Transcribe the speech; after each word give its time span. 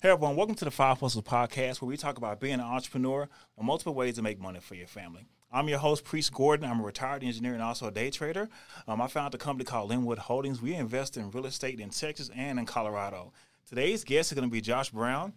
Hey 0.00 0.10
everyone, 0.10 0.36
welcome 0.36 0.54
to 0.54 0.64
the 0.64 0.70
Five 0.70 1.00
Hustles 1.00 1.24
Podcast, 1.24 1.82
where 1.82 1.88
we 1.88 1.96
talk 1.96 2.18
about 2.18 2.38
being 2.38 2.54
an 2.54 2.60
entrepreneur 2.60 3.28
and 3.56 3.66
multiple 3.66 3.94
ways 3.94 4.14
to 4.14 4.22
make 4.22 4.40
money 4.40 4.60
for 4.60 4.76
your 4.76 4.86
family. 4.86 5.26
I'm 5.50 5.68
your 5.68 5.80
host, 5.80 6.04
Priest 6.04 6.32
Gordon. 6.32 6.70
I'm 6.70 6.78
a 6.78 6.84
retired 6.84 7.24
engineer 7.24 7.54
and 7.54 7.62
also 7.64 7.88
a 7.88 7.90
day 7.90 8.08
trader. 8.10 8.48
Um, 8.86 9.02
I 9.02 9.08
founded 9.08 9.40
a 9.40 9.44
company 9.44 9.64
called 9.64 9.90
Linwood 9.90 10.18
Holdings. 10.18 10.62
We 10.62 10.76
invest 10.76 11.16
in 11.16 11.32
real 11.32 11.46
estate 11.46 11.80
in 11.80 11.90
Texas 11.90 12.30
and 12.32 12.60
in 12.60 12.64
Colorado. 12.64 13.32
Today's 13.68 14.04
guest 14.04 14.30
is 14.30 14.36
going 14.36 14.48
to 14.48 14.52
be 14.52 14.60
Josh 14.60 14.90
Brown. 14.90 15.32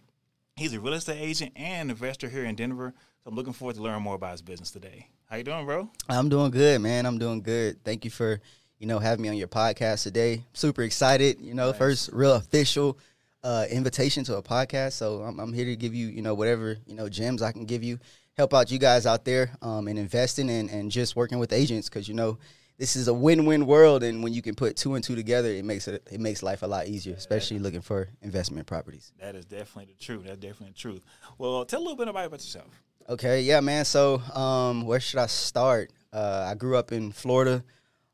He's 0.54 0.74
a 0.74 0.78
real 0.78 0.92
estate 0.92 1.20
agent 1.20 1.54
and 1.56 1.90
investor 1.90 2.28
here 2.28 2.44
in 2.44 2.54
Denver. 2.54 2.94
So 3.24 3.30
I'm 3.30 3.34
looking 3.34 3.54
forward 3.54 3.74
to 3.74 3.82
learn 3.82 4.00
more 4.00 4.14
about 4.14 4.30
his 4.30 4.42
business 4.42 4.70
today. 4.70 5.08
How 5.28 5.38
you 5.38 5.42
doing, 5.42 5.66
bro? 5.66 5.90
I'm 6.08 6.28
doing 6.28 6.52
good, 6.52 6.80
man. 6.80 7.04
I'm 7.04 7.18
doing 7.18 7.42
good. 7.42 7.82
Thank 7.82 8.04
you 8.04 8.12
for 8.12 8.40
you 8.78 8.86
know 8.86 9.00
having 9.00 9.22
me 9.22 9.28
on 9.28 9.36
your 9.36 9.48
podcast 9.48 10.04
today. 10.04 10.44
Super 10.52 10.82
excited. 10.82 11.40
You 11.40 11.54
know, 11.54 11.70
nice. 11.70 11.78
first 11.78 12.10
real 12.12 12.34
official 12.34 12.96
uh, 13.44 13.66
invitation 13.70 14.24
to 14.24 14.36
a 14.36 14.42
podcast. 14.42 14.92
So 14.92 15.22
I'm, 15.22 15.38
I'm, 15.40 15.52
here 15.52 15.64
to 15.64 15.76
give 15.76 15.94
you, 15.94 16.08
you 16.08 16.22
know, 16.22 16.34
whatever, 16.34 16.76
you 16.86 16.94
know, 16.94 17.08
gems 17.08 17.42
I 17.42 17.52
can 17.52 17.64
give 17.64 17.82
you, 17.82 17.98
help 18.36 18.54
out 18.54 18.70
you 18.70 18.78
guys 18.78 19.06
out 19.06 19.24
there 19.24 19.50
um, 19.62 19.88
and 19.88 19.98
investing 19.98 20.48
and, 20.50 20.70
and 20.70 20.90
just 20.90 21.16
working 21.16 21.38
with 21.38 21.52
agents 21.52 21.88
because, 21.88 22.08
you 22.08 22.14
know, 22.14 22.38
this 22.78 22.96
is 22.96 23.08
a 23.08 23.14
win-win 23.14 23.66
world. 23.66 24.02
And 24.02 24.22
when 24.22 24.32
you 24.32 24.42
can 24.42 24.54
put 24.54 24.76
two 24.76 24.94
and 24.94 25.04
two 25.04 25.14
together, 25.14 25.48
it 25.48 25.64
makes 25.64 25.88
it, 25.88 26.06
it 26.10 26.20
makes 26.20 26.42
life 26.42 26.62
a 26.62 26.66
lot 26.66 26.86
easier, 26.86 27.14
especially 27.14 27.58
looking 27.58 27.82
for 27.82 28.08
investment 28.22 28.66
properties. 28.66 29.12
That 29.20 29.34
is 29.34 29.44
definitely 29.44 29.94
the 29.94 30.04
truth. 30.04 30.24
That's 30.24 30.38
definitely 30.38 30.68
the 30.68 30.78
truth. 30.78 31.04
Well, 31.38 31.64
tell 31.64 31.80
a 31.80 31.82
little 31.82 31.96
bit 31.96 32.08
about, 32.08 32.26
about 32.26 32.40
yourself. 32.40 32.82
Okay. 33.08 33.42
Yeah, 33.42 33.60
man. 33.60 33.84
So 33.84 34.18
um, 34.34 34.86
where 34.86 35.00
should 35.00 35.18
I 35.18 35.26
start? 35.26 35.90
Uh, 36.12 36.46
I 36.50 36.54
grew 36.54 36.76
up 36.76 36.92
in 36.92 37.10
Florida, 37.10 37.64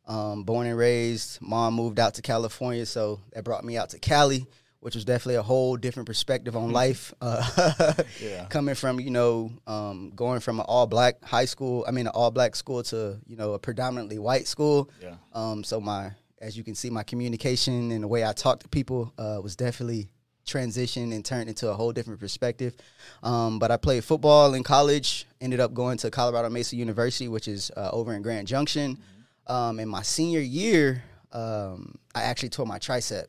um, 0.06 0.45
born 0.45 0.66
and 0.66 0.79
raised. 0.79 1.40
Mom 1.42 1.74
moved 1.74 1.98
out 1.98 2.15
to 2.15 2.23
California, 2.23 2.87
so 2.87 3.20
that 3.32 3.45
brought 3.45 3.65
me 3.65 3.76
out 3.76 3.90
to 3.90 3.98
Cali 3.98 4.46
which 4.80 4.95
was 4.95 5.05
definitely 5.05 5.34
a 5.34 5.42
whole 5.42 5.77
different 5.77 6.06
perspective 6.06 6.56
on 6.56 6.70
life. 6.70 7.12
Uh, 7.20 7.95
yeah. 8.23 8.46
Coming 8.46 8.74
from 8.74 9.01
you 9.01 9.10
know 9.10 9.52
um, 9.66 10.12
going 10.14 10.40
from 10.40 10.60
an 10.60 10.66
all 10.68 10.87
black 10.87 11.23
high 11.24 11.45
school, 11.45 11.84
I 11.87 11.90
mean 11.90 12.07
an 12.07 12.12
all 12.15 12.30
black 12.30 12.57
school 12.57 12.82
to 12.84 13.18
you 13.26 13.37
know 13.37 13.54
a 13.54 13.59
predominantly 13.59 14.18
white 14.18 14.46
school. 14.46 14.90
Yeah. 15.02 15.16
Um, 15.32 15.65
so 15.65 15.80
my 15.80 16.12
as 16.40 16.56
you 16.56 16.65
can 16.65 16.74
see, 16.74 16.90
my 16.90 17.02
communication 17.02 17.90
and 17.90 18.04
the 18.04 18.09
way 18.09 18.24
I 18.24 18.32
talk 18.32 18.60
to 18.60 18.68
people 18.68 19.12
uh, 19.18 19.40
was 19.43 19.56
definitely 19.56 20.09
transitioned 20.46 21.15
and 21.15 21.24
turned 21.24 21.49
into 21.49 21.68
a 21.68 21.74
whole 21.74 21.93
different 21.93 22.21
perspective. 22.21 22.74
Um, 23.23 23.59
but 23.59 23.71
I 23.71 23.76
played 23.76 24.04
football 24.04 24.54
in 24.54 24.62
college. 24.62 25.26
Ended 25.40 25.60
up 25.60 25.74
going 25.74 25.99
to 25.99 26.10
Colorado 26.10 26.49
Mesa 26.49 26.76
University, 26.76 27.29
which 27.29 27.49
is 27.49 27.71
uh, 27.76 27.90
over 27.93 28.15
in 28.15 28.23
Grand 28.23 28.49
Junction. 28.49 28.96
Mm-hmm. 28.96 29.52
Um, 29.52 29.80
in 29.80 29.88
my 29.88 30.02
senior 30.02 30.40
year, 30.40 31.02
um, 31.32 31.96
I 32.15 32.23
actually 32.23 32.51
tore 32.51 32.66
my 32.66 32.79
tricep. 32.79 33.26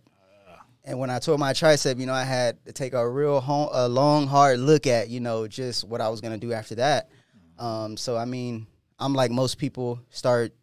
And 0.86 0.98
when 0.98 1.10
I 1.10 1.20
tore 1.20 1.38
my 1.38 1.54
tricep, 1.54 2.00
you 2.00 2.06
know, 2.06 2.14
I 2.14 2.24
had 2.24 2.64
to 2.66 2.72
take 2.72 2.94
a 2.94 3.08
real 3.08 3.40
home, 3.42 3.70
a 3.72 3.88
long, 3.88 4.28
hard 4.28 4.60
look 4.60 4.88
at, 4.88 5.10
you 5.10 5.20
know, 5.20 5.48
just 5.48 5.84
what 5.84 6.02
I 6.02 6.10
was 6.10 6.22
gonna 6.22 6.38
do 6.38 6.54
after 6.54 6.76
that. 6.76 7.10
Um, 7.58 7.98
so 7.98 8.18
I 8.18 8.26
mean, 8.26 8.66
I'm 8.98 9.14
like 9.14 9.32
most 9.32 9.58
people, 9.58 10.00
start 10.10 10.54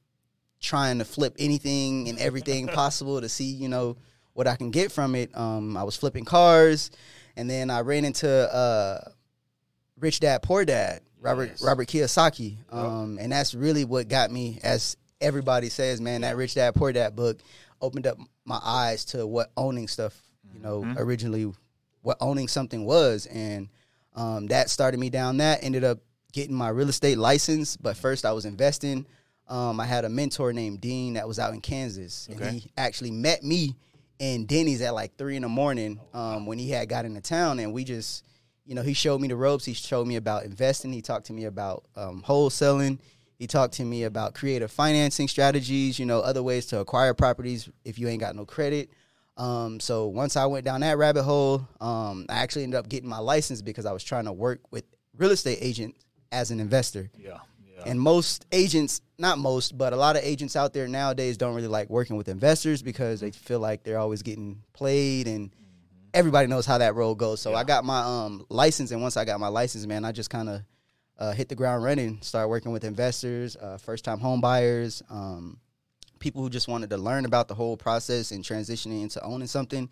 trying 0.60 0.98
to 0.98 1.04
flip 1.04 1.36
anything 1.38 2.08
and 2.08 2.18
everything 2.18 2.66
possible 2.82 3.20
to 3.20 3.28
see, 3.28 3.44
you 3.44 3.68
know, 3.68 3.96
what 4.32 4.46
I 4.46 4.56
can 4.56 4.70
get 4.70 4.92
from 4.92 5.14
it. 5.14 5.36
Um, 5.36 5.76
I 5.76 5.82
was 5.82 5.96
flipping 5.96 6.24
cars, 6.24 6.90
and 7.36 7.48
then 7.48 7.70
I 7.70 7.80
ran 7.80 8.04
into 8.04 8.28
uh, 8.28 9.00
Rich 9.98 10.20
Dad 10.20 10.42
Poor 10.42 10.64
Dad, 10.64 11.00
Robert 11.20 11.50
yes. 11.50 11.62
Robert 11.62 11.88
Kiyosaki, 11.88 12.58
um, 12.70 13.18
and 13.20 13.32
that's 13.32 13.54
really 13.54 13.84
what 13.84 14.08
got 14.08 14.30
me. 14.30 14.60
As 14.62 14.96
everybody 15.20 15.68
says, 15.68 16.00
man, 16.00 16.20
that 16.20 16.36
Rich 16.36 16.54
Dad 16.54 16.74
Poor 16.74 16.92
Dad 16.92 17.16
book 17.16 17.38
opened 17.80 18.06
up 18.06 18.18
my 18.46 18.60
eyes 18.62 19.04
to 19.06 19.26
what 19.26 19.50
owning 19.56 19.88
stuff, 19.88 20.18
you 20.54 20.60
know, 20.60 20.82
mm-hmm. 20.82 20.98
originally 20.98 21.52
what 22.02 22.16
owning 22.20 22.48
something 22.48 22.84
was, 22.84 23.26
and 23.26 23.68
um, 24.14 24.46
that 24.46 24.70
started 24.70 24.98
me 24.98 25.10
down 25.10 25.38
that. 25.38 25.62
Ended 25.62 25.84
up 25.84 25.98
getting 26.32 26.54
my 26.54 26.68
real 26.68 26.88
estate 26.88 27.18
license, 27.18 27.76
but 27.76 27.96
first 27.96 28.24
I 28.24 28.32
was 28.32 28.44
investing. 28.44 29.06
Um, 29.48 29.78
I 29.78 29.86
had 29.86 30.04
a 30.04 30.08
mentor 30.08 30.52
named 30.52 30.80
Dean 30.80 31.14
that 31.14 31.28
was 31.28 31.38
out 31.38 31.54
in 31.54 31.60
Kansas, 31.60 32.28
okay. 32.30 32.48
and 32.48 32.60
he 32.60 32.70
actually 32.76 33.10
met 33.10 33.42
me 33.42 33.76
in 34.18 34.46
Denny's 34.46 34.82
at 34.82 34.94
like 34.94 35.16
three 35.16 35.36
in 35.36 35.42
the 35.42 35.48
morning 35.48 36.00
um, 36.14 36.46
when 36.46 36.58
he 36.58 36.70
had 36.70 36.88
got 36.88 37.04
into 37.04 37.20
town, 37.20 37.58
and 37.58 37.72
we 37.72 37.84
just, 37.84 38.24
you 38.64 38.74
know, 38.74 38.82
he 38.82 38.92
showed 38.94 39.20
me 39.20 39.28
the 39.28 39.36
ropes. 39.36 39.64
He 39.64 39.74
showed 39.74 40.06
me 40.06 40.16
about 40.16 40.44
investing. 40.44 40.92
He 40.92 41.02
talked 41.02 41.26
to 41.26 41.32
me 41.32 41.44
about 41.44 41.84
um, 41.96 42.22
wholesaling. 42.26 42.98
He 43.38 43.46
talked 43.46 43.74
to 43.74 43.84
me 43.84 44.04
about 44.04 44.34
creative 44.34 44.70
financing 44.70 45.28
strategies, 45.28 45.98
you 45.98 46.06
know, 46.06 46.20
other 46.20 46.42
ways 46.42 46.66
to 46.66 46.80
acquire 46.80 47.12
properties 47.12 47.68
if 47.84 47.98
you 47.98 48.08
ain't 48.08 48.20
got 48.20 48.34
no 48.34 48.46
credit. 48.46 48.90
Um, 49.36 49.78
so 49.80 50.06
once 50.06 50.36
I 50.36 50.46
went 50.46 50.64
down 50.64 50.80
that 50.80 50.96
rabbit 50.96 51.24
hole, 51.24 51.68
um, 51.80 52.24
I 52.28 52.36
actually 52.36 52.62
ended 52.62 52.78
up 52.78 52.88
getting 52.88 53.08
my 53.08 53.18
license 53.18 53.60
because 53.60 53.84
I 53.84 53.92
was 53.92 54.02
trying 54.02 54.24
to 54.24 54.32
work 54.32 54.60
with 54.70 54.84
real 55.16 55.30
estate 55.30 55.58
agents 55.60 56.02
as 56.32 56.50
an 56.50 56.60
investor. 56.60 57.10
Yeah, 57.18 57.38
yeah. 57.76 57.82
And 57.84 58.00
most 58.00 58.46
agents, 58.52 59.02
not 59.18 59.36
most, 59.38 59.76
but 59.76 59.92
a 59.92 59.96
lot 59.96 60.16
of 60.16 60.22
agents 60.22 60.56
out 60.56 60.72
there 60.72 60.88
nowadays 60.88 61.36
don't 61.36 61.54
really 61.54 61.68
like 61.68 61.90
working 61.90 62.16
with 62.16 62.28
investors 62.28 62.82
because 62.82 63.20
they 63.20 63.30
feel 63.30 63.60
like 63.60 63.82
they're 63.82 63.98
always 63.98 64.22
getting 64.22 64.62
played 64.72 65.28
and 65.28 65.50
mm-hmm. 65.50 66.08
everybody 66.14 66.46
knows 66.46 66.64
how 66.64 66.78
that 66.78 66.94
role 66.94 67.14
goes. 67.14 67.42
So 67.42 67.50
yeah. 67.50 67.58
I 67.58 67.64
got 67.64 67.84
my 67.84 68.00
um, 68.00 68.46
license, 68.48 68.90
and 68.90 69.02
once 69.02 69.18
I 69.18 69.26
got 69.26 69.38
my 69.38 69.48
license, 69.48 69.84
man, 69.84 70.06
I 70.06 70.12
just 70.12 70.30
kind 70.30 70.48
of 70.48 70.62
uh, 71.18 71.32
hit 71.32 71.48
the 71.48 71.54
ground 71.54 71.82
running, 71.82 72.20
start 72.20 72.48
working 72.48 72.72
with 72.72 72.84
investors, 72.84 73.56
uh, 73.56 73.78
first 73.78 74.04
time 74.04 74.18
home 74.18 74.40
buyers, 74.40 75.02
um, 75.10 75.58
people 76.18 76.42
who 76.42 76.50
just 76.50 76.68
wanted 76.68 76.90
to 76.90 76.96
learn 76.96 77.24
about 77.24 77.48
the 77.48 77.54
whole 77.54 77.76
process 77.76 78.32
and 78.32 78.44
transitioning 78.44 79.02
into 79.02 79.22
owning 79.22 79.46
something. 79.46 79.88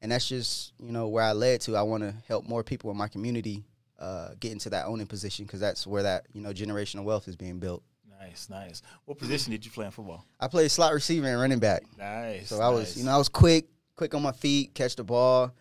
And 0.00 0.12
that's 0.12 0.28
just, 0.28 0.72
you 0.78 0.92
know, 0.92 1.08
where 1.08 1.24
I 1.24 1.32
led 1.32 1.60
to. 1.62 1.76
I 1.76 1.82
want 1.82 2.02
to 2.02 2.14
help 2.28 2.46
more 2.46 2.62
people 2.62 2.90
in 2.90 2.96
my 2.96 3.08
community 3.08 3.64
uh, 3.98 4.30
get 4.38 4.52
into 4.52 4.68
that 4.70 4.86
owning 4.86 5.06
position 5.06 5.46
because 5.46 5.60
that's 5.60 5.86
where 5.86 6.02
that, 6.02 6.26
you 6.32 6.42
know, 6.42 6.50
generational 6.50 7.04
wealth 7.04 7.28
is 7.28 7.36
being 7.36 7.58
built. 7.58 7.82
Nice, 8.20 8.48
nice. 8.50 8.82
What 9.04 9.18
position 9.18 9.52
did 9.52 9.64
you 9.64 9.70
play 9.70 9.86
in 9.86 9.92
football? 9.92 10.24
I 10.40 10.48
played 10.48 10.70
slot 10.70 10.92
receiver 10.92 11.26
and 11.26 11.40
running 11.40 11.58
back. 11.58 11.84
Nice. 11.98 12.48
So 12.48 12.60
I 12.60 12.70
nice. 12.70 12.78
was, 12.78 12.96
you 12.98 13.04
know, 13.04 13.12
I 13.12 13.18
was 13.18 13.28
quick, 13.28 13.66
quick 13.96 14.14
on 14.14 14.22
my 14.22 14.32
feet, 14.32 14.74
catch 14.74 14.96
the 14.96 15.04
ball 15.04 15.52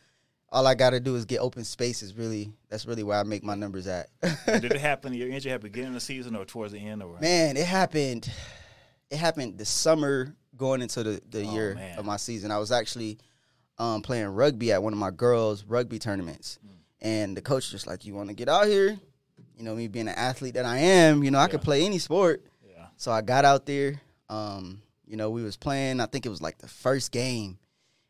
all 0.53 0.67
I 0.67 0.75
got 0.75 0.91
to 0.91 0.99
do 0.99 1.15
is 1.15 1.25
get 1.25 1.39
open 1.39 1.63
spaces. 1.63 2.13
Really, 2.15 2.53
that's 2.69 2.85
really 2.85 3.03
where 3.03 3.17
I 3.17 3.23
make 3.23 3.43
my 3.43 3.55
numbers 3.55 3.87
at. 3.87 4.09
did 4.45 4.65
it 4.65 4.77
happen? 4.79 5.13
Your 5.13 5.27
injury 5.27 5.51
happened 5.51 5.73
beginning 5.73 5.89
of 5.89 5.93
the 5.95 5.99
season 5.99 6.35
or 6.35 6.45
towards 6.45 6.71
the 6.71 6.79
end? 6.79 7.01
Or 7.01 7.19
man, 7.19 7.57
it 7.57 7.65
happened. 7.65 8.31
It 9.09 9.17
happened 9.17 9.57
the 9.57 9.65
summer 9.65 10.35
going 10.55 10.81
into 10.81 11.03
the, 11.03 11.21
the 11.29 11.43
oh, 11.45 11.53
year 11.53 11.75
man. 11.75 11.97
of 11.97 12.05
my 12.05 12.17
season. 12.17 12.51
I 12.51 12.59
was 12.59 12.71
actually 12.71 13.17
um, 13.79 14.03
playing 14.03 14.27
rugby 14.27 14.71
at 14.71 14.81
one 14.81 14.93
of 14.93 14.99
my 14.99 15.09
girls' 15.09 15.65
rugby 15.65 15.97
tournaments, 15.97 16.59
mm. 16.65 16.75
and 17.01 17.35
the 17.35 17.41
coach 17.41 17.71
just 17.71 17.87
like, 17.87 18.05
"You 18.05 18.13
want 18.13 18.29
to 18.29 18.35
get 18.35 18.47
out 18.47 18.67
here?" 18.67 18.97
You 19.57 19.63
know, 19.63 19.73
me 19.75 19.87
being 19.87 20.07
an 20.07 20.15
athlete 20.15 20.53
that 20.53 20.65
I 20.65 20.77
am, 20.77 21.23
you 21.23 21.31
know, 21.31 21.39
yeah. 21.39 21.45
I 21.45 21.47
could 21.47 21.61
play 21.61 21.85
any 21.85 21.97
sport. 21.97 22.43
Yeah. 22.67 22.85
So 22.97 23.11
I 23.11 23.21
got 23.21 23.43
out 23.43 23.65
there. 23.65 23.99
Um, 24.29 24.81
you 25.05 25.17
know, 25.17 25.31
we 25.31 25.43
was 25.43 25.57
playing. 25.57 25.99
I 25.99 26.05
think 26.05 26.27
it 26.27 26.29
was 26.29 26.41
like 26.41 26.59
the 26.59 26.67
first 26.67 27.11
game, 27.11 27.57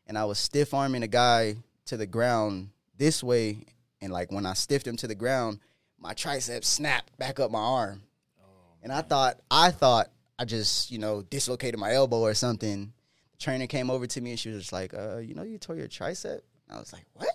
and 0.06 0.18
I 0.18 0.26
was 0.26 0.38
stiff 0.38 0.74
arming 0.74 1.02
a 1.02 1.08
guy 1.08 1.56
to 1.86 1.96
the 1.96 2.06
ground 2.06 2.70
this 2.96 3.22
way, 3.22 3.66
and 4.00 4.12
like 4.12 4.30
when 4.30 4.46
I 4.46 4.54
stiffed 4.54 4.86
him 4.86 4.96
to 4.96 5.06
the 5.06 5.14
ground, 5.14 5.60
my 5.98 6.14
tricep 6.14 6.64
snapped 6.64 7.16
back 7.18 7.40
up 7.40 7.50
my 7.50 7.58
arm, 7.58 8.02
oh, 8.40 8.44
and 8.82 8.92
I 8.92 9.02
thought 9.02 9.40
I 9.50 9.70
thought 9.70 10.10
I 10.38 10.44
just 10.44 10.90
you 10.90 10.98
know 10.98 11.22
dislocated 11.22 11.78
my 11.78 11.92
elbow 11.92 12.20
or 12.20 12.34
something. 12.34 12.92
The 13.32 13.38
trainer 13.38 13.66
came 13.66 13.90
over 13.90 14.06
to 14.06 14.20
me 14.20 14.30
and 14.30 14.38
she 14.38 14.50
was 14.50 14.60
just 14.60 14.72
like, 14.72 14.94
uh, 14.94 15.18
you 15.18 15.34
know, 15.34 15.42
you 15.42 15.58
tore 15.58 15.76
your 15.76 15.88
tricep. 15.88 16.40
I 16.70 16.78
was 16.78 16.92
like, 16.92 17.04
what? 17.14 17.28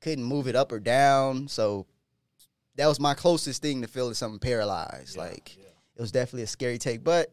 Couldn't 0.00 0.24
move 0.24 0.46
it 0.46 0.54
up 0.54 0.70
or 0.70 0.78
down, 0.78 1.48
so 1.48 1.86
that 2.76 2.86
was 2.86 3.00
my 3.00 3.14
closest 3.14 3.62
thing 3.62 3.82
to 3.82 3.88
feeling 3.88 4.14
something 4.14 4.38
paralyzed. 4.38 5.16
Yeah, 5.16 5.22
like 5.22 5.56
yeah. 5.56 5.64
it 5.96 6.00
was 6.00 6.12
definitely 6.12 6.42
a 6.42 6.46
scary 6.46 6.78
take, 6.78 7.02
but 7.02 7.32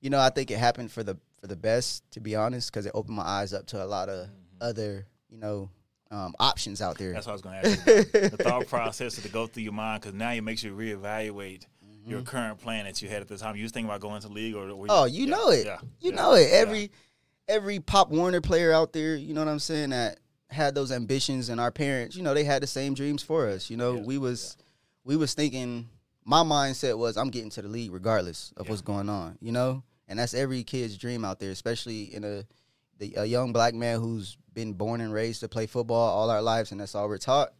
you 0.00 0.10
know, 0.10 0.18
I 0.18 0.30
think 0.30 0.50
it 0.50 0.58
happened 0.58 0.90
for 0.90 1.02
the 1.02 1.16
for 1.40 1.46
the 1.46 1.56
best, 1.56 2.02
to 2.12 2.20
be 2.20 2.34
honest, 2.34 2.72
because 2.72 2.86
it 2.86 2.92
opened 2.94 3.16
my 3.16 3.24
eyes 3.24 3.52
up 3.52 3.66
to 3.68 3.82
a 3.82 3.86
lot 3.86 4.08
of 4.08 4.26
mm-hmm. 4.26 4.32
other 4.60 5.06
you 5.30 5.38
know, 5.38 5.70
um, 6.10 6.34
options 6.38 6.80
out 6.80 6.98
there. 6.98 7.12
That's 7.12 7.26
what 7.26 7.32
I 7.32 7.34
was 7.34 7.42
going 7.42 7.62
to 7.62 7.68
ask 7.68 7.86
you. 7.86 8.28
the 8.30 8.36
thought 8.38 8.66
process 8.68 9.20
to 9.20 9.28
go 9.28 9.46
through 9.46 9.64
your 9.64 9.72
mind 9.72 10.02
because 10.02 10.14
now 10.14 10.30
it 10.30 10.40
makes 10.42 10.62
you 10.62 10.72
reevaluate 10.74 11.66
mm-hmm. 11.84 12.10
your 12.10 12.22
current 12.22 12.58
plan 12.60 12.84
that 12.84 13.02
you 13.02 13.08
had 13.08 13.20
at 13.20 13.28
the 13.28 13.36
time. 13.36 13.56
You 13.56 13.62
was 13.62 13.72
thinking 13.72 13.88
about 13.88 14.00
going 14.00 14.20
to 14.22 14.28
league 14.28 14.54
or? 14.54 14.86
oh, 14.88 15.04
you 15.04 15.26
yeah, 15.26 15.30
know 15.30 15.50
it. 15.50 15.66
Yeah, 15.66 15.78
you 16.00 16.10
yeah, 16.10 16.16
know 16.16 16.34
it. 16.34 16.50
Every 16.50 16.90
every 17.48 17.80
Pop 17.80 18.10
Warner 18.10 18.40
player 18.40 18.72
out 18.72 18.92
there, 18.92 19.16
you 19.16 19.34
know 19.34 19.44
what 19.44 19.50
I'm 19.50 19.58
saying, 19.58 19.90
that 19.90 20.18
had 20.50 20.74
those 20.74 20.92
ambitions, 20.92 21.48
and 21.48 21.60
our 21.60 21.70
parents, 21.70 22.16
you 22.16 22.22
know, 22.22 22.34
they 22.34 22.44
had 22.44 22.62
the 22.62 22.66
same 22.66 22.94
dreams 22.94 23.22
for 23.22 23.46
us. 23.48 23.68
You 23.70 23.76
know, 23.76 23.94
we 23.94 24.18
was 24.18 24.56
we 25.04 25.16
was 25.16 25.34
thinking. 25.34 25.88
My 26.24 26.42
mindset 26.42 26.98
was 26.98 27.16
I'm 27.16 27.30
getting 27.30 27.48
to 27.50 27.62
the 27.62 27.68
league 27.68 27.90
regardless 27.90 28.52
of 28.58 28.68
what's 28.68 28.82
going 28.82 29.08
on. 29.08 29.38
You 29.40 29.52
know, 29.52 29.82
and 30.08 30.18
that's 30.18 30.34
every 30.34 30.62
kid's 30.62 30.98
dream 30.98 31.24
out 31.24 31.38
there, 31.38 31.50
especially 31.50 32.14
in 32.14 32.22
a 32.22 32.44
the, 32.98 33.14
a 33.16 33.24
young 33.24 33.52
black 33.52 33.74
man 33.74 34.00
who's 34.00 34.36
been 34.54 34.72
born 34.72 35.00
and 35.00 35.12
raised 35.12 35.40
to 35.40 35.48
play 35.48 35.66
football 35.66 36.10
all 36.10 36.30
our 36.30 36.42
lives, 36.42 36.72
and 36.72 36.80
that's 36.80 36.94
all 36.94 37.08
we're 37.08 37.18
taught. 37.18 37.52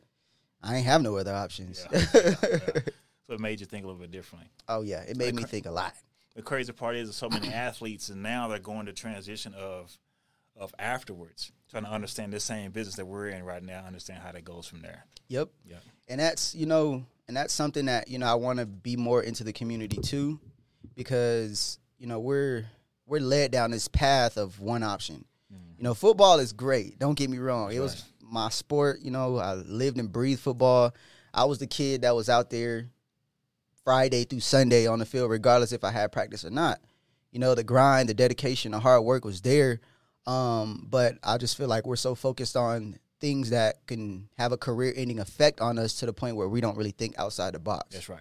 I 0.63 0.77
ain't 0.77 0.87
have 0.87 1.03
no 1.03 1.17
other 1.17 1.35
options. 1.35 1.87
Yeah, 1.93 2.05
yeah, 2.15 2.35
yeah. 2.43 2.81
So 3.29 3.35
it 3.35 3.41
made 3.41 3.61
you 3.61 3.67
think 3.67 3.85
a 3.85 3.87
little 3.87 4.01
bit 4.01 4.11
differently. 4.11 4.49
Oh 4.69 4.81
yeah, 4.81 5.03
it 5.03 5.19
made 5.19 5.35
me 5.35 5.43
think 5.43 5.67
a 5.67 5.71
lot. 5.71 5.93
The 6.35 6.41
crazy 6.41 6.73
part 6.73 6.97
is 6.97 7.15
so 7.15 7.29
many 7.29 7.49
athletes, 7.53 8.09
and 8.09 8.23
now 8.23 8.49
they're 8.49 8.59
going 8.59 8.87
to 8.87 8.93
transition 8.95 9.53
of 9.53 9.99
of 10.57 10.75
afterwards, 10.79 11.53
trying 11.71 11.85
to 11.85 11.91
understand 11.91 12.33
the 12.33 12.41
same 12.41 12.71
business 12.71 12.97
that 12.97 13.05
we're 13.05 13.29
in 13.29 13.45
right 13.45 13.63
now, 13.63 13.85
understand 13.87 14.23
how 14.23 14.33
that 14.33 14.45
goes 14.45 14.67
from 14.67 14.81
there. 14.81 15.05
Yep. 15.29 15.51
Yeah. 15.67 15.77
And 16.09 16.19
that's 16.19 16.55
you 16.55 16.65
know, 16.65 17.05
and 17.29 17.37
that's 17.37 17.53
something 17.53 17.85
that 17.85 18.09
you 18.09 18.19
know 18.19 18.27
I 18.27 18.35
want 18.35 18.61
to 18.61 18.67
be 18.67 18.97
more 18.97 19.23
into 19.23 19.45
the 19.45 19.53
community 19.53 19.99
too, 19.99 20.41
because 20.95 21.79
you 21.99 22.07
know 22.07 22.19
we're 22.19 22.65
we're 23.07 23.21
led 23.21 23.51
down 23.51 23.71
this 23.71 23.89
path 23.89 24.39
of 24.39 24.59
one 24.59 24.83
option. 24.83 25.27
You 25.79 25.85
know, 25.85 25.95
football 25.95 26.41
is 26.41 26.53
great. 26.53 26.99
Don't 26.99 27.17
get 27.17 27.31
me 27.31 27.39
wrong. 27.39 27.73
it 27.73 27.79
was 27.79 28.05
my 28.21 28.49
sport. 28.51 29.01
You 29.01 29.13
know, 29.13 29.37
I 29.39 29.55
lived 29.55 29.99
and 29.99 30.11
breathed 30.11 30.41
football. 30.41 30.93
I 31.33 31.45
was 31.45 31.59
the 31.59 31.69
kid 31.69 32.03
that 32.03 32.17
was 32.17 32.29
out 32.29 32.51
there 32.51 32.91
Friday 33.85 34.25
through 34.25 34.41
Sunday 34.41 34.87
on 34.87 34.99
the 34.99 35.07
field, 35.07 35.31
regardless 35.31 35.73
if 35.73 35.85
I 35.85 35.93
had 35.93 36.11
practice 36.11 36.45
or 36.45 36.51
not. 36.51 36.81
You 37.31 37.39
know, 37.39 37.55
the 37.55 37.63
grind, 37.63 38.09
the 38.09 38.15
dedication, 38.15 38.73
the 38.73 38.81
hard 38.81 39.05
work 39.05 39.25
was 39.25 39.41
there. 39.41 39.81
Um, 40.27 40.87
but 40.91 41.15
I 41.23 41.39
just 41.39 41.57
feel 41.57 41.69
like 41.69 41.87
we're 41.87 41.97
so 41.97 42.15
focused 42.15 42.57
on 42.57 42.99
things 43.21 43.51
that 43.51 43.87
can 43.87 44.29
have 44.37 44.53
a 44.53 44.57
career 44.57 44.93
ending 44.97 45.21
effect 45.21 45.61
on 45.61 45.79
us 45.79 45.95
to 46.01 46.07
the 46.07 46.13
point 46.13 46.37
where 46.37 46.49
we 46.49 46.61
don't 46.61 46.77
really 46.77 46.91
think 46.91 47.19
outside 47.19 47.55
the 47.55 47.59
box. 47.59 47.87
That's 47.93 48.09
right. 48.09 48.21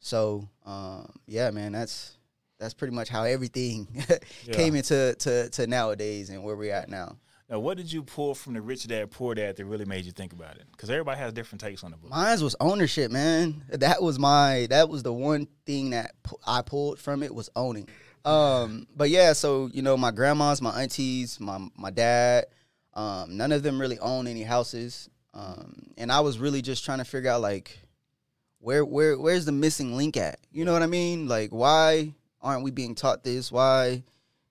So, 0.00 0.48
um, 0.66 1.10
yeah, 1.26 1.50
man, 1.50 1.72
that's 1.72 2.18
that's 2.58 2.74
pretty 2.74 2.94
much 2.94 3.08
how 3.08 3.24
everything 3.24 3.88
Yeah. 4.46 4.54
came 4.54 4.74
into 4.74 5.14
to, 5.18 5.48
to 5.50 5.66
nowadays 5.66 6.30
and 6.30 6.42
where 6.42 6.56
we're 6.56 6.72
at 6.72 6.88
now. 6.88 7.16
Now, 7.50 7.58
what 7.58 7.76
did 7.76 7.92
you 7.92 8.02
pull 8.02 8.34
from 8.34 8.54
the 8.54 8.62
Rich 8.62 8.86
Dad 8.86 9.10
Poor 9.10 9.34
Dad 9.34 9.56
that 9.56 9.64
really 9.66 9.84
made 9.84 10.06
you 10.06 10.12
think 10.12 10.32
about 10.32 10.56
it? 10.56 10.64
Because 10.72 10.88
everybody 10.88 11.18
has 11.18 11.32
different 11.34 11.60
takes 11.60 11.84
on 11.84 11.90
the 11.90 11.96
book. 11.98 12.10
Mine 12.10 12.40
was 12.42 12.56
ownership, 12.58 13.10
man. 13.10 13.62
That 13.68 14.02
was 14.02 14.18
my 14.18 14.66
that 14.70 14.88
was 14.88 15.02
the 15.02 15.12
one 15.12 15.46
thing 15.66 15.90
that 15.90 16.12
I 16.46 16.62
pulled 16.62 16.98
from 16.98 17.22
it 17.22 17.34
was 17.34 17.50
owning. 17.54 17.86
Um, 18.24 18.86
but 18.96 19.10
yeah, 19.10 19.34
so 19.34 19.68
you 19.74 19.82
know, 19.82 19.96
my 19.98 20.10
grandmas, 20.10 20.62
my 20.62 20.80
aunties, 20.82 21.38
my 21.38 21.58
my 21.76 21.90
dad, 21.90 22.46
um, 22.94 23.36
none 23.36 23.52
of 23.52 23.62
them 23.62 23.78
really 23.78 23.98
own 23.98 24.26
any 24.26 24.42
houses. 24.42 25.10
Um, 25.34 25.90
and 25.98 26.10
I 26.10 26.20
was 26.20 26.38
really 26.38 26.62
just 26.62 26.84
trying 26.84 26.98
to 26.98 27.04
figure 27.04 27.30
out 27.30 27.42
like 27.42 27.78
where 28.60 28.84
where 28.86 29.18
where's 29.18 29.44
the 29.44 29.52
missing 29.52 29.94
link 29.98 30.16
at? 30.16 30.38
You 30.50 30.64
know 30.64 30.72
what 30.72 30.82
I 30.82 30.86
mean? 30.86 31.28
Like 31.28 31.50
why 31.50 32.14
aren't 32.44 32.62
we 32.62 32.70
being 32.70 32.94
taught 32.94 33.24
this? 33.24 33.50
Why 33.50 34.04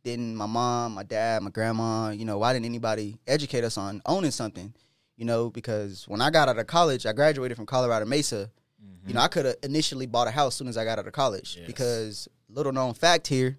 didn't 0.03 0.35
my 0.35 0.47
mom, 0.47 0.95
my 0.95 1.03
dad, 1.03 1.43
my 1.43 1.49
grandma, 1.51 2.09
you 2.09 2.25
know, 2.25 2.39
why 2.39 2.51
didn't 2.51 2.65
anybody 2.65 3.19
educate 3.25 3.63
us 3.63 3.77
on 3.77 4.01
owning 4.05 4.31
something? 4.31 4.73
You 5.15 5.25
know, 5.25 5.49
because 5.49 6.05
when 6.09 6.19
I 6.19 6.29
got 6.31 6.49
out 6.49 6.57
of 6.57 6.67
college, 6.67 7.05
I 7.05 7.13
graduated 7.13 7.55
from 7.55 7.65
Colorado 7.67 8.05
Mesa. 8.05 8.49
You 9.05 9.13
know, 9.13 9.19
I 9.21 9.27
could 9.27 9.45
have 9.45 9.55
initially 9.63 10.05
bought 10.05 10.29
a 10.29 10.31
house 10.31 10.53
as 10.53 10.57
soon 10.57 10.67
as 10.69 10.77
I 10.77 10.85
got 10.85 10.97
out 10.97 11.05
of 11.07 11.11
college 11.13 11.55
Yes. 11.57 11.67
because 11.67 12.27
little 12.49 12.71
known 12.71 12.93
fact 12.93 13.27
here, 13.27 13.57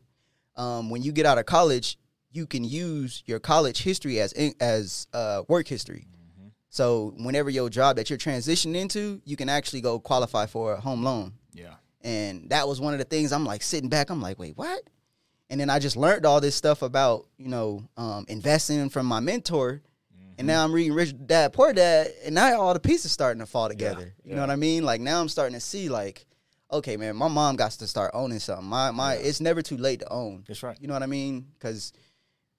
um, 0.57 0.89
when 0.89 1.03
you 1.03 1.13
get 1.13 1.27
out 1.27 1.37
of 1.37 1.45
college, 1.45 1.99
you 2.33 2.47
can 2.47 2.65
use 2.65 3.23
your 3.27 3.41
college 3.41 3.83
history 3.83 4.21
as 4.21 4.33
in, 4.33 4.55
as 4.59 5.07
uh, 5.13 5.43
work 5.49 5.69
history. 5.69 6.07
So 6.71 7.13
whenever 7.19 7.51
your 7.51 7.69
job 7.71 7.97
that 7.97 8.11
you're 8.11 8.19
transitioning 8.19 8.75
into, 8.75 9.21
you 9.25 9.37
can 9.37 9.49
actually 9.49 9.81
go 9.83 10.01
qualify 10.01 10.47
for 10.47 10.73
a 10.73 10.81
home 10.81 11.05
loan. 11.05 11.35
Yeah. 11.53 11.75
And 12.05 12.51
that 12.51 12.69
was 12.69 12.81
one 12.81 12.93
of 12.93 12.99
the 12.99 13.07
things 13.07 13.33
I'm 13.33 13.47
like 13.47 13.63
sitting 13.63 13.89
back. 13.89 14.11
I'm 14.11 14.21
like, 14.21 14.39
wait, 14.39 14.57
what? 14.57 14.83
And 15.49 15.59
then 15.59 15.71
I 15.71 15.79
just 15.79 15.97
learned 15.97 16.27
all 16.27 16.41
this 16.41 16.55
stuff 16.55 16.83
about 16.83 17.27
you 17.39 17.49
know 17.49 17.83
um, 17.97 18.27
investing 18.29 18.89
from 18.91 19.07
my 19.07 19.21
mentor. 19.21 19.83
And 20.37 20.49
now 20.49 20.65
I'm 20.65 20.73
reading 20.73 20.93
Rich 20.95 21.15
Dad 21.27 21.53
Poor 21.53 21.73
Dad, 21.73 22.09
and 22.25 22.35
now 22.35 22.61
all 22.61 22.75
the 22.75 22.81
pieces 22.81 23.13
starting 23.13 23.39
to 23.39 23.47
fall 23.47 23.69
together. 23.69 24.15
You 24.25 24.31
yeah. 24.31 24.35
know 24.35 24.41
what 24.41 24.51
I 24.51 24.57
mean? 24.57 24.83
Like 24.83 25.01
now 25.01 25.21
I'm 25.21 25.29
starting 25.29 25.55
to 25.55 25.61
see 25.61 25.89
like, 25.89 26.27
okay, 26.73 26.97
man, 26.97 27.15
my 27.15 27.29
mom 27.29 27.55
got 27.55 27.71
to 27.71 27.87
start 27.87 28.11
owning 28.15 28.41
something. 28.41 28.67
My 28.67 28.91
my, 28.91 29.15
it's 29.15 29.41
never 29.41 29.63
too 29.63 29.77
late 29.77 30.01
to 30.01 30.13
own. 30.13 30.43
That's 30.49 30.63
right. 30.65 30.77
You 30.81 30.89
know 30.89 30.95
what 30.95 31.05
I 31.05 31.07
mean? 31.07 31.47
Because 31.55 31.93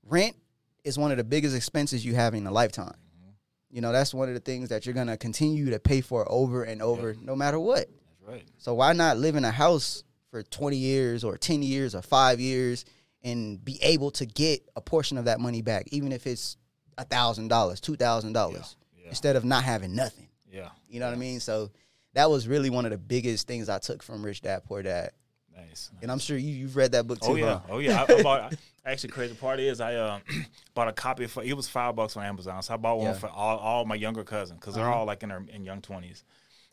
rent 0.05 0.37
is 0.85 0.97
one 0.97 1.11
of 1.11 1.17
the 1.17 1.25
biggest 1.25 1.53
expenses 1.53 2.05
you 2.05 2.15
have 2.15 2.33
in 2.33 2.47
a 2.47 2.51
lifetime. 2.51 2.95
Mm-hmm. 3.17 3.31
You 3.71 3.81
know, 3.81 3.91
that's 3.91 4.13
one 4.13 4.29
of 4.29 4.35
the 4.35 4.39
things 4.39 4.69
that 4.69 4.85
you're 4.85 4.95
gonna 4.95 5.17
continue 5.17 5.71
to 5.71 5.79
pay 5.79 5.99
for 5.99 6.25
over 6.31 6.63
and 6.63 6.81
over, 6.81 7.13
no 7.21 7.35
matter 7.35 7.59
what. 7.59 7.89
Right. 8.27 8.43
So 8.57 8.73
why 8.73 8.93
not 8.93 9.17
live 9.17 9.35
in 9.35 9.45
a 9.45 9.51
house 9.51 10.03
for 10.31 10.43
20 10.43 10.77
years 10.77 11.23
or 11.23 11.37
10 11.37 11.61
years 11.61 11.95
or 11.95 12.01
five 12.01 12.39
years 12.39 12.85
and 13.23 13.63
be 13.63 13.79
able 13.81 14.11
to 14.11 14.25
get 14.25 14.61
a 14.75 14.81
portion 14.81 15.17
of 15.17 15.25
that 15.25 15.39
money 15.39 15.61
back, 15.61 15.87
even 15.91 16.11
if 16.11 16.27
it's 16.27 16.57
a 16.97 17.03
thousand 17.03 17.49
dollars, 17.49 17.81
two 17.81 17.95
thousand 17.95 18.33
dollars, 18.33 18.77
yeah. 18.97 19.09
instead 19.09 19.35
of 19.35 19.43
not 19.43 19.63
having 19.63 19.95
nothing. 19.95 20.27
Yeah. 20.49 20.69
You 20.87 20.99
know 20.99 21.07
what 21.07 21.15
I 21.15 21.17
mean? 21.17 21.39
So 21.39 21.71
that 22.13 22.29
was 22.29 22.47
really 22.47 22.69
one 22.69 22.85
of 22.85 22.91
the 22.91 22.97
biggest 22.97 23.47
things 23.47 23.67
I 23.67 23.79
took 23.79 24.01
from 24.01 24.23
Rich 24.23 24.41
Dad 24.41 24.63
Poor 24.63 24.81
Dad. 24.81 25.11
Nice. 25.55 25.89
And 26.01 26.11
I'm 26.11 26.19
sure 26.19 26.37
you, 26.37 26.51
you've 26.53 26.75
read 26.75 26.91
that 26.93 27.07
book 27.07 27.19
too. 27.19 27.31
Oh 27.31 27.35
yeah, 27.35 27.53
huh? 27.53 27.59
oh 27.69 27.79
yeah. 27.79 28.05
I, 28.07 28.13
I 28.13 28.23
bought. 28.23 28.53
Actually, 28.85 29.09
crazy 29.09 29.33
part 29.33 29.59
is 29.59 29.81
I 29.81 29.95
uh, 29.95 30.19
bought 30.75 30.87
a 30.87 30.93
copy 30.93 31.25
for. 31.27 31.43
It 31.43 31.55
was 31.57 31.67
five 31.67 31.95
bucks 31.95 32.15
on 32.17 32.23
Amazon, 32.23 32.61
so 32.61 32.73
I 32.73 32.77
bought 32.77 32.97
one 32.97 33.05
Yeah. 33.05 33.11
Uh-huh. 33.11 33.19
for 33.19 33.29
all, 33.29 33.57
all 33.57 33.85
my 33.85 33.95
younger 33.95 34.23
cousins 34.23 34.59
because 34.59 34.75
they're 34.75 34.89
all 34.89 35.05
like 35.05 35.23
in 35.23 35.29
their 35.29 35.43
in 35.51 35.63
young 35.63 35.81
twenties. 35.81 36.23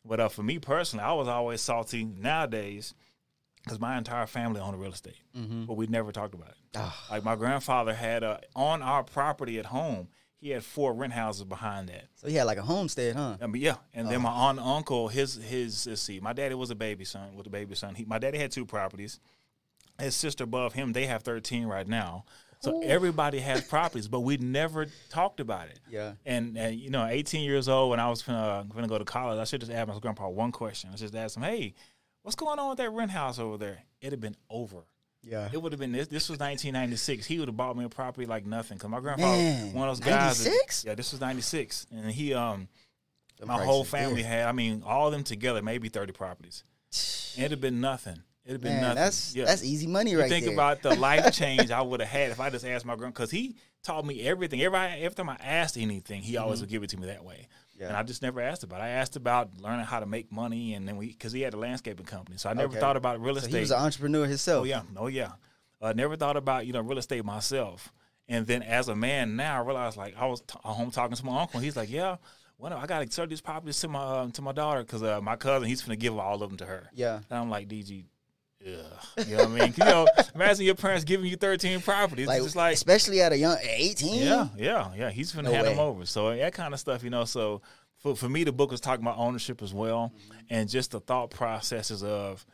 But 0.05 0.21
uh, 0.21 0.29
for 0.29 0.43
me 0.43 0.59
personally, 0.59 1.05
I 1.05 1.13
was 1.13 1.29
always 1.29 1.61
salty 1.61 2.05
nowadays 2.05 2.95
because 3.63 3.79
my 3.79 3.97
entire 3.97 4.27
family 4.27 4.61
owned 4.61 4.81
real 4.81 4.93
estate, 4.93 5.15
but 5.35 5.75
we 5.77 5.87
never 5.87 6.11
talked 6.11 6.35
about 6.35 6.49
it. 6.51 6.57
Mm-hmm. 6.77 6.87
Ah. 6.87 7.07
Like 7.11 7.25
my 7.25 7.37
grandfather 7.37 7.95
had 7.95 8.25
uh, 8.25 8.39
on 8.57 8.83
our 8.83 9.05
property 9.05 9.59
at 9.59 9.67
home. 9.67 10.09
He 10.41 10.51
had 10.51 10.65
four 10.65 10.93
rent 10.93 11.13
houses 11.13 11.45
behind 11.45 11.89
that. 11.89 12.07
So 12.17 12.27
he 12.27 12.35
had 12.35 12.45
like 12.45 12.59
a 12.59 12.63
homestead, 12.63 13.15
huh? 13.15 13.37
I 13.41 13.47
mean, 13.47 13.63
yeah, 13.63 13.77
and 13.95 14.09
then 14.11 14.23
my 14.23 14.31
Oh. 14.31 14.47
aunt 14.49 14.59
and 14.59 14.67
uncle, 14.69 15.07
his 15.07 15.37
his 15.37 15.87
let's 15.87 16.03
see, 16.03 16.19
my 16.19 16.33
daddy 16.33 16.57
was 16.57 16.71
a 16.71 16.75
baby 16.75 17.05
son 17.05 17.37
with 17.37 17.47
a 17.47 17.51
baby 17.51 17.77
son. 17.77 17.95
He, 17.95 18.05
my 18.05 18.19
daddy 18.19 18.39
had 18.39 18.51
two 18.51 18.67
properties. 18.67 19.21
His 20.01 20.17
sister 20.17 20.43
above 20.43 20.73
him, 20.73 20.95
they 20.95 21.07
have 21.07 21.23
thirteen 21.23 21.67
right 21.67 21.87
now. 21.87 22.25
So 22.63 22.81
everybody 22.83 23.41
has 23.41 23.63
properties, 23.63 24.07
but 24.09 24.21
we 24.21 24.37
never 24.37 24.87
talked 25.11 25.41
about 25.41 25.69
it. 25.69 25.81
Yeah. 25.91 26.13
And, 26.25 26.57
and 26.57 26.79
you 26.79 26.91
know, 26.91 27.05
eighteen 27.07 27.43
years 27.45 27.69
old 27.69 27.91
when 27.91 27.99
I 28.01 28.09
was 28.09 28.23
gonna, 28.23 28.65
gonna 28.73 28.87
go 28.89 28.99
to 28.99 29.05
college, 29.05 29.39
I 29.41 29.45
should 29.45 29.61
just 29.61 29.73
ask 29.73 29.89
my 29.89 29.99
grandpa 29.99 30.29
one 30.29 30.53
question. 30.53 30.91
I 30.93 30.97
just 30.97 31.15
asked 31.15 31.37
him, 31.37 31.43
"Hey, 31.43 31.75
what's 32.23 32.37
going 32.37 32.59
on 32.59 32.69
with 32.71 32.79
that 32.79 32.91
rent 32.91 33.11
house 33.11 33.39
over 33.41 33.59
there?" 33.59 33.83
It'd 34.01 34.13
have 34.13 34.21
been 34.21 34.37
over. 34.49 34.85
Yeah. 35.25 35.49
It 35.53 35.61
would 35.61 35.73
have 35.73 35.81
been 35.81 35.93
this. 35.93 36.09
This 36.09 36.29
was 36.29 36.39
1996. 36.41 37.27
He 37.27 37.39
would 37.39 37.49
have 37.49 37.57
bought 37.57 37.77
me 37.77 37.85
a 37.85 37.89
property 37.89 38.27
like 38.27 38.45
nothing. 38.47 38.79
Cause 38.79 38.91
my 38.91 38.99
grandfather, 39.01 39.37
Man, 39.37 39.73
one 39.73 39.89
of 39.89 39.99
those 40.01 40.05
guys. 40.07 40.45
96? 40.45 40.85
yeah, 40.85 40.95
this 40.95 41.13
was 41.13 41.21
96, 41.21 41.87
and 41.93 42.11
he 42.11 42.33
um 42.35 42.69
The 43.39 43.47
my 43.47 43.65
whole 43.65 43.85
family 43.85 44.23
there. 44.23 44.31
had, 44.31 44.47
I 44.49 44.53
mean, 44.53 44.83
all 44.85 45.07
of 45.09 45.13
them 45.13 45.23
together, 45.25 45.63
maybe 45.63 45.89
30 45.89 46.13
properties. 46.13 46.65
It'd 47.37 47.51
have 47.53 47.61
been 47.61 47.81
nothing. 47.81 48.23
It'd 48.45 48.55
have 48.57 48.61
been 48.61 48.73
Man, 48.73 48.81
nothing. 48.83 48.97
that's 48.97 49.35
yeah. 49.37 49.45
that's 49.45 49.63
easy 49.63 49.87
money 49.87 50.11
You 50.13 50.21
right 50.21 50.29
think 50.29 50.45
there. 50.47 50.55
about 50.55 50.83
the 50.83 50.95
life 50.97 51.33
change 51.37 51.71
I 51.71 51.81
would 51.81 52.01
have 52.01 52.09
had 52.09 52.31
if 52.33 52.41
I 52.41 52.51
just 52.51 52.65
asked 52.67 52.85
my 52.85 52.97
grand, 52.97 53.15
because 53.15 53.31
he 53.31 53.57
taught 53.85 54.05
me 54.05 54.23
everything. 54.23 54.61
Every, 54.63 54.79
every 54.79 55.15
time 55.15 55.29
I 55.29 55.37
asked 55.41 55.77
anything, 55.79 56.23
he 56.23 56.37
always 56.37 56.61
would 56.61 56.69
give 56.71 56.83
it 56.83 56.91
to 56.91 56.97
me 56.97 57.07
that 57.07 57.25
way. 57.25 57.35
Mm-hmm. 57.49 57.81
Yeah. 57.83 57.89
And 57.89 57.97
I 57.97 58.03
just 58.03 58.21
never 58.23 58.41
asked 58.41 58.65
about 58.65 58.81
it. 58.81 58.85
I 58.85 58.89
asked 58.91 59.17
about 59.17 59.61
learning 59.61 59.87
how 59.87 60.01
to 60.01 60.07
make 60.07 60.31
money, 60.33 60.75
and 60.75 60.87
then 60.87 60.97
we, 60.97 61.09
because 61.09 61.33
he 61.33 61.41
had 61.41 61.55
a 61.55 61.57
landscaping 61.57 62.05
company. 62.07 62.37
So 62.37 62.51
I 62.51 62.53
never 62.55 62.73
Okay. 62.73 62.81
thought 62.81 62.97
about 62.97 63.21
real 63.21 63.35
so 63.35 63.39
estate. 63.39 63.55
he 63.55 63.61
was 63.61 63.71
an 63.71 63.79
entrepreneur 63.81 64.27
himself. 64.27 64.63
Oh 64.63 64.65
yeah, 64.65 64.83
oh 64.97 65.07
yeah. 65.07 65.33
I 65.81 65.93
never 65.95 66.17
thought 66.17 66.37
about 66.37 66.67
you 66.67 66.73
know 66.73 66.81
real 66.81 66.99
estate 66.99 67.25
myself, 67.25 67.93
and 68.29 68.47
then 68.47 68.63
as 68.63 68.89
a 68.89 68.95
man 68.97 69.35
now, 69.37 69.63
I 69.63 69.65
realized 69.65 69.97
like 69.97 70.17
I 70.17 70.27
was 70.27 70.41
t- 70.43 70.59
home 70.63 70.91
talking 70.93 71.17
to 71.17 71.25
my 71.25 71.41
uncle. 71.43 71.59
He's 71.61 71.77
like, 71.77 71.91
"Yeah, 71.91 72.17
well, 72.59 72.73
I 72.73 72.87
got 72.87 73.05
to 73.05 73.11
sell 73.11 73.27
these 73.27 73.41
properties 73.41 73.81
to 73.81 73.89
my 73.89 74.01
uh, 74.01 74.31
to 74.31 74.43
my 74.43 74.53
daughter 74.53 74.83
because 74.83 75.03
uh, 75.03 75.21
my 75.21 75.35
cousin 75.37 75.67
he's 75.69 75.83
gonna 75.83 75.97
give 75.97 76.17
all 76.19 76.41
of 76.43 76.51
them 76.51 76.57
to 76.59 76.67
her." 76.67 76.89
Yeah. 76.93 77.17
and 77.31 77.39
I'm 77.39 77.51
like, 77.51 77.67
"DG, 77.69 78.05
ugh. 78.67 79.27
you 79.27 79.37
know 79.37 79.45
what 79.45 79.49
I 79.49 79.61
mean? 79.67 79.75
You 79.77 79.85
know, 79.85 80.07
imagine 80.35 80.65
your 80.65 80.75
parents 80.75 81.05
giving 81.05 81.27
you 81.27 81.37
13 81.37 81.81
properties. 81.81 82.27
Like, 82.27 82.37
it's 82.39 82.47
just 82.47 82.57
like 82.57 82.75
especially 82.75 83.21
at 83.21 83.33
a 83.33 83.37
young 83.37 83.57
18. 83.63 84.23
yeah, 84.23 84.49
yeah, 84.57 84.91
yeah. 84.97 85.11
He's 85.11 85.33
gonna 85.33 85.49
No 85.49 85.55
hand 85.55 85.67
them 85.67 85.79
over. 85.79 86.07
So 86.07 86.35
that 86.37 86.53
kind 86.53 86.73
of 86.75 86.81
stuff, 86.81 87.03
you 87.05 87.11
know. 87.11 87.25
So 87.25 87.63
for 87.99 88.15
for 88.17 88.29
me, 88.29 88.45
the 88.45 88.53
book 88.53 88.71
was 88.71 88.81
talking 88.81 89.05
about 89.05 89.19
ownership 89.19 89.63
as 89.63 89.73
well, 89.75 90.13
Mm-hmm. 90.17 90.39
and 90.51 90.69
just 90.69 90.91
the 90.93 91.01
thought 91.01 91.31
processes 91.31 92.03
of 92.03 92.45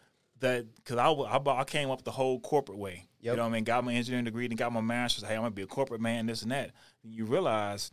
that. 0.41 0.67
Because 0.77 0.97
I, 0.97 1.09
I 1.11 1.61
I 1.61 1.65
came 1.65 1.91
up 1.91 2.05
the 2.05 2.11
whole 2.13 2.41
corporate 2.41 2.79
way. 2.79 3.05
You 3.21 3.35
know 3.35 3.43
what 3.43 3.49
I 3.49 3.53
mean? 3.53 3.65
Got 3.65 3.85
my 3.85 3.93
engineering 3.95 4.25
degree 4.25 4.47
and 4.47 4.57
got 4.57 4.73
my 4.73 4.81
master's. 4.81 5.25
Hey, 5.25 5.35
I'm 5.35 5.41
gonna 5.41 5.51
be 5.51 5.63
a 5.63 5.67
corporate 5.67 6.01
man. 6.01 6.27
This 6.27 6.43
and 6.43 6.53
that. 6.53 6.71
And 7.03 7.13
you 7.13 7.25
realize 7.25 7.91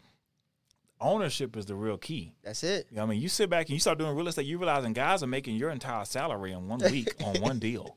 ownership 1.00 1.56
is 1.58 1.66
the 1.66 1.75
real 1.75 1.98
key. 1.98 2.34
That's 2.44 2.64
it. 2.64 2.88
You 2.90 2.98
know 2.98 3.04
I 3.04 3.06
mean, 3.08 3.22
you 3.22 3.30
sit 3.30 3.50
back 3.50 3.68
and 3.68 3.74
you 3.74 3.80
start 3.80 3.98
doing 3.98 4.16
real 4.16 4.28
estate. 4.28 4.46
You 4.46 4.58
realizing 4.58 4.94
guys 4.94 5.24
are 5.24 5.28
making 5.28 5.56
your 5.56 5.70
entire 5.70 6.06
salary 6.06 6.52
in 6.52 6.68
one 6.68 6.80
week 6.92 7.16
on 7.24 7.36
one 7.42 7.60
deal. 7.60 7.96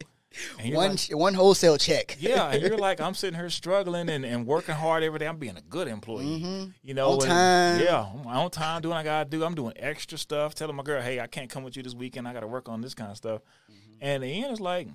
One 0.62 0.90
like, 0.90 1.00
one 1.10 1.34
wholesale 1.34 1.78
check. 1.78 2.16
yeah, 2.20 2.50
and 2.50 2.62
you're 2.62 2.76
like, 2.76 3.00
I'm 3.00 3.14
sitting 3.14 3.38
here 3.38 3.48
struggling 3.48 4.08
and, 4.10 4.24
and 4.24 4.46
working 4.46 4.74
hard 4.74 5.02
every 5.02 5.18
day. 5.18 5.26
I'm 5.26 5.38
being 5.38 5.56
a 5.56 5.62
good 5.62 5.88
employee. 5.88 6.40
Mm-hmm. 6.40 6.70
You 6.82 6.94
know, 6.94 7.12
On 7.12 7.20
time. 7.20 7.80
Yeah, 7.80 8.06
I'm 8.14 8.26
on 8.26 8.50
time, 8.50 8.82
doing 8.82 8.94
what 8.94 9.00
I 9.00 9.04
gotta 9.04 9.30
do. 9.30 9.42
I'm 9.42 9.54
doing 9.54 9.72
extra 9.76 10.18
stuff. 10.18 10.54
Telling 10.54 10.76
my 10.76 10.82
girl, 10.82 11.00
hey, 11.00 11.18
I 11.18 11.26
can't 11.26 11.48
come 11.48 11.62
with 11.62 11.76
you 11.76 11.82
this 11.82 11.94
weekend. 11.94 12.28
I 12.28 12.34
gotta 12.34 12.46
work 12.46 12.68
on 12.68 12.82
this 12.82 12.94
kind 12.94 13.10
of 13.10 13.16
stuff. 13.16 13.40
Mm-hmm. 13.70 13.92
And 14.00 14.22
the 14.22 14.26
end 14.26 14.52
is 14.52 14.60
like, 14.60 14.88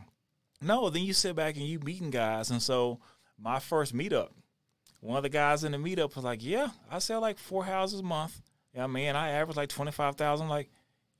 no. 0.61 0.89
Then 0.89 1.03
you 1.03 1.13
sit 1.13 1.35
back 1.35 1.55
and 1.55 1.65
you 1.65 1.79
meeting 1.79 2.11
guys. 2.11 2.51
And 2.51 2.61
so 2.61 2.99
my 3.39 3.59
first 3.59 3.93
meetup, 3.95 4.29
one 5.03 5.17
of 5.17 5.23
the 5.23 5.29
guys 5.29 5.63
in 5.63 5.71
the 5.71 5.77
meetup 5.77 6.15
was 6.15 6.23
like, 6.23 6.43
yeah, 6.43 6.69
I 6.89 6.99
sell 6.99 7.21
like 7.21 7.37
four 7.37 7.65
houses 7.65 7.99
a 7.99 8.03
month. 8.03 8.41
Yeah, 8.73 8.87
man, 8.87 9.15
I 9.15 9.29
average 9.29 9.57
like 9.57 9.69
twenty 9.69 9.91
five 9.91 10.15
thousand. 10.15 10.49
Like, 10.49 10.69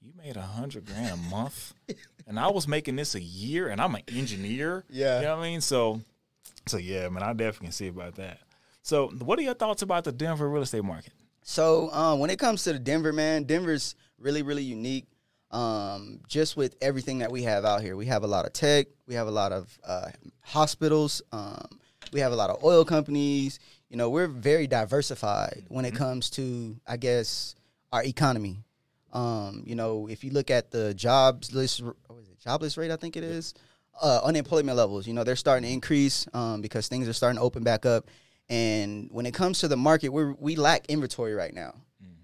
you 0.02 0.12
made 0.18 0.38
a 0.38 0.42
hundred 0.42 0.86
grand 0.86 1.12
a 1.12 1.18
month, 1.30 1.74
and 2.28 2.40
I 2.40 2.50
was 2.50 2.68
making 2.68 2.96
this 2.96 3.14
a 3.16 3.22
year, 3.22 3.68
and 3.68 3.80
I'm 3.80 3.94
an 3.96 4.04
engineer. 4.08 4.86
Yeah. 4.90 5.20
you 5.20 5.26
know 5.26 5.38
what 5.38 5.44
I 5.44 5.50
mean. 5.50 5.62
So, 5.62 6.02
so 6.66 6.78
yeah, 6.78 7.10
man, 7.10 7.24
I 7.24 7.34
definitely 7.34 7.68
can 7.68 7.72
see 7.74 7.88
about 7.88 8.16
that. 8.16 8.40
So, 8.82 9.10
what 9.10 9.38
are 9.38 9.44
your 9.44 9.54
thoughts 9.54 9.82
about 9.82 10.04
the 10.04 10.12
Denver 10.12 10.50
real 10.50 10.64
estate 10.64 10.84
market? 10.84 11.14
So 11.44 11.92
um, 11.92 12.20
when 12.20 12.30
it 12.30 12.40
comes 12.40 12.64
to 12.64 12.74
the 12.74 12.80
Denver, 12.80 13.14
man, 13.14 13.44
Denver's 13.44 13.96
really, 14.18 14.42
really 14.42 14.64
unique. 14.64 15.08
Um, 15.52 16.22
just 16.28 16.58
with 16.58 16.76
everything 16.82 17.20
that 17.20 17.32
we 17.32 17.44
have 17.44 17.64
out 17.64 17.82
here, 17.82 17.96
we 17.96 18.08
have 18.08 18.24
a 18.24 18.28
lot 18.28 18.46
of 18.46 18.54
tech, 18.54 18.88
we 19.06 19.14
have 19.14 19.28
a 19.28 19.32
lot 19.32 19.52
of 19.52 19.78
uh, 19.86 20.10
hospitals, 20.42 21.22
um, 21.32 21.80
we 22.14 22.20
have 22.20 22.32
a 22.32 22.36
lot 22.36 22.50
of 22.50 22.64
oil 22.64 22.86
companies. 22.86 23.60
You 23.90 23.98
know, 23.98 24.10
we're 24.10 24.28
very 24.28 24.68
diversified 24.68 25.66
when 25.68 25.86
it 25.86 25.96
comes 25.96 26.30
to, 26.32 26.76
I 26.88 26.98
guess, 26.98 27.56
our 27.92 28.04
economy. 28.04 28.64
Um, 29.12 29.64
you 29.66 29.76
know, 29.76 30.08
if 30.08 30.24
you 30.24 30.32
look 30.32 30.50
at 30.50 30.72
the 30.72 30.94
jobs 30.94 31.54
list, 31.54 31.82
what 31.82 32.20
is 32.20 32.30
it, 32.30 32.40
jobless 32.40 32.78
rate, 32.78 32.92
I 32.92 32.96
think 32.96 33.16
it 33.16 33.24
is, 33.24 33.54
uh, 34.02 34.22
unemployment 34.24 34.76
levels, 34.76 35.06
you 35.06 35.14
know, 35.14 35.24
they're 35.24 35.36
starting 35.36 35.68
to 35.68 35.72
increase 35.72 36.28
um, 36.34 36.62
because 36.62 36.88
things 36.88 37.08
are 37.08 37.14
starting 37.14 37.38
to 37.38 37.44
open 37.44 37.64
back 37.64 37.86
up. 37.86 38.08
And 38.50 39.10
when 39.12 39.26
it 39.28 39.34
comes 39.34 39.60
to 39.60 39.68
the 39.68 39.78
market, 39.78 40.10
we 40.10 40.34
we 40.34 40.56
lack 40.56 40.88
inventory 40.88 41.34
right 41.34 41.54
now. 41.54 41.76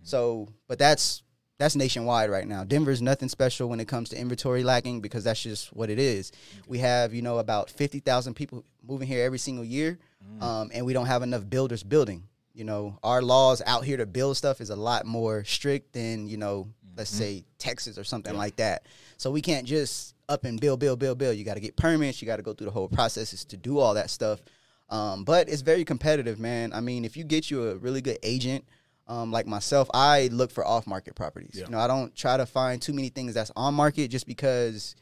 So, 0.04 0.50
but 0.68 0.80
that's 0.80 1.22
that's 1.60 1.76
nationwide 1.76 2.32
right 2.32 2.48
now. 2.48 2.64
Denver's 2.64 3.02
nothing 3.02 3.30
special 3.30 3.68
when 3.70 3.82
it 3.82 3.88
comes 3.88 4.10
to 4.10 4.20
inventory 4.20 4.64
lacking 4.64 5.02
because 5.02 5.26
that's 5.26 5.44
just 5.44 5.72
what 5.76 5.90
it 5.90 6.00
is. 6.00 6.32
We 6.68 6.80
have 6.80 7.14
you 7.14 7.22
know 7.22 7.38
about 7.38 7.70
fifty 7.70 8.00
thousand 8.00 8.34
people 8.34 8.64
moving 8.88 9.08
here 9.08 9.24
every 9.24 9.38
single 9.38 9.66
year, 9.66 10.00
um, 10.42 10.72
and 10.74 10.86
we 10.86 10.94
don't 10.94 11.06
have 11.06 11.22
enough 11.22 11.48
builders 11.48 11.84
building. 11.84 12.24
You 12.54 12.64
know, 12.64 12.98
our 13.04 13.22
laws 13.22 13.62
out 13.66 13.84
here 13.84 13.98
to 13.98 14.06
build 14.06 14.38
stuff 14.38 14.62
is 14.62 14.70
a 14.70 14.76
lot 14.76 15.06
more 15.06 15.44
strict 15.44 15.94
than 15.94 16.28
you 16.28 16.38
know, 16.38 16.70
let's 16.96 17.10
say 17.10 17.44
Texas 17.58 17.98
or 17.98 18.04
something 18.06 18.36
like 18.36 18.56
that. 18.56 18.86
So 19.18 19.30
we 19.30 19.42
can't 19.42 19.68
just 19.68 20.16
up 20.30 20.46
and 20.46 20.62
build, 20.62 20.80
build, 20.80 21.00
build, 21.00 21.18
build. 21.18 21.36
You 21.36 21.44
got 21.44 21.56
to 21.56 21.60
get 21.60 21.76
permits. 21.76 22.22
You 22.22 22.26
got 22.26 22.38
to 22.38 22.42
go 22.42 22.54
through 22.54 22.66
the 22.66 22.72
whole 22.72 22.88
processes 22.88 23.44
to 23.46 23.58
do 23.58 23.80
all 23.80 23.96
that 23.96 24.10
stuff. 24.10 24.42
Um, 24.90 25.24
but 25.24 25.50
it's 25.50 25.62
very 25.62 25.84
competitive, 25.84 26.40
man. 26.40 26.74
I 26.74 26.80
mean, 26.80 27.06
if 27.06 27.18
you 27.18 27.24
get 27.24 27.52
you 27.52 27.70
a 27.70 27.76
really 27.76 28.02
good 28.02 28.18
agent, 28.24 28.66
um, 29.10 29.32
like 29.32 29.48
myself, 29.48 29.90
I 29.94 30.30
look 30.32 30.52
for 30.52 30.66
off 30.66 30.88
market 30.88 31.16
properties. 31.16 31.52
Yeah. 31.56 31.66
You 31.66 31.72
know, 31.72 31.80
I 31.80 31.88
don't 31.88 32.16
try 32.16 32.38
to 32.38 32.46
find 32.46 32.82
too 32.82 32.94
many 32.94 33.10
things 33.10 33.34
that's 33.34 33.52
on 33.56 33.74
market 33.74 34.08
just 34.10 34.26
because 34.28 34.96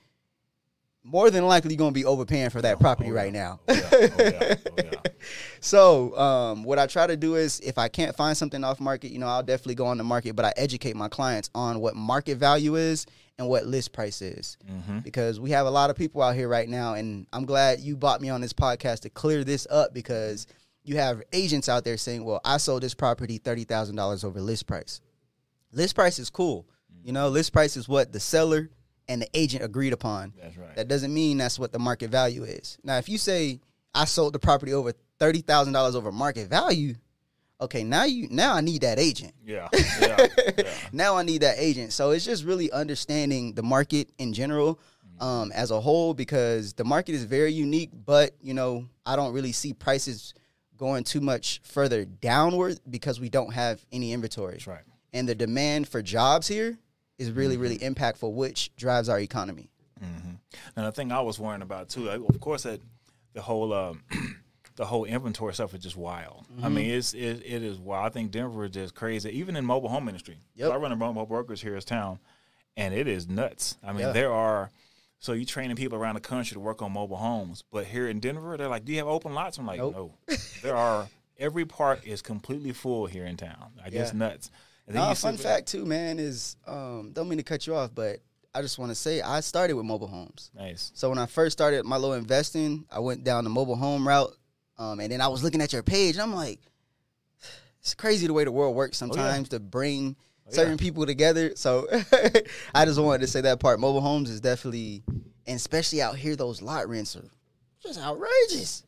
more 1.04 1.30
than 1.32 1.46
likely 1.46 1.72
you're 1.74 1.78
gonna 1.78 1.92
be 1.92 2.04
overpaying 2.06 2.50
for 2.50 2.62
that 2.62 2.80
property 2.80 3.12
Oh, 3.12 3.14
right 3.14 3.32
now. 3.32 3.60
Oh, 3.68 3.74
yeah. 3.74 3.90
Oh, 3.92 3.98
yeah. 4.02 4.56
Oh, 4.66 4.74
yeah. 4.78 4.92
So, 5.60 6.16
um, 6.18 6.64
what 6.64 6.78
I 6.80 6.86
try 6.86 7.08
to 7.08 7.18
do 7.18 7.36
is, 7.36 7.60
if 7.62 7.78
I 7.78 7.88
can't 7.90 8.16
find 8.16 8.38
something 8.38 8.64
off 8.64 8.80
market, 8.80 9.12
you 9.12 9.20
know, 9.20 9.28
I'll 9.28 9.44
definitely 9.44 9.76
go 9.76 9.88
on 9.88 9.98
the 9.98 10.04
market. 10.04 10.36
But 10.36 10.46
I 10.46 10.54
educate 10.56 10.96
my 10.96 11.10
clients 11.10 11.50
on 11.56 11.80
what 11.80 11.96
market 11.96 12.38
value 12.38 12.76
is 12.76 13.06
and 13.40 13.50
what 13.50 13.66
list 13.66 13.92
price 13.92 14.22
is, 14.22 14.58
Mm-hmm. 14.72 15.00
because 15.00 15.40
we 15.40 15.50
have 15.52 15.66
a 15.66 15.70
lot 15.72 15.90
of 15.90 15.96
people 15.96 16.22
out 16.22 16.36
here 16.36 16.48
right 16.48 16.70
now, 16.70 16.94
and 16.94 17.26
I'm 17.34 17.46
glad 17.46 17.80
you 17.80 17.98
bought 17.98 18.22
me 18.22 18.30
on 18.30 18.40
this 18.42 18.54
podcast 18.54 19.02
to 19.02 19.10
clear 19.10 19.44
this 19.44 19.66
up 19.70 19.94
because 19.94 20.46
you 20.88 20.98
have 20.98 21.22
agents 21.34 21.68
out 21.68 21.84
there 21.84 21.98
saying, 21.98 22.24
"Well, 22.24 22.40
I 22.46 22.58
sold 22.58 22.84
this 22.84 22.94
property 22.94 23.38
thirty 23.38 23.66
thousand 23.66 23.96
dollars 23.96 24.24
over 24.24 24.42
list 24.42 24.68
price." 24.68 25.02
List 25.74 25.96
price 25.96 26.18
is 26.18 26.30
cool, 26.30 26.66
you 27.04 27.12
know. 27.12 27.28
List 27.28 27.52
price 27.52 27.76
is 27.76 27.90
what 27.90 28.14
the 28.14 28.20
seller 28.20 28.70
and 29.10 29.22
the 29.22 29.28
agent 29.34 29.64
agreed 29.64 29.94
upon. 29.94 30.34
That's 30.42 30.58
right. 30.58 30.76
That 30.76 30.88
doesn't 30.88 31.14
mean 31.14 31.38
that's 31.38 31.60
what 31.60 31.72
the 31.72 31.80
market 31.80 32.10
value 32.10 32.44
is. 32.44 32.78
Now, 32.84 32.98
if 32.98 33.10
you 33.10 33.18
say 33.18 33.60
I 33.94 34.06
sold 34.06 34.34
the 34.34 34.40
property 34.40 34.74
over 34.74 34.94
thirty 35.20 35.42
thousand 35.42 35.74
dollars 35.74 35.96
over 35.96 36.12
market 36.12 36.48
value, 36.48 36.96
okay, 37.60 37.84
now 37.84 38.06
you 38.06 38.28
now 38.32 38.54
I 38.54 38.62
need 38.62 38.82
that 38.82 38.98
agent. 38.98 39.34
Yeah. 39.44 39.68
Yeah. 39.74 40.28
yeah. 40.58 40.74
Now 40.94 41.18
I 41.18 41.24
need 41.24 41.42
that 41.42 41.56
agent. 41.58 41.92
So 41.92 42.12
it's 42.12 42.26
just 42.26 42.46
really 42.46 42.72
understanding 42.72 43.54
the 43.54 43.64
market 43.64 44.10
in 44.18 44.34
general, 44.34 44.80
um, 45.20 45.52
as 45.52 45.72
a 45.72 45.82
whole, 45.82 46.14
because 46.14 46.74
the 46.74 46.86
market 46.86 47.14
is 47.14 47.26
very 47.26 47.52
unique. 47.52 47.92
But 47.94 48.36
you 48.42 48.54
know, 48.54 48.88
I 49.06 49.16
don't 49.18 49.34
really 49.34 49.52
see 49.52 49.74
prices 49.74 50.34
going 50.78 51.04
too 51.04 51.22
much 51.22 51.60
further 51.64 52.06
downward 52.06 52.80
because 52.90 53.20
we 53.20 53.30
don't 53.30 53.54
have 53.54 53.86
any 53.92 54.14
inventory. 54.14 54.54
That's 54.54 54.68
right. 54.68 54.84
And 55.14 55.28
the 55.28 55.36
demand 55.36 55.88
for 55.88 56.02
jobs 56.02 56.48
here 56.48 56.78
is 57.18 57.32
really, 57.32 57.58
really 57.58 57.78
Mm-hmm. 57.80 57.94
impactful, 57.94 58.34
which 58.34 58.76
drives 58.76 59.10
our 59.10 59.20
economy. 59.20 59.70
And 60.76 60.86
the 60.86 60.92
thing 60.92 61.12
I 61.12 61.22
was 61.22 61.40
worrying 61.40 61.62
about 61.62 61.90
too, 61.90 62.10
of 62.10 62.40
course, 62.40 62.64
that 62.64 62.80
the 63.34 63.42
whole 63.42 63.74
um, 63.74 64.04
the 64.76 64.86
whole 64.86 65.06
inventory 65.06 65.54
stuff 65.54 65.74
is 65.74 65.82
just 65.82 65.98
wild. 65.98 66.46
Mm-hmm. 66.54 66.66
I 66.66 66.70
mean, 66.70 66.90
it's 66.92 67.14
it, 67.14 67.42
it 67.46 67.64
is 67.64 67.80
wild. 67.80 68.06
I 68.06 68.10
think 68.10 68.32
Denver 68.32 68.66
is 68.66 68.72
just 68.72 68.94
crazy, 68.96 69.30
even 69.32 69.56
in 69.56 69.66
mobile 69.66 69.90
home 69.90 70.08
industry. 70.08 70.38
Yep. 70.56 70.72
I 70.72 70.76
run 70.76 70.92
a 70.92 70.96
mobile 70.96 71.26
brokers 71.26 71.62
here 71.62 71.76
in 71.76 71.82
town, 71.82 72.20
and 72.76 72.94
it 72.94 73.08
is 73.08 73.28
nuts. 73.28 73.78
I 73.84 73.92
mean, 73.92 74.02
Yeah. 74.02 74.12
there 74.12 74.32
are. 74.32 74.70
So 75.20 75.34
you're 75.34 75.46
training 75.46 75.76
people 75.76 75.98
around 75.98 76.16
the 76.16 76.22
country 76.22 76.54
to 76.56 76.60
work 76.60 76.82
on 76.82 76.92
mobile 76.92 77.18
homes, 77.18 77.64
but 77.72 77.86
here 77.86 78.08
in 78.08 78.20
Denver, 78.20 78.56
they're 78.56 78.68
like, 78.68 78.86
"Do 78.86 78.92
you 78.92 79.00
have 79.00 79.08
open 79.08 79.34
lots?" 79.34 79.58
I'm 79.58 79.66
like, 79.66 79.80
Nope. 79.80 79.96
"No." 79.96 80.18
there 80.62 80.76
are 80.76 81.10
every 81.38 81.66
park 81.66 82.06
is 82.06 82.22
completely 82.22 82.72
full 82.72 83.06
here 83.08 83.26
in 83.26 83.38
town. 83.38 83.72
Like 83.78 83.94
it's 83.94 84.14
Yeah. 84.14 84.18
nuts. 84.18 84.52
And 84.88 84.96
you 84.96 85.16
fun 85.16 85.36
fact 85.38 85.68
too, 85.68 85.86
man, 85.86 86.18
is 86.18 86.56
um, 86.66 87.12
don't 87.14 87.28
mean 87.28 87.38
to 87.38 87.44
cut 87.44 87.68
you 87.68 87.76
off, 87.76 87.94
but 87.94 88.20
I 88.56 88.62
just 88.62 88.80
want 88.80 88.90
to 88.90 88.96
say 88.96 89.22
I 89.22 89.42
started 89.42 89.74
with 89.74 89.86
mobile 89.86 90.08
homes. 90.08 90.50
Nice. 90.56 90.92
So 90.96 91.10
when 91.10 91.18
I 91.18 91.26
first 91.26 91.54
started 91.54 91.86
my 91.86 91.98
little 91.98 92.16
investing, 92.16 92.86
I 92.90 93.00
went 93.00 93.24
down 93.24 93.44
the 93.44 93.50
mobile 93.50 93.76
home 93.76 94.08
route, 94.08 94.34
um, 94.78 95.00
and 95.00 95.12
then 95.12 95.20
I 95.20 95.28
was 95.28 95.44
looking 95.44 95.62
at 95.62 95.74
your 95.74 95.84
page, 95.84 96.16
and 96.16 96.22
I'm 96.24 96.34
like, 96.34 96.60
it's 97.82 97.94
crazy 97.94 98.28
the 98.28 98.34
way 98.34 98.46
the 98.46 98.52
world 98.52 98.76
works 98.76 98.98
sometimes 98.98 99.50
to 99.50 99.60
bring 99.60 100.16
Oh, 100.18 100.24
Oh, 100.48 100.50
yeah. 100.52 100.56
certain 100.56 100.78
people 100.78 101.06
together. 101.06 101.54
So 101.56 101.88
I 102.74 102.86
just 102.86 103.00
wanted 103.00 103.22
to 103.22 103.28
say 103.28 103.42
that 103.42 103.60
part. 103.60 103.80
Mobile 103.80 104.02
homes 104.02 104.30
is 104.30 104.40
definitely, 104.40 105.04
and 105.46 105.56
especially 105.58 106.02
out 106.02 106.16
here, 106.16 106.36
those 106.36 106.62
lot 106.62 106.88
rents 106.88 107.16
are 107.18 107.30
just 107.84 108.00
outrageous. 108.00 108.84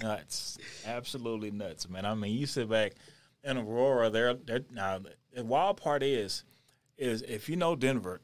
nuts, 0.00 0.58
absolutely 0.86 1.50
nuts, 1.50 1.88
man. 1.88 2.06
I 2.06 2.14
mean, 2.14 2.38
you 2.38 2.46
sit 2.46 2.68
back 2.68 2.92
in 3.42 3.56
Aurora. 3.56 4.10
They're, 4.10 4.34
they're 4.34 4.64
now 4.70 5.00
the 5.32 5.44
wild 5.44 5.76
part 5.76 6.04
is, 6.04 6.44
is 6.96 7.22
if 7.22 7.48
you 7.48 7.56
know 7.56 7.74
Denver. 7.74 8.20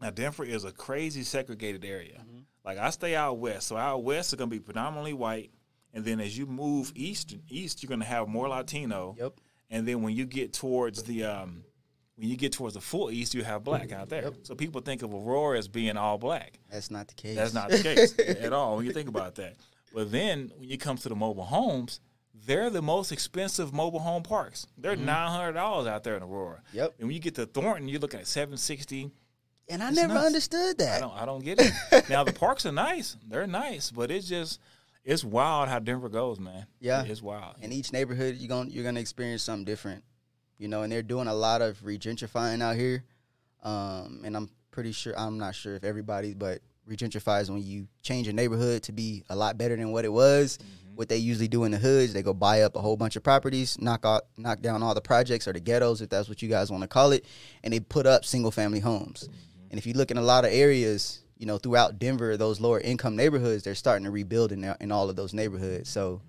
Now 0.00 0.10
Denver 0.10 0.44
is 0.44 0.64
a 0.64 0.72
crazy 0.72 1.22
segregated 1.22 1.84
area. 1.84 2.20
Mm-hmm. 2.20 2.38
Like 2.64 2.78
I 2.78 2.90
stay 2.90 3.14
out 3.16 3.38
west, 3.38 3.66
so 3.66 3.76
out 3.76 4.04
west 4.04 4.32
is 4.32 4.38
gonna 4.38 4.48
be 4.48 4.60
predominantly 4.60 5.12
white, 5.12 5.50
and 5.92 6.04
then 6.04 6.20
as 6.20 6.38
you 6.38 6.46
move 6.46 6.92
east, 6.94 7.32
and 7.32 7.42
east 7.48 7.82
you're 7.82 7.88
gonna 7.88 8.04
have 8.04 8.28
more 8.28 8.48
Latino. 8.48 9.16
Yep. 9.18 9.40
And 9.70 9.86
then 9.86 10.02
when 10.02 10.14
you 10.14 10.24
get 10.24 10.52
towards 10.52 11.02
the 11.02 11.24
um, 11.24 11.64
when 12.16 12.28
you 12.28 12.36
get 12.36 12.52
towards 12.52 12.74
the 12.74 12.80
full 12.80 13.10
east, 13.10 13.34
you 13.34 13.44
have 13.44 13.62
black 13.64 13.92
out 13.92 14.08
there. 14.08 14.30
So 14.42 14.54
people 14.54 14.80
think 14.80 15.02
of 15.02 15.12
Aurora 15.12 15.58
as 15.58 15.68
being 15.68 15.96
all 15.96 16.18
black. 16.18 16.58
That's 16.70 16.90
not 16.90 17.08
the 17.08 17.14
case. 17.14 17.36
That's 17.36 17.54
not 17.54 17.70
the 17.70 17.78
case 17.82 18.18
at 18.18 18.52
all 18.52 18.76
when 18.76 18.86
you 18.86 18.92
think 18.92 19.08
about 19.08 19.34
that. 19.36 19.54
But 19.94 20.10
then 20.10 20.50
when 20.56 20.68
you 20.68 20.78
come 20.78 20.96
to 20.98 21.08
the 21.08 21.14
mobile 21.14 21.44
homes, 21.44 22.00
they're 22.46 22.70
the 22.70 22.82
most 22.82 23.12
expensive 23.12 23.72
mobile 23.72 24.00
home 24.00 24.22
parks. 24.22 24.66
They're 24.76 24.96
hundred 24.96 25.52
dollars 25.52 25.86
out 25.86 26.02
there 26.04 26.16
in 26.16 26.22
Aurora. 26.22 26.62
Mm-hmm. 26.68 26.76
Yep. 26.76 26.94
And 26.98 27.08
when 27.08 27.14
you 27.14 27.20
get 27.20 27.34
to 27.36 27.46
Thornton, 27.46 27.88
you're 27.88 28.00
looking 28.00 28.20
at 28.20 28.26
seven 28.26 28.56
sixty. 28.56 29.10
And 29.70 29.82
I 29.82 29.88
It's 29.88 29.96
never 29.96 30.14
nuts. 30.14 30.26
understood 30.26 30.80
I 30.80 30.84
that. 30.84 31.00
don't 31.00 31.14
I 31.14 31.26
don't 31.26 31.44
get 31.44 31.60
it. 31.60 32.08
now 32.08 32.24
the 32.24 32.32
parks 32.32 32.64
are 32.66 32.72
nice. 32.72 33.16
They're 33.28 33.46
nice, 33.46 33.90
but 33.90 34.10
it's 34.10 34.26
just 34.26 34.60
it's 35.08 35.24
wild 35.24 35.68
how 35.70 35.78
Denver 35.78 36.08
goes, 36.10 36.38
man. 36.38 36.66
Yeah. 36.80 37.02
It's 37.02 37.22
wild. 37.22 37.56
in 37.62 37.72
each 37.72 37.92
neighborhood 37.92 38.36
you're 38.36 38.48
going 38.48 38.68
to 38.68 38.72
you're 38.74 38.92
to 38.92 39.00
experience 39.00 39.42
something 39.42 39.64
different 39.64 40.04
you 40.58 40.68
know 40.68 40.82
and 40.82 40.92
they're 40.92 41.02
doing 41.02 41.28
a 41.28 41.34
lot 41.34 41.62
of 41.62 41.78
regentrifying 41.80 42.62
out 42.62 42.76
here 42.76 43.04
um, 43.62 44.22
and 44.24 44.36
i'm 44.36 44.50
pretty 44.70 44.92
sure 44.92 45.18
i'm 45.18 45.38
not 45.38 45.54
sure 45.54 45.74
if 45.74 45.84
everybody 45.84 46.34
but 46.34 46.60
regentrify 46.88 47.40
is 47.40 47.50
when 47.50 47.62
you 47.62 47.86
change 48.02 48.28
a 48.28 48.32
neighborhood 48.32 48.82
to 48.82 48.92
be 48.92 49.22
a 49.30 49.36
lot 49.36 49.56
better 49.56 49.76
than 49.76 49.92
what 49.92 50.04
it 50.04 50.12
was 50.12 50.58
what 50.94 51.08
they 51.08 51.16
usually 51.16 51.48
do 51.48 51.64
in 51.64 51.70
the 51.70 51.78
hoods 51.78 52.12
they 52.12 52.22
go 52.22 52.34
buy 52.34 52.62
up 52.62 52.74
a 52.76 52.80
whole 52.80 52.96
bunch 52.96 53.14
of 53.16 53.22
properties 53.22 53.78
knock 53.80 54.04
out 54.04 54.22
knock 54.36 54.60
down 54.60 54.82
all 54.82 54.94
the 54.94 55.00
projects 55.00 55.46
or 55.46 55.52
the 55.52 55.60
ghettos 55.60 56.00
if 56.00 56.08
that's 56.08 56.28
what 56.28 56.42
you 56.42 56.48
guys 56.48 56.70
want 56.70 56.82
to 56.82 56.88
call 56.88 57.12
it 57.12 57.24
and 57.62 57.72
they 57.72 57.80
put 57.80 58.06
up 58.06 58.24
single 58.24 58.50
family 58.50 58.80
homes 58.80 59.28
and 59.70 59.78
if 59.78 59.86
you 59.86 59.92
look 59.94 60.10
in 60.10 60.18
a 60.18 60.22
lot 60.22 60.44
of 60.44 60.50
areas 60.52 61.20
you 61.38 61.46
know 61.46 61.56
throughout 61.56 61.98
denver 61.98 62.36
those 62.36 62.60
lower 62.60 62.80
income 62.80 63.16
neighborhoods 63.16 63.62
they're 63.62 63.74
starting 63.74 64.04
to 64.04 64.10
rebuild 64.10 64.52
in, 64.52 64.74
in 64.80 64.92
all 64.92 65.08
of 65.08 65.16
those 65.16 65.32
neighborhoods 65.32 65.88
so 65.88 66.20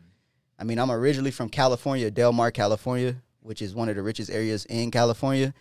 I 0.59 0.65
mean, 0.65 0.77
I'm 0.77 0.91
originally 0.91 1.31
from 1.31 1.47
California, 1.49 2.11
Del 2.11 2.33
Mar, 2.33 2.51
California, 2.51 3.15
which 3.39 3.61
is 3.61 3.73
one 3.73 3.87
of 3.87 3.95
the 3.95 4.03
richest 4.03 4.29
areas 4.29 4.65
in 4.65 4.91
California. 4.91 5.53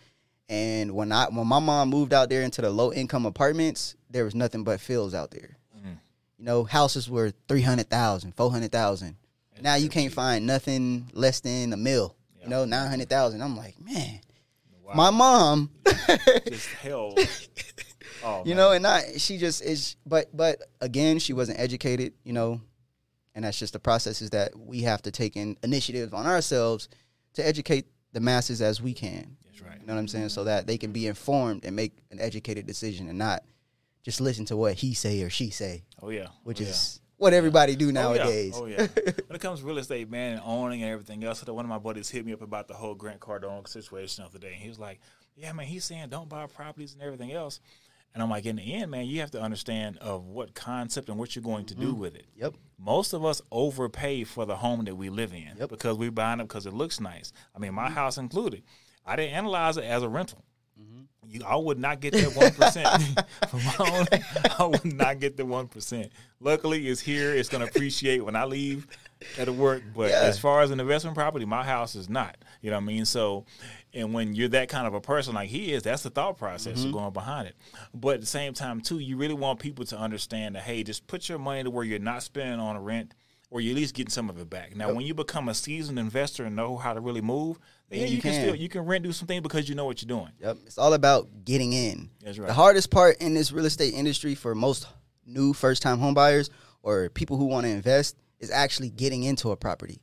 And 0.49 0.91
when 0.91 1.11
I 1.11 1.27
when 1.29 1.47
my 1.47 1.59
mom 1.59 1.89
moved 1.89 2.11
out 2.11 2.29
there 2.29 2.41
into 2.41 2.61
the 2.61 2.69
low 2.69 2.91
income 2.91 3.25
apartments, 3.25 3.95
there 4.09 4.25
was 4.25 4.35
nothing 4.35 4.63
but 4.63 4.81
fields 4.81 5.13
out 5.13 5.31
there. 5.31 5.57
Mm-hmm. 5.77 5.93
You 6.37 6.45
know, 6.45 6.63
houses 6.65 7.09
were 7.09 7.31
300,000, 7.47 8.35
400,000. 8.35 9.15
Now 9.61 9.75
you 9.75 9.89
can't 9.89 10.11
find 10.11 10.45
nothing 10.45 11.09
less 11.13 11.41
than 11.41 11.73
a 11.73 11.77
mill. 11.77 12.15
You 12.41 12.47
know, 12.47 12.63
900,000. 12.65 13.41
I'm 13.41 13.57
like, 13.57 13.75
man, 13.79 14.21
my 14.95 15.09
mom, 15.09 15.69
just 16.47 16.67
hell. 16.81 17.15
Oh, 18.23 18.41
you 18.45 18.49
man. 18.49 18.57
know, 18.57 18.71
and 18.71 18.85
I 18.87 19.17
she 19.17 19.37
just 19.37 19.63
is 19.63 19.95
but 20.05 20.35
but 20.35 20.57
again, 20.81 21.19
she 21.19 21.33
wasn't 21.33 21.59
educated, 21.59 22.13
you 22.23 22.33
know, 22.33 22.61
and 23.35 23.45
that's 23.45 23.57
just 23.59 23.73
the 23.73 23.79
processes 23.79 24.29
that 24.31 24.57
we 24.57 24.81
have 24.81 25.01
to 25.03 25.11
take 25.11 25.35
in 25.35 25.57
initiative 25.63 26.13
on 26.13 26.25
ourselves 26.25 26.89
to 27.33 27.45
educate 27.45 27.85
the 28.13 28.19
masses 28.19 28.61
as 28.61 28.81
we 28.81 28.93
can. 28.93 29.37
That's 29.45 29.61
right. 29.61 29.79
You 29.79 29.85
know 29.87 29.93
what 29.93 29.99
I'm 29.99 30.07
saying? 30.07 30.25
Mm-hmm. 30.25 30.29
So 30.29 30.43
that 30.45 30.67
they 30.67 30.77
can 30.77 30.91
be 30.91 31.07
informed 31.07 31.63
and 31.65 31.75
make 31.75 31.93
an 32.11 32.19
educated 32.19 32.65
decision 32.65 33.07
and 33.07 33.17
not 33.17 33.43
just 34.03 34.19
listen 34.21 34.45
to 34.45 34.57
what 34.57 34.73
he 34.75 34.93
say 34.93 35.21
or 35.21 35.29
she 35.29 35.49
say, 35.49 35.83
Oh 36.01 36.09
yeah. 36.09 36.27
Oh, 36.29 36.33
which 36.43 36.59
Oh, 36.61 36.63
yeah. 36.63 36.69
is 36.71 36.99
what 37.17 37.33
everybody 37.33 37.75
do 37.75 37.85
Oh, 37.85 37.87
yeah. 37.89 37.93
nowadays. 37.93 38.53
Oh 38.55 38.65
yeah. 38.65 38.87
when 39.27 39.35
it 39.35 39.41
comes 39.41 39.59
to 39.59 39.65
real 39.65 39.77
estate, 39.77 40.09
man, 40.09 40.33
and 40.33 40.41
owning 40.45 40.81
and 40.81 40.91
everything 40.91 41.23
else, 41.23 41.45
one 41.45 41.65
of 41.65 41.69
my 41.69 41.77
buddies 41.77 42.09
hit 42.09 42.25
me 42.25 42.33
up 42.33 42.41
about 42.41 42.67
the 42.67 42.73
whole 42.73 42.95
Grant 42.95 43.19
Cardone 43.19 43.67
situation 43.67 44.23
the 44.23 44.29
other 44.29 44.39
day. 44.39 44.53
And 44.53 44.61
he 44.61 44.69
was 44.69 44.79
like, 44.79 44.99
"Yeah, 45.35 45.51
man, 45.51 45.65
he's 45.67 45.83
saying 45.85 46.09
don't 46.09 46.29
buy 46.29 46.47
properties 46.47 46.93
and 46.93 47.01
everything 47.03 47.31
else." 47.33 47.59
And 48.13 48.23
I'm 48.23 48.29
like, 48.29 48.45
in 48.45 48.55
the 48.55 48.73
end, 48.73 48.91
man, 48.91 49.05
you 49.05 49.19
have 49.19 49.31
to 49.31 49.41
understand 49.41 49.97
of 49.99 50.25
what 50.25 50.53
concept 50.55 51.09
and 51.09 51.17
what 51.19 51.35
you're 51.35 51.43
going 51.43 51.65
to 51.65 51.75
do 51.75 51.93
with 51.93 52.15
it. 52.15 52.25
Yep. 52.35 52.55
Most 52.79 53.13
of 53.13 53.23
us 53.23 53.41
overpay 53.51 54.23
for 54.23 54.45
the 54.45 54.55
home 54.55 54.83
that 54.85 54.95
we 54.95 55.09
live 55.09 55.31
in 55.31 55.39
Yep. 55.43 55.55
Mm-hmm. 55.57 55.65
because 55.67 55.97
we're 55.97 56.11
buying 56.11 56.39
it 56.39 56.47
because 56.47 56.65
it 56.65 56.73
looks 56.73 56.99
nice. 56.99 57.31
I 57.55 57.59
mean, 57.59 57.73
my 57.73 57.89
house 57.89 58.17
included. 58.17 58.63
I 59.05 59.15
didn't 59.15 59.35
analyze 59.35 59.77
it 59.77 59.83
as 59.83 60.01
a 60.03 60.09
rental. 60.09 60.43
Mm-hmm. 60.81 61.01
You, 61.27 61.41
I 61.45 61.55
would 61.55 61.77
not 61.77 61.99
get 61.99 62.13
that 62.13 62.35
one 62.35 62.51
percent 62.51 62.87
from 63.49 63.59
my 63.63 63.75
own. 63.91 64.05
I 64.59 64.65
would 64.65 64.85
not 64.95 65.19
get 65.19 65.37
the 65.37 65.45
one 65.45 65.67
percent. 65.67 66.11
Luckily, 66.39 66.87
it's 66.87 67.01
here. 67.01 67.35
It's 67.35 67.49
going 67.49 67.63
to 67.63 67.69
appreciate 67.69 68.25
when 68.25 68.35
I 68.35 68.45
leave 68.45 68.87
at 69.37 69.47
work. 69.49 69.83
But 69.95 70.09
Yeah. 70.09 70.21
as 70.21 70.39
far 70.39 70.61
as 70.61 70.71
an 70.71 70.79
investment 70.79 71.15
property, 71.15 71.45
my 71.45 71.63
house 71.63 71.93
is 71.95 72.09
not. 72.09 72.37
You 72.61 72.71
know 72.71 72.77
what 72.77 72.83
I 72.83 72.85
mean? 72.85 73.05
So, 73.05 73.45
and 73.93 74.13
when 74.13 74.35
you're 74.35 74.49
that 74.49 74.69
kind 74.69 74.85
of 74.85 74.93
a 74.93 75.01
person 75.01 75.33
like 75.33 75.49
he 75.49 75.73
is, 75.73 75.83
that's 75.83 76.03
the 76.03 76.09
thought 76.09 76.37
process 76.37 76.81
mm-hmm. 76.81 76.91
going 76.91 77.13
behind 77.13 77.47
it. 77.47 77.55
But 77.93 78.15
at 78.15 78.21
the 78.21 78.27
same 78.27 78.53
time, 78.53 78.81
too, 78.81 78.99
you 78.99 79.17
really 79.17 79.33
want 79.33 79.59
people 79.59 79.85
to 79.85 79.97
understand 79.97 80.55
that 80.55 80.63
hey, 80.63 80.83
just 80.83 81.07
put 81.07 81.27
your 81.27 81.39
money 81.39 81.63
to 81.63 81.69
where 81.69 81.83
you're 81.83 81.99
not 81.99 82.23
spending 82.23 82.59
on 82.59 82.75
a 82.75 82.81
rent. 82.81 83.13
Or 83.51 83.59
you're 83.59 83.71
at 83.71 83.77
least 83.77 83.95
getting 83.95 84.11
some 84.11 84.29
of 84.29 84.39
it 84.39 84.47
back. 84.47 84.75
Now, 84.75 84.93
when 84.93 85.07
you 85.07 85.15
become 85.15 85.49
a 85.49 85.55
seasoned 85.55 85.97
investor 85.97 86.45
and 86.45 86.55
know 86.55 86.77
how 86.77 86.93
to 86.93 86.99
really 86.99 87.21
move, 87.21 87.57
then 87.89 88.01
Yeah, 88.01 88.05
you, 88.05 88.17
you 88.17 88.21
can, 88.21 88.31
can. 88.31 88.41
still 88.43 88.55
you 88.55 88.69
can 88.69 88.85
rent 88.85 89.03
do 89.03 89.11
something 89.11 89.41
because 89.41 89.67
you 89.67 89.73
know 89.73 89.85
what 89.85 90.03
you're 90.03 90.07
doing. 90.07 90.31
Yep. 90.39 90.57
It's 90.67 90.77
all 90.77 90.93
about 90.93 91.45
getting 91.45 91.73
in. 91.73 92.11
That's 92.23 92.37
right. 92.37 92.45
The 92.45 92.53
hardest 92.53 92.91
part 92.91 93.17
in 93.21 93.33
this 93.33 93.51
real 93.51 93.65
estate 93.65 93.95
industry 93.95 94.35
for 94.35 94.53
most 94.53 94.85
new 95.25 95.51
first 95.53 95.81
time 95.81 95.97
homebuyers 95.99 96.51
or 96.83 97.09
people 97.09 97.37
who 97.37 97.45
want 97.45 97.65
to 97.65 97.71
invest 97.71 98.17
is 98.39 98.51
actually 98.51 98.91
getting 98.91 99.23
into 99.23 99.49
a 99.49 99.57
property. 99.57 99.99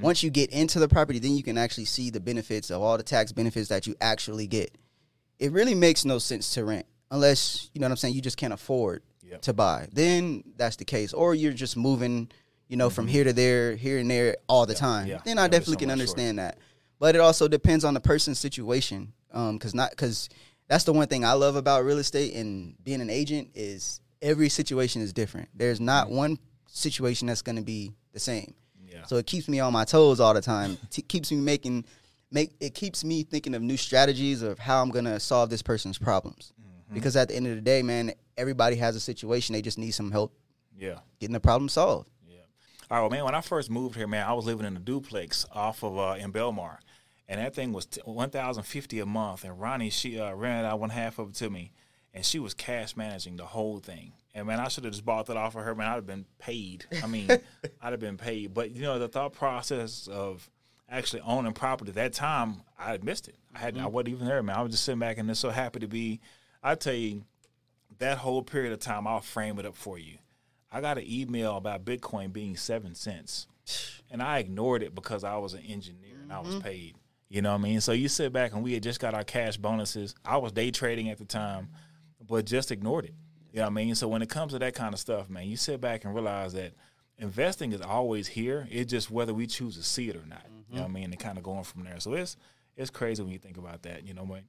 Mm-hmm. 0.00 0.06
Once 0.06 0.22
you 0.22 0.30
get 0.30 0.50
into 0.50 0.78
the 0.78 0.88
property, 0.88 1.18
then 1.18 1.36
you 1.36 1.42
can 1.42 1.56
actually 1.58 1.84
see 1.84 2.10
the 2.10 2.20
benefits 2.20 2.70
of 2.70 2.80
all 2.82 2.96
the 2.96 3.02
tax 3.02 3.32
benefits 3.32 3.68
that 3.68 3.86
you 3.86 3.94
actually 4.00 4.46
get. 4.46 4.76
It 5.38 5.52
really 5.52 5.74
makes 5.74 6.04
no 6.04 6.18
sense 6.18 6.54
to 6.54 6.64
rent 6.64 6.86
unless, 7.10 7.70
you 7.74 7.80
know 7.80 7.86
what 7.86 7.92
I'm 7.92 7.96
saying, 7.96 8.14
you 8.14 8.20
just 8.22 8.36
can't 8.36 8.52
afford 8.52 9.02
Yep. 9.22 9.42
to 9.42 9.52
buy. 9.52 9.88
Then 9.92 10.42
that's 10.56 10.74
the 10.76 10.84
case. 10.84 11.12
Or 11.12 11.34
you're 11.36 11.52
just 11.52 11.76
moving, 11.76 12.30
you 12.66 12.76
know, 12.76 12.90
from 12.90 13.06
here 13.06 13.22
to 13.24 13.32
there, 13.32 13.76
here 13.76 13.98
and 13.98 14.10
there 14.10 14.36
all 14.48 14.66
the 14.66 14.74
time. 14.74 15.02
Mm-hmm. 15.02 15.10
yeah. 15.10 15.20
Then 15.24 15.38
I 15.38 15.42
Yeah, 15.42 15.48
definitely 15.48 15.76
can 15.76 15.90
understand 15.92 16.38
that. 16.40 16.58
But 16.98 17.14
it 17.14 17.20
also 17.20 17.46
depends 17.46 17.84
on 17.84 17.94
the 17.94 18.00
person's 18.00 18.38
situation. 18.40 19.12
Um, 19.32 19.58
cause 19.60 19.72
not 19.74 19.96
cause 19.96 20.28
that's 20.66 20.82
the 20.84 20.92
one 20.92 21.06
thing 21.06 21.24
I 21.24 21.32
love 21.34 21.54
about 21.56 21.84
real 21.84 21.98
estate 21.98 22.34
and 22.34 22.74
being 22.82 23.00
an 23.00 23.08
agent 23.10 23.50
is 23.54 24.00
every 24.20 24.48
situation 24.48 25.00
is 25.00 25.12
different. 25.12 25.48
There's 25.54 25.80
not 25.80 26.06
Mm-hmm. 26.08 26.16
one 26.16 26.38
situation 26.66 27.28
that's 27.28 27.42
gonna 27.42 27.62
be 27.62 27.92
the 28.12 28.20
same. 28.20 28.54
Yeah. 28.90 29.04
So 29.06 29.16
it 29.16 29.26
keeps 29.26 29.48
me 29.48 29.60
on 29.60 29.72
my 29.72 29.84
toes 29.84 30.18
all 30.20 30.34
the 30.34 30.40
time. 30.40 30.76
T- 30.90 31.02
keeps 31.02 31.30
me 31.30 31.38
making 31.38 31.84
make 32.30 32.52
it 32.60 32.74
keeps 32.74 33.04
me 33.04 33.22
thinking 33.22 33.54
of 33.54 33.62
new 33.62 33.76
strategies 33.76 34.42
of 34.42 34.58
how 34.58 34.82
I'm 34.82 34.90
gonna 34.90 35.20
solve 35.20 35.50
this 35.50 35.62
person's 35.62 35.98
problems. 35.98 36.52
Mm-hmm. 36.60 36.94
Because 36.94 37.16
at 37.16 37.28
the 37.28 37.36
end 37.36 37.46
of 37.46 37.54
the 37.54 37.60
day, 37.60 37.82
man, 37.82 38.12
everybody 38.36 38.76
has 38.76 38.96
a 38.96 39.00
situation. 39.00 39.52
They 39.52 39.62
just 39.62 39.78
need 39.78 39.92
some 39.92 40.10
help 40.10 40.34
yeah. 40.76 40.98
getting 41.20 41.34
the 41.34 41.40
problem 41.40 41.68
solved. 41.68 42.10
Yeah. 42.28 42.38
All 42.90 42.96
right, 42.96 43.00
well, 43.02 43.10
man, 43.10 43.24
when 43.24 43.34
I 43.34 43.40
first 43.40 43.70
moved 43.70 43.96
here, 43.96 44.08
man, 44.08 44.26
I 44.26 44.32
was 44.32 44.46
living 44.46 44.66
in 44.66 44.76
a 44.76 44.80
duplex 44.80 45.46
off 45.52 45.84
of 45.84 45.96
uh, 45.96 46.16
in 46.18 46.32
Belmar, 46.32 46.78
and 47.28 47.40
that 47.40 47.54
thing 47.54 47.72
was 47.72 47.86
t- 47.86 48.00
one 48.04 48.30
thousand 48.30 48.64
fifty 48.64 48.98
a 48.98 49.06
month. 49.06 49.44
And 49.44 49.60
Ronnie, 49.60 49.90
she 49.90 50.18
uh, 50.18 50.34
rented 50.34 50.64
out 50.64 50.80
one 50.80 50.90
half 50.90 51.18
of 51.18 51.30
it 51.30 51.34
to 51.36 51.50
me, 51.50 51.72
and 52.12 52.24
she 52.24 52.38
was 52.38 52.54
cash 52.54 52.96
managing 52.96 53.36
the 53.36 53.46
whole 53.46 53.78
thing. 53.78 54.14
And 54.34 54.46
man, 54.46 54.60
I 54.60 54.68
should 54.68 54.84
have 54.84 54.92
just 54.92 55.04
bought 55.04 55.26
that 55.26 55.36
off 55.36 55.56
of 55.56 55.64
her. 55.64 55.74
Man, 55.74 55.88
I'd 55.88 55.96
have 55.96 56.06
been 56.06 56.26
paid. 56.38 56.84
I 57.02 57.06
mean, 57.06 57.28
I'd 57.82 57.92
have 57.92 58.00
been 58.00 58.16
paid. 58.16 58.54
But 58.54 58.70
you 58.70 58.82
know, 58.82 58.98
the 58.98 59.08
thought 59.08 59.32
process 59.32 60.06
of 60.06 60.48
actually 60.88 61.22
owning 61.22 61.52
property 61.52 61.90
at 61.90 61.96
that 61.96 62.12
time, 62.12 62.62
I 62.78 62.90
had 62.90 63.04
missed 63.04 63.28
it. 63.28 63.36
I 63.54 63.58
had 63.58 63.76
I 63.76 63.80
mm-hmm. 63.80 63.92
wasn't 63.92 64.08
even 64.10 64.26
there, 64.26 64.42
man. 64.42 64.56
I 64.56 64.62
was 64.62 64.72
just 64.72 64.84
sitting 64.84 64.98
back 64.98 65.18
and 65.18 65.28
just 65.28 65.40
so 65.40 65.50
happy 65.50 65.80
to 65.80 65.88
be. 65.88 66.20
I 66.62 66.74
tell 66.74 66.94
you, 66.94 67.24
that 67.98 68.18
whole 68.18 68.42
period 68.42 68.72
of 68.72 68.80
time, 68.80 69.06
I'll 69.06 69.20
frame 69.20 69.58
it 69.58 69.66
up 69.66 69.76
for 69.76 69.98
you. 69.98 70.18
I 70.72 70.80
got 70.80 70.98
an 70.98 71.04
email 71.06 71.56
about 71.56 71.84
Bitcoin 71.84 72.32
being 72.32 72.56
seven 72.56 72.94
cents, 72.94 73.46
and 74.10 74.22
I 74.22 74.38
ignored 74.38 74.82
it 74.82 74.94
because 74.94 75.24
I 75.24 75.36
was 75.38 75.54
an 75.54 75.62
engineer 75.66 76.16
and 76.22 76.32
I 76.32 76.40
was 76.40 76.50
mm-hmm. 76.54 76.60
paid. 76.60 76.94
You 77.28 77.42
know 77.42 77.52
what 77.52 77.60
I 77.60 77.62
mean? 77.62 77.80
So 77.80 77.92
you 77.92 78.08
sit 78.08 78.32
back 78.32 78.52
and 78.52 78.62
we 78.64 78.74
had 78.74 78.82
just 78.82 78.98
got 78.98 79.14
our 79.14 79.22
cash 79.22 79.56
bonuses. 79.56 80.16
I 80.24 80.38
was 80.38 80.50
day 80.50 80.72
trading 80.72 81.10
at 81.10 81.18
the 81.18 81.24
time, 81.24 81.68
but 82.26 82.44
just 82.44 82.72
ignored 82.72 83.04
it. 83.04 83.14
You 83.52 83.58
know 83.58 83.62
what 83.64 83.70
I 83.70 83.74
mean? 83.74 83.94
So 83.94 84.08
when 84.08 84.22
it 84.22 84.28
comes 84.28 84.52
to 84.52 84.58
that 84.60 84.74
kind 84.74 84.94
of 84.94 85.00
stuff, 85.00 85.28
man, 85.28 85.48
you 85.48 85.56
sit 85.56 85.80
back 85.80 86.04
and 86.04 86.14
realize 86.14 86.52
that 86.52 86.72
investing 87.18 87.72
is 87.72 87.80
always 87.80 88.28
here. 88.28 88.66
It's 88.70 88.90
just 88.90 89.10
whether 89.10 89.34
we 89.34 89.46
choose 89.46 89.76
to 89.76 89.82
see 89.82 90.08
it 90.08 90.16
or 90.16 90.26
not. 90.26 90.44
You 90.70 90.76
know 90.76 90.82
what 90.82 90.90
I 90.90 90.92
mean? 90.92 91.04
And 91.04 91.18
kind 91.18 91.36
of 91.36 91.42
going 91.42 91.64
from 91.64 91.84
there. 91.84 91.98
So 91.98 92.14
it's 92.14 92.36
it's 92.76 92.90
crazy 92.90 93.22
when 93.22 93.32
you 93.32 93.38
think 93.38 93.56
about 93.56 93.82
that. 93.82 94.06
You 94.06 94.14
know 94.14 94.22
what 94.22 94.30
I 94.30 94.34
mean? 94.36 94.44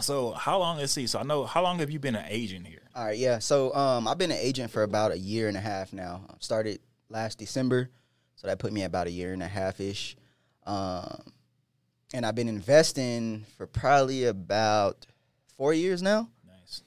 So 0.00 0.30
how 0.30 0.58
long? 0.58 0.80
is 0.80 0.94
he? 0.94 1.06
So 1.06 1.18
I 1.18 1.24
know 1.24 1.44
how 1.44 1.62
long 1.62 1.80
have 1.80 1.90
you 1.90 1.98
been 1.98 2.14
an 2.14 2.26
agent 2.28 2.66
here? 2.66 2.82
All 2.94 3.04
right, 3.04 3.18
yeah. 3.18 3.38
So 3.38 3.74
um, 3.74 4.08
I've 4.08 4.16
been 4.18 4.30
an 4.30 4.38
agent 4.38 4.70
for 4.70 4.82
about 4.82 5.12
a 5.12 5.18
year 5.18 5.48
and 5.48 5.56
a 5.56 5.60
half 5.60 5.92
now. 5.92 6.22
Started 6.38 6.80
last 7.08 7.38
December, 7.38 7.90
so 8.36 8.46
that 8.46 8.58
put 8.58 8.72
me 8.72 8.84
about 8.84 9.08
a 9.08 9.10
year 9.10 9.32
and 9.32 9.42
a 9.42 9.48
half 9.48 9.80
ish. 9.80 10.16
Um, 10.64 11.32
and 12.14 12.24
I've 12.24 12.34
been 12.34 12.48
investing 12.48 13.44
for 13.56 13.66
probably 13.66 14.24
about 14.24 15.06
four 15.56 15.74
years 15.74 16.02
now. 16.02 16.28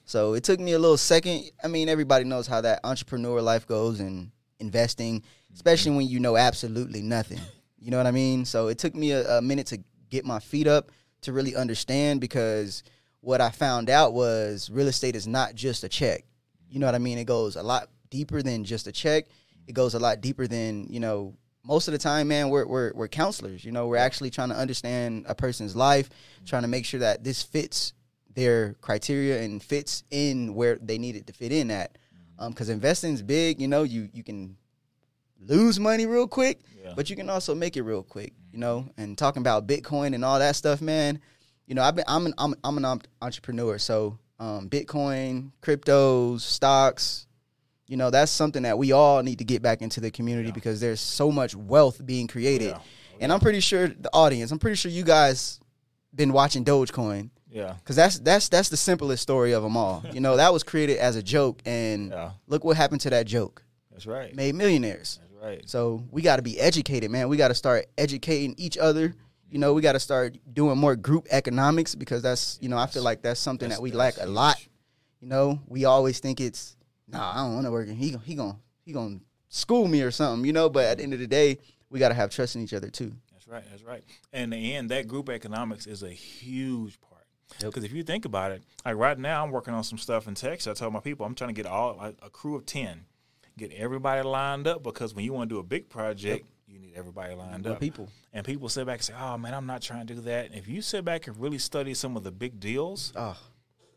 So 0.04 0.34
it 0.34 0.44
took 0.44 0.60
me 0.60 0.72
a 0.72 0.78
little 0.78 0.96
second. 0.96 1.50
I 1.62 1.68
mean, 1.68 1.88
everybody 1.88 2.24
knows 2.24 2.46
how 2.46 2.60
that 2.62 2.80
entrepreneur 2.84 3.40
life 3.40 3.66
goes 3.66 4.00
and 4.00 4.30
investing, 4.58 5.22
especially 5.54 5.96
when 5.96 6.06
you 6.06 6.20
know 6.20 6.36
absolutely 6.36 7.02
nothing. 7.02 7.40
You 7.78 7.90
know 7.90 7.98
what 7.98 8.06
I 8.06 8.12
mean? 8.12 8.44
So 8.44 8.68
it 8.68 8.78
took 8.78 8.94
me 8.94 9.12
a, 9.12 9.38
a 9.38 9.42
minute 9.42 9.66
to 9.68 9.80
get 10.08 10.24
my 10.24 10.38
feet 10.38 10.66
up 10.66 10.90
to 11.22 11.32
really 11.32 11.54
understand 11.56 12.20
because 12.20 12.82
what 13.20 13.40
I 13.40 13.50
found 13.50 13.90
out 13.90 14.12
was 14.12 14.70
real 14.70 14.88
estate 14.88 15.16
is 15.16 15.26
not 15.26 15.54
just 15.54 15.84
a 15.84 15.88
check. 15.88 16.24
You 16.68 16.78
know 16.78 16.86
what 16.86 16.94
I 16.94 16.98
mean? 16.98 17.18
It 17.18 17.24
goes 17.24 17.56
a 17.56 17.62
lot 17.62 17.88
deeper 18.10 18.42
than 18.42 18.64
just 18.64 18.86
a 18.86 18.92
check. 18.92 19.26
It 19.66 19.72
goes 19.72 19.94
a 19.94 19.98
lot 19.98 20.20
deeper 20.20 20.46
than, 20.46 20.86
you 20.88 21.00
know, 21.00 21.34
most 21.62 21.88
of 21.88 21.92
the 21.92 21.98
time, 21.98 22.28
man, 22.28 22.50
we're, 22.50 22.66
we're, 22.66 22.92
we're 22.94 23.08
counselors. 23.08 23.64
You 23.64 23.72
know, 23.72 23.86
we're 23.86 23.96
actually 23.96 24.30
trying 24.30 24.50
to 24.50 24.56
understand 24.56 25.24
a 25.28 25.34
person's 25.34 25.74
life, 25.74 26.10
trying 26.44 26.62
to 26.62 26.68
make 26.68 26.84
sure 26.84 27.00
that 27.00 27.24
this 27.24 27.42
fits 27.42 27.94
their 28.34 28.74
criteria 28.80 29.42
and 29.42 29.62
fits 29.62 30.04
in 30.10 30.54
where 30.54 30.76
they 30.76 30.98
need 30.98 31.16
it 31.16 31.26
to 31.26 31.32
fit 31.32 31.52
in 31.52 31.70
at. 31.70 31.92
Mm-hmm. 31.92 32.44
Um, 32.44 32.52
because 32.52 32.68
investing 32.68 33.14
is 33.14 33.22
big, 33.22 33.60
you 33.60 33.68
know, 33.68 33.82
you, 33.82 34.08
you 34.12 34.22
can 34.22 34.56
lose 35.40 35.78
money 35.78 36.06
real 36.06 36.26
quick, 36.26 36.60
Yeah. 36.82 36.92
but 36.96 37.10
you 37.10 37.16
can 37.16 37.30
also 37.30 37.54
make 37.54 37.76
it 37.76 37.82
real 37.82 38.02
quick, 38.02 38.32
you 38.52 38.58
know. 38.58 38.80
Mm-hmm. 38.80 39.00
And 39.00 39.18
talking 39.18 39.40
about 39.42 39.66
Bitcoin 39.66 40.14
and 40.14 40.24
all 40.24 40.38
that 40.38 40.56
stuff, 40.56 40.80
man, 40.80 41.20
you 41.66 41.74
know, 41.74 41.82
I've 41.82 41.94
been 41.94 42.04
I'm 42.08 42.26
an 42.26 42.34
I'm, 42.38 42.54
I'm 42.62 42.82
an 42.82 43.00
entrepreneur, 43.22 43.78
so 43.78 44.18
um, 44.38 44.68
Bitcoin, 44.68 45.52
cryptos, 45.62 46.40
stocks, 46.40 47.26
you 47.86 47.96
know, 47.96 48.10
that's 48.10 48.32
something 48.32 48.62
that 48.62 48.78
we 48.78 48.92
all 48.92 49.22
need 49.22 49.38
to 49.38 49.44
get 49.44 49.62
back 49.62 49.82
into 49.82 50.00
the 50.00 50.10
community 50.10 50.50
because 50.50 50.80
there's 50.80 51.00
so 51.00 51.30
much 51.30 51.54
wealth 51.54 52.04
being 52.04 52.26
created. 52.26 52.72
Oh, 52.72 52.76
yeah. 52.76 52.80
And 53.20 53.32
I'm 53.32 53.40
pretty 53.40 53.60
sure 53.60 53.88
the 53.88 54.10
audience, 54.12 54.50
I'm 54.50 54.58
pretty 54.58 54.76
sure 54.76 54.90
you 54.90 55.04
guys 55.04 55.60
been 56.14 56.32
watching 56.32 56.64
Dogecoin 56.64 57.30
Yeah. 57.54 57.74
because 57.78 57.94
that's 57.96 58.18
that's 58.18 58.48
that's 58.48 58.68
the 58.68 58.76
simplest 58.76 59.22
story 59.22 59.52
of 59.52 59.62
them 59.62 59.76
all. 59.76 60.04
You 60.12 60.20
know, 60.20 60.36
that 60.36 60.52
was 60.52 60.62
created 60.64 60.98
as 60.98 61.14
a 61.16 61.22
joke, 61.22 61.62
and 61.64 62.10
Yeah. 62.12 62.32
look 62.48 62.64
what 62.64 62.76
happened 62.76 63.00
to 63.02 63.10
that 63.10 63.26
joke. 63.26 63.62
That's 63.92 64.06
right. 64.06 64.34
Made 64.34 64.56
millionaires. 64.56 65.20
That's 65.22 65.42
right. 65.44 65.62
So 65.70 66.02
we 66.10 66.20
got 66.20 66.36
to 66.36 66.42
be 66.42 66.58
educated, 66.58 67.10
man. 67.12 67.28
We 67.28 67.36
got 67.36 67.48
to 67.48 67.54
start 67.54 67.86
educating 67.96 68.56
each 68.58 68.76
other. 68.76 69.14
You 69.48 69.60
know, 69.60 69.72
we 69.72 69.82
got 69.82 69.92
to 69.92 70.00
start 70.00 70.36
doing 70.52 70.76
more 70.78 70.96
group 70.96 71.28
economics 71.30 71.94
because 71.94 72.22
that's, 72.22 72.58
you 72.60 72.68
know, 72.68 72.76
I 72.76 72.86
feel 72.86 73.04
like 73.04 73.22
that's 73.22 73.38
something 73.38 73.68
That's- 73.68 73.78
that 73.78 73.82
we 73.82 73.92
lack 73.92 74.14
a 74.20 74.26
lot. 74.26 74.56
You 75.20 75.28
know, 75.28 75.60
we 75.68 75.84
always 75.84 76.18
think 76.18 76.40
it's, 76.40 76.76
nah, 77.06 77.30
I 77.32 77.36
don't 77.44 77.54
want 77.54 77.66
to 77.66 77.70
work. 77.70 77.88
He 77.88 78.16
he 78.24 78.34
gonna 78.34 78.56
he 78.84 78.92
to 78.92 79.20
school 79.48 79.86
me 79.86 80.02
or 80.02 80.10
something, 80.10 80.44
you 80.44 80.52
know, 80.52 80.68
but 80.68 80.86
at 80.86 80.96
the 80.98 81.04
end 81.04 81.12
of 81.14 81.20
the 81.20 81.28
day, 81.28 81.58
we 81.88 82.00
got 82.00 82.08
to 82.08 82.14
have 82.14 82.30
trust 82.30 82.56
in 82.56 82.62
each 82.62 82.74
other 82.74 82.90
too. 82.90 83.12
That's 83.32 83.46
right. 83.46 83.64
That's 83.70 83.84
right. 83.84 84.02
And 84.32 84.52
in 84.52 84.60
the 84.60 84.74
end, 84.74 84.90
that 84.90 85.06
group 85.06 85.28
economics 85.28 85.86
is 85.86 86.02
a 86.02 86.10
huge 86.10 87.00
part. 87.00 87.13
Yep. 87.60 87.70
Because 87.70 87.84
if 87.84 87.92
you 87.92 88.02
think 88.02 88.24
about 88.24 88.52
it, 88.52 88.62
like 88.84 88.96
right 88.96 89.18
now, 89.18 89.44
I'm 89.44 89.50
working 89.50 89.74
on 89.74 89.84
some 89.84 89.98
stuff 89.98 90.26
in 90.28 90.34
Texas. 90.34 90.66
I 90.70 90.74
told 90.84 90.92
my 90.92 91.00
people 91.00 91.24
I'm 91.26 91.34
trying 91.34 91.54
to 91.54 91.54
get 91.54 91.66
all 91.66 91.96
like, 91.96 92.16
a 92.22 92.30
crew 92.30 92.56
of 92.56 92.66
ten, 92.66 93.04
get 93.56 93.72
everybody 93.72 94.22
lined 94.22 94.66
up 94.66 94.82
because 94.82 95.14
when 95.14 95.24
you 95.24 95.32
want 95.32 95.48
to 95.48 95.54
do 95.54 95.58
a 95.60 95.62
big 95.62 95.88
project, 95.88 96.46
you 96.66 96.78
need 96.78 96.94
everybody 96.96 97.34
lined 97.34 97.66
up. 97.66 97.78
people. 97.80 98.08
And 98.32 98.44
people 98.44 98.68
sit 98.68 98.84
back 98.86 98.96
and 98.98 99.04
say, 99.04 99.14
"Oh 99.18 99.38
man, 99.38 99.54
I'm 99.54 99.66
not 99.66 99.80
trying 99.82 100.06
to 100.06 100.14
do 100.14 100.20
that." 100.22 100.52
If 100.54 100.66
you 100.66 100.82
sit 100.82 101.04
back 101.04 101.28
and 101.28 101.36
really 101.38 101.58
study 101.58 101.94
some 101.94 102.16
of 102.16 102.24
the 102.24 102.32
big 102.32 102.58
deals, 102.58 103.12
Oh, 103.14 103.36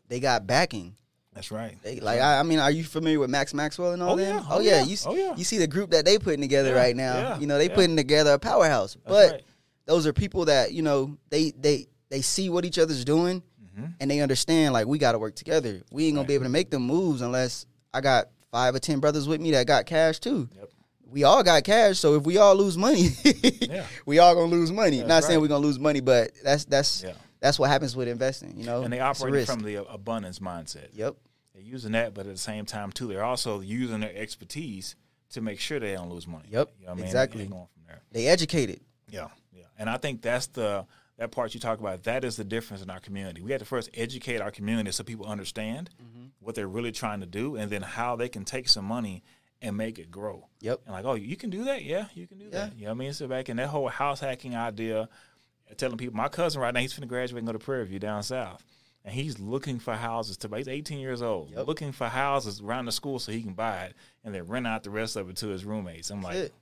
they 0.08 0.20
got 0.20 0.46
backing. 0.46 0.94
that's 1.34 1.50
right. 1.50 1.76
They, 1.82 1.98
like 1.98 2.20
I, 2.20 2.38
I 2.38 2.42
mean, 2.44 2.60
are 2.60 2.70
you 2.70 2.84
familiar 2.84 3.18
with 3.18 3.30
Max 3.30 3.52
Maxwell 3.52 3.92
and 3.92 4.02
all 4.02 4.12
Oh, 4.12 4.16
them? 4.16 4.36
yeah. 4.36 4.42
Oh, 4.48 4.56
Oh, 4.58 4.60
yeah. 4.60 4.78
yeah. 4.80 4.84
You 4.84 4.96
Oh, 5.06 5.14
yeah. 5.16 5.34
you 5.36 5.42
see 5.42 5.58
the 5.58 5.66
group 5.66 5.90
that 5.90 6.04
they 6.04 6.18
putting 6.18 6.40
together 6.40 6.70
Yeah. 6.70 6.76
right 6.80 6.94
now. 6.96 7.14
Yeah. 7.16 7.38
You 7.40 7.46
know, 7.48 7.58
they 7.58 7.68
putting 7.68 7.96
together 7.96 8.32
a 8.34 8.38
powerhouse. 8.38 8.96
but 9.04 9.32
right. 9.32 9.42
those 9.86 10.06
are 10.06 10.12
people 10.12 10.44
that 10.44 10.72
you 10.72 10.82
know 10.82 11.16
they 11.30 11.50
they 11.50 11.88
they 12.10 12.20
see 12.22 12.48
what 12.48 12.64
each 12.64 12.78
other's 12.78 13.04
doing 13.04 13.42
Mm-hmm. 13.78 13.92
and 14.00 14.10
they 14.10 14.20
understand 14.20 14.72
like 14.74 14.86
we 14.86 14.98
got 14.98 15.12
to 15.12 15.18
work 15.18 15.34
together. 15.36 15.82
We 15.92 16.06
ain't 16.06 16.16
gonna 16.16 16.26
be 16.26 16.34
able 16.34 16.44
to 16.44 16.50
make 16.50 16.70
them 16.70 16.82
moves 16.82 17.20
unless 17.22 17.64
I 17.94 18.00
got 18.00 18.28
five 18.50 18.74
or 18.74 18.78
ten 18.78 18.98
brothers 19.00 19.28
with 19.28 19.40
me 19.40 19.52
that 19.52 19.66
got 19.66 19.86
cash 19.86 20.18
too. 20.18 20.48
Yep. 20.56 20.70
We 21.10 21.24
all 21.24 21.42
got 21.42 21.64
cash, 21.64 21.98
so 21.98 22.16
if 22.16 22.24
we 22.24 22.36
all 22.38 22.54
lose 22.54 22.76
money, 22.76 23.08
Yeah. 23.62 23.86
we 24.04 24.18
all 24.18 24.34
gonna 24.34 24.46
lose 24.50 24.70
money. 24.72 24.98
That's 24.98 25.08
Not 25.08 25.24
saying 25.24 25.40
we're 25.40 25.48
gonna 25.48 25.64
lose 25.66 25.78
money, 25.78 26.00
but 26.00 26.32
that's 26.44 26.64
that's 26.66 27.02
Yeah. 27.02 27.12
that's 27.40 27.58
what 27.58 27.70
happens 27.70 27.94
with 27.96 28.08
investing. 28.08 28.54
You 28.58 28.64
know, 28.66 28.82
And 28.82 28.92
they 28.92 29.00
operate 29.00 29.46
from 29.46 29.60
the 29.60 29.88
abundance 29.88 30.38
mindset. 30.40 30.88
Yep. 30.92 31.16
They're 31.54 31.62
using 31.62 31.92
that, 31.92 32.12
but 32.14 32.26
at 32.26 32.32
the 32.32 32.38
same 32.38 32.66
time 32.66 32.92
too, 32.92 33.08
they're 33.08 33.24
also 33.24 33.60
using 33.60 34.00
their 34.00 34.14
expertise 34.14 34.96
to 35.30 35.40
make 35.40 35.60
sure 35.60 35.78
they 35.80 35.94
don't 35.94 36.10
lose 36.10 36.26
money. 36.26 36.48
Yep, 36.50 36.70
You 36.78 36.86
know 36.86 36.92
what 36.92 36.92
I 36.92 36.96
mean? 36.96 37.04
exactly. 37.06 37.46
Going. 37.46 37.66
They 38.12 38.26
educated. 38.26 38.80
Yeah, 39.10 39.28
yeah. 39.52 39.64
And 39.78 39.88
I 39.90 39.96
think 39.98 40.20
that's 40.22 40.46
the 40.48 40.86
that 41.18 41.30
part 41.32 41.52
you 41.54 41.60
talk 41.60 41.78
about. 41.80 42.04
That 42.04 42.24
is 42.24 42.36
the 42.36 42.44
difference 42.44 42.82
in 42.82 42.90
our 42.90 43.00
community. 43.00 43.42
We 43.42 43.50
have 43.52 43.60
to 43.60 43.64
first 43.66 43.90
educate 43.94 44.40
our 44.40 44.50
community 44.50 44.90
so 44.92 45.04
people 45.04 45.26
understand 45.26 45.90
Mm-hmm. 46.02 46.26
what 46.40 46.54
they're 46.54 46.68
really 46.68 46.92
trying 46.92 47.20
to 47.20 47.26
do, 47.26 47.56
and 47.56 47.70
then 47.70 47.82
how 47.82 48.16
they 48.16 48.28
can 48.28 48.44
take 48.44 48.68
some 48.68 48.84
money 48.84 49.22
and 49.60 49.76
make 49.76 49.98
it 49.98 50.10
grow. 50.10 50.46
Yep. 50.60 50.80
And 50.86 50.94
like, 50.94 51.04
oh, 51.04 51.14
you 51.14 51.36
can 51.36 51.50
do 51.50 51.64
that? 51.64 51.82
Yeah, 51.84 52.06
you 52.14 52.26
can 52.28 52.38
do 52.38 52.48
that. 52.50 52.76
You 52.76 52.84
know 52.84 52.90
what 52.90 52.96
I 52.96 52.98
mean? 52.98 53.12
So 53.12 53.26
back 53.26 53.48
in 53.48 53.56
that 53.56 53.66
whole 53.68 53.88
house 53.88 54.20
hacking 54.20 54.54
idea, 54.54 55.08
telling 55.76 55.96
people, 55.98 56.16
my 56.16 56.28
cousin 56.28 56.60
right 56.62 56.72
now, 56.72 56.80
he's 56.80 56.94
finna 56.94 57.08
graduate 57.08 57.38
and 57.40 57.46
go 57.46 57.52
to 57.52 57.58
Prairie 57.58 57.84
View 57.86 57.98
down 57.98 58.22
south. 58.22 58.64
And 59.04 59.12
he's 59.14 59.38
looking 59.40 59.78
for 59.80 59.94
houses 59.94 60.36
to 60.38 60.48
buy. 60.48 60.58
He's 60.58 60.68
18 60.68 60.98
years 61.00 61.22
old, 61.22 61.50
Yep. 61.50 61.66
looking 61.66 61.92
for 61.92 62.06
houses 62.08 62.60
around 62.60 62.84
the 62.86 62.92
school 62.92 63.18
so 63.18 63.32
he 63.32 63.42
can 63.42 63.54
buy 63.54 63.84
it 63.84 63.94
and 64.24 64.34
then 64.34 64.46
rent 64.46 64.66
out 64.66 64.84
the 64.84 64.90
rest 64.90 65.16
of 65.16 65.28
it 65.30 65.36
to 65.36 65.48
his 65.48 65.64
roommates. 65.64 66.10
I'm 66.10 66.22
like, 66.22 66.36
it. 66.36 66.54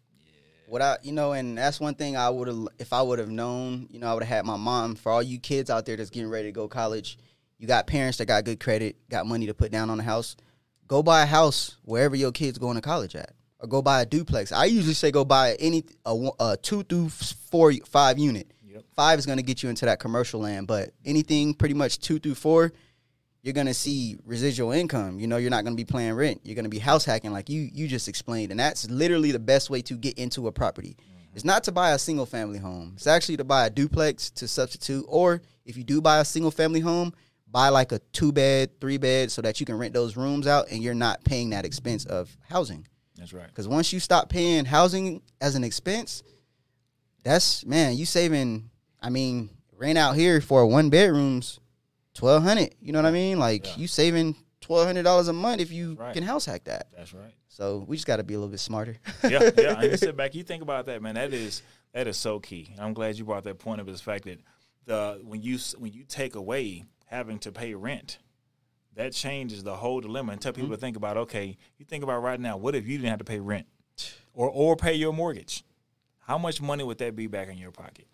What 0.69 0.83
I, 0.83 0.97
you 1.03 1.13
know, 1.13 1.33
and 1.33 1.57
that's 1.57 1.79
one 1.79 1.95
thing 1.95 2.17
I 2.17 2.29
would 2.29 2.49
have, 2.49 2.69
if 2.79 2.93
I 2.93 3.01
would 3.01 3.21
have 3.21 3.31
known, 3.31 3.87
you 3.89 4.01
know, 4.01 4.09
I 4.09 4.15
would 4.15 4.25
have 4.25 4.37
had 4.37 4.45
my 4.45 4.57
mom. 4.57 4.97
For 4.97 5.13
all 5.13 5.23
you 5.23 5.39
kids 5.39 5.71
out 5.71 5.87
there 5.87 5.97
that's 5.97 6.11
getting 6.11 6.29
ready 6.29 6.49
to 6.49 6.53
go 6.53 6.67
college, 6.67 7.19
you 7.59 7.69
got 7.69 7.87
parents 7.87 8.19
that 8.19 8.27
got 8.27 8.45
good 8.45 8.59
credit, 8.59 8.97
got 9.09 9.27
money 9.27 9.47
to 9.47 9.55
put 9.55 9.71
down 9.71 9.91
on 9.91 10.01
a 10.01 10.03
house. 10.03 10.37
Go 10.89 11.03
buy 11.03 11.23
a 11.23 11.27
house 11.27 11.77
wherever 11.85 12.17
your 12.17 12.33
kids 12.33 12.59
going 12.59 12.75
to 12.75 12.81
college 12.81 13.15
at, 13.15 13.33
or 13.61 13.69
go 13.69 13.81
buy 13.81 14.03
a 14.03 14.07
duplex. 14.07 14.51
I 14.51 14.65
usually 14.65 14.95
say 14.95 15.11
go 15.13 15.25
buy 15.25 15.57
any 15.61 15.85
a, 16.05 16.31
a 16.41 16.57
two 16.57 16.83
through 16.83 17.11
four, 17.11 17.73
five 17.87 18.19
unit. 18.19 18.53
Yep. 18.65 18.85
Five 18.95 19.19
is 19.21 19.27
going 19.27 19.39
to 19.39 19.45
get 19.45 19.63
you 19.63 19.69
into 19.69 19.87
that 19.87 20.01
commercial 20.01 20.41
land, 20.41 20.67
but 20.67 20.91
anything 21.05 21.55
pretty 21.55 21.75
much 21.75 22.01
two 22.01 22.19
through 22.19 22.35
four, 22.35 22.73
you're 23.47 23.53
gonna 23.53 23.73
see 23.73 24.17
residual 24.25 24.73
income. 24.73 25.21
You 25.21 25.29
know, 25.29 25.37
you're 25.37 25.53
not 25.53 25.63
gonna 25.63 25.77
be 25.77 25.85
paying 25.85 26.13
rent. 26.15 26.41
You're 26.43 26.57
gonna 26.57 26.69
be 26.69 26.81
house 26.81 27.05
hacking, 27.05 27.33
like 27.33 27.49
you 27.49 27.71
you 27.73 27.87
just 27.87 28.09
explained, 28.09 28.51
and 28.51 28.59
that's 28.59 28.91
literally 28.91 29.31
the 29.31 29.39
best 29.39 29.71
way 29.71 29.83
to 29.83 29.95
get 29.95 30.19
into 30.19 30.49
a 30.49 30.53
property. 30.53 30.97
It's 31.33 31.45
not 31.45 31.63
to 31.65 31.73
buy 31.73 31.93
a 31.93 31.99
single 31.99 32.27
family 32.27 32.59
home. 32.59 32.95
It's 32.97 33.07
actually 33.07 33.37
to 33.37 33.45
buy 33.45 33.67
a 33.67 33.71
duplex 33.71 34.31
to 34.31 34.49
substitute, 34.49 35.05
or 35.07 35.43
if 35.65 35.77
you 35.77 35.85
do 35.85 36.01
buy 36.01 36.19
a 36.19 36.25
single 36.25 36.51
family 36.51 36.81
home, 36.81 37.15
buy 37.47 37.69
like 37.69 37.93
a 37.93 38.01
two 38.13 38.33
bed, 38.33 38.81
three 38.81 38.99
bed, 38.99 39.31
so 39.31 39.43
that 39.43 39.61
you 39.61 39.67
can 39.67 39.79
rent 39.79 39.95
those 39.95 40.17
rooms 40.17 40.49
out, 40.49 40.67
and 40.73 40.83
you're 40.83 40.95
not 40.95 41.23
paying 41.23 41.51
that 41.51 41.65
expense 41.65 42.05
of 42.05 42.37
housing. 42.49 42.85
that's 43.17 43.33
right. 43.33 43.47
Because 43.47 43.69
once 43.69 43.93
you 43.93 44.01
stop 44.01 44.29
paying 44.29 44.65
housing 44.65 45.23
as 45.41 45.55
an 45.55 45.63
expense, 45.63 46.25
that's 47.23 47.65
man, 47.65 47.97
you 47.97 48.07
saving. 48.07 48.71
I 49.01 49.11
mean, 49.11 49.51
rent 49.77 49.99
out 49.99 50.17
here 50.17 50.41
for 50.41 50.67
one 50.67 50.91
bedrooms, 50.91 51.61
twelve 52.17 52.43
hundred. 52.43 52.75
You 52.81 52.93
know 52.93 52.99
what 53.01 53.07
I 53.09 53.13
mean? 53.13 53.39
Like 53.39 53.67
Yeah. 53.67 53.77
you 53.77 53.89
saving 53.89 54.37
twelve 54.61 54.87
hundred 54.87 55.05
dollars 55.05 55.29
a 55.29 55.33
month 55.33 55.61
if 55.61 55.71
you 55.71 55.95
Right. 55.95 56.15
can 56.15 56.23
house 56.23 56.47
hack 56.47 56.65
that. 56.65 56.89
That's 56.97 57.13
right. 57.13 57.33
So 57.49 57.85
we 57.87 57.97
just 57.97 58.07
got 58.07 58.17
to 58.17 58.25
be 58.25 58.35
a 58.35 58.39
little 58.39 58.51
bit 58.51 58.61
smarter. 58.61 58.97
yeah, 59.25 59.51
yeah. 59.57 59.81
And 59.81 59.91
you 59.91 59.97
sit 59.97 60.17
back, 60.17 60.35
you 60.35 60.43
think 60.43 60.63
about 60.63 60.87
that, 60.87 61.01
man. 61.03 61.15
That 61.15 61.33
is 61.33 61.63
that 61.93 62.07
is 62.07 62.17
so 62.17 62.41
key. 62.41 62.75
I'm 62.79 62.93
glad 62.93 63.17
you 63.17 63.25
brought 63.25 63.45
that 63.45 63.59
point 63.59 63.81
up. 63.81 63.89
Is 63.89 64.01
the 64.01 64.05
fact 64.05 64.25
that 64.25 64.41
the 64.85 65.21
when 65.25 65.43
you 65.43 65.59
when 65.79 65.93
you 65.93 66.05
take 66.05 66.35
away 66.35 66.85
having 67.07 67.39
to 67.41 67.53
pay 67.53 67.75
rent, 67.75 68.19
that 68.95 69.13
changes 69.13 69.63
the 69.63 69.77
whole 69.77 70.01
dilemma. 70.01 70.33
And 70.33 70.41
tell 70.41 70.53
people 70.53 70.71
to 70.71 70.75
mm-hmm. 70.75 70.81
think 70.81 70.97
about, 70.97 71.17
okay, 71.17 71.57
you 71.79 71.85
think 71.87 72.03
about 72.03 72.23
right 72.23 72.41
now, 72.41 72.57
what 72.57 72.75
if 72.75 72.87
you 72.87 72.99
didn't 72.99 73.11
have 73.11 73.19
to 73.19 73.25
pay 73.25 73.41
rent, 73.41 73.67
or 74.35 74.51
or 74.51 74.77
pay 74.77 74.95
your 74.95 75.13
mortgage? 75.13 75.65
How 76.21 76.39
much 76.39 76.61
money 76.61 76.83
would 76.83 76.99
that 76.99 77.15
be 77.15 77.29
back 77.29 77.49
in 77.49 77.57
your 77.57 77.71
pocket? 77.71 78.09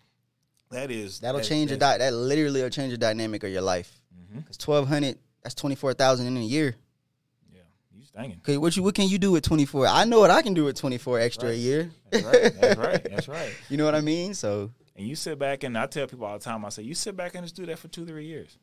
That 0.73 0.91
is 0.91 1.19
That'll 1.19 1.41
that- 1.41 1.47
change 1.47 1.71
the 1.71 1.77
that's- 1.77 1.99
di- 1.99 2.05
That 2.05 2.13
literally 2.15 2.61
will 2.61 2.69
change 2.69 2.91
the 2.91 2.97
dynamic 2.97 3.43
of 3.43 3.51
your 3.51 3.61
life. 3.61 3.91
Mm-hmm. 4.15 4.39
Because 4.39 4.57
twelve 4.57 4.87
hundred, 4.87 5.17
that's 5.41 5.55
twenty 5.55 5.75
four 5.75 5.93
thousand 5.93 6.27
in 6.27 6.37
a 6.37 6.41
year. 6.41 6.75
Yeah, 7.51 7.61
you 7.95 8.03
thinking. 8.15 8.39
Okay, 8.43 8.57
what 8.57 8.75
you 8.75 8.83
what 8.83 8.95
can 8.95 9.07
you 9.07 9.17
do 9.17 9.31
with 9.31 9.43
twenty 9.43 9.65
four? 9.65 9.87
I 9.87 10.05
know 10.05 10.19
what 10.19 10.31
I 10.31 10.41
can 10.41 10.53
do 10.53 10.65
with 10.65 10.75
twenty 10.77 10.97
four 10.97 11.19
extra 11.19 11.49
a 11.49 11.53
year. 11.55 11.91
That's 12.09 12.23
right. 12.25 12.53
That's 12.61 12.77
right. 12.77 13.03
That's 13.09 13.27
right. 13.27 13.53
You 13.69 13.77
know 13.77 13.85
what 13.85 13.95
I 13.95 14.01
mean? 14.01 14.33
So 14.33 14.71
And 14.95 15.07
you 15.07 15.15
sit 15.15 15.39
back 15.39 15.63
and 15.63 15.77
I 15.77 15.85
tell 15.87 16.07
people 16.07 16.25
all 16.25 16.37
the 16.37 16.43
time, 16.43 16.63
I 16.65 16.69
say, 16.69 16.83
you 16.83 16.93
sit 16.95 17.15
back 17.15 17.35
and 17.35 17.43
just 17.43 17.55
do 17.55 17.65
that 17.67 17.79
for 17.79 17.87
two, 17.87 18.05
three 18.05 18.25
years. 18.25 18.57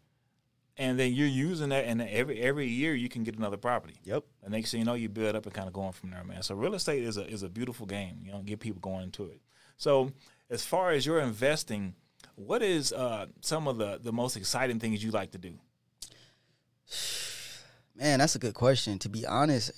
And 0.76 0.98
then 0.98 1.12
you're 1.12 1.26
using 1.26 1.68
that 1.70 1.84
and 1.84 2.00
every 2.00 2.40
every 2.40 2.66
year 2.66 2.94
you 2.94 3.08
can 3.08 3.22
get 3.22 3.36
another 3.36 3.56
property. 3.58 3.94
yep. 4.04 4.24
And 4.42 4.52
next 4.52 4.70
thing 4.70 4.80
you 4.80 4.86
know, 4.86 4.94
you 4.94 5.08
build 5.08 5.36
up 5.36 5.44
and 5.44 5.54
kind 5.54 5.66
of 5.68 5.74
going 5.74 5.92
from 5.92 6.10
there, 6.10 6.24
man. 6.24 6.42
So 6.42 6.54
real 6.54 6.74
estate 6.74 7.02
is 7.02 7.16
a 7.18 7.26
is 7.26 7.42
a 7.42 7.48
beautiful 7.48 7.86
game. 7.86 8.18
You 8.24 8.32
know, 8.32 8.38
get 8.40 8.60
people 8.60 8.80
going 8.80 9.02
into 9.04 9.24
it. 9.24 9.40
So 9.76 10.12
as 10.50 10.64
far 10.64 10.90
as 10.90 11.06
your 11.06 11.20
investing, 11.20 11.94
what 12.34 12.62
is 12.62 12.92
uh, 12.92 13.26
some 13.40 13.68
of 13.68 13.78
the 13.78 13.98
the 14.02 14.12
most 14.12 14.36
exciting 14.36 14.78
things 14.80 15.02
you 15.02 15.10
like 15.10 15.30
to 15.32 15.38
do? 15.38 15.54
Man, 17.94 18.18
that's 18.18 18.34
a 18.34 18.38
good 18.38 18.54
question. 18.54 18.98
To 19.00 19.08
be 19.08 19.26
honest, 19.26 19.72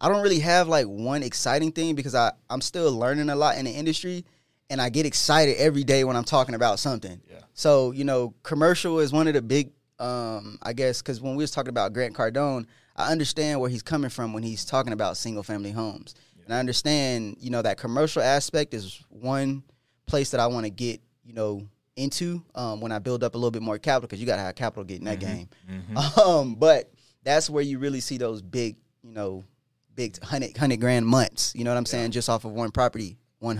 I 0.00 0.08
don't 0.08 0.22
really 0.22 0.40
have 0.40 0.68
like 0.68 0.86
one 0.86 1.22
exciting 1.22 1.72
thing 1.72 1.94
because 1.94 2.14
I, 2.14 2.32
I'm 2.50 2.60
still 2.60 2.92
learning 2.92 3.30
a 3.30 3.36
lot 3.36 3.56
in 3.56 3.64
the 3.64 3.70
industry 3.70 4.24
and 4.68 4.80
I 4.80 4.90
get 4.90 5.06
excited 5.06 5.56
every 5.56 5.84
day 5.84 6.04
when 6.04 6.16
I'm 6.16 6.24
talking 6.24 6.54
about 6.54 6.78
something. 6.78 7.20
Yeah. 7.30 7.40
So, 7.54 7.92
you 7.92 8.04
know, 8.04 8.34
commercial 8.42 8.98
is 8.98 9.12
one 9.12 9.26
of 9.26 9.34
the 9.34 9.42
big, 9.42 9.70
um, 9.98 10.58
I 10.62 10.72
guess, 10.72 11.00
because 11.00 11.20
when 11.20 11.34
we 11.34 11.42
was 11.42 11.50
talking 11.50 11.70
about 11.70 11.94
Grant 11.94 12.14
Cardone, 12.14 12.66
I 12.94 13.10
understand 13.10 13.60
where 13.60 13.70
he's 13.70 13.82
coming 13.82 14.10
from 14.10 14.32
when 14.32 14.42
he's 14.42 14.64
talking 14.64 14.92
about 14.92 15.16
single 15.16 15.42
family 15.42 15.70
homes. 15.70 16.14
And 16.44 16.54
I 16.54 16.60
understand, 16.60 17.36
you 17.40 17.50
know, 17.50 17.62
that 17.62 17.78
commercial 17.78 18.22
aspect 18.22 18.74
is 18.74 19.02
one 19.08 19.62
place 20.06 20.30
that 20.30 20.40
I 20.40 20.46
want 20.46 20.64
to 20.64 20.70
get, 20.70 21.00
you 21.24 21.32
know, 21.32 21.62
into 21.96 22.42
um, 22.54 22.80
when 22.80 22.92
I 22.92 22.98
build 22.98 23.24
up 23.24 23.34
a 23.34 23.38
little 23.38 23.50
bit 23.50 23.62
more 23.62 23.78
capital 23.78 24.02
because 24.06 24.20
you 24.20 24.26
got 24.26 24.36
to 24.36 24.42
have 24.42 24.54
capital 24.54 24.84
to 24.84 24.88
get 24.88 24.98
in 24.98 25.04
that 25.04 25.20
game. 25.20 25.48
Um, 26.22 26.54
but 26.54 26.90
that's 27.22 27.48
where 27.50 27.62
you 27.62 27.78
really 27.78 28.00
see 28.00 28.18
those 28.18 28.42
big, 28.42 28.76
you 29.02 29.12
know, 29.12 29.44
big 29.94 30.22
hundred 30.22 30.56
hundred 30.56 30.80
grand 30.80 31.06
months. 31.06 31.52
You 31.56 31.64
know 31.64 31.70
what 31.70 31.78
I'm 31.78 31.86
saying? 31.86 32.10
Just 32.12 32.28
off 32.28 32.44
of 32.44 32.52
one 32.52 32.70
property, 32.70 33.16
one 33.38 33.56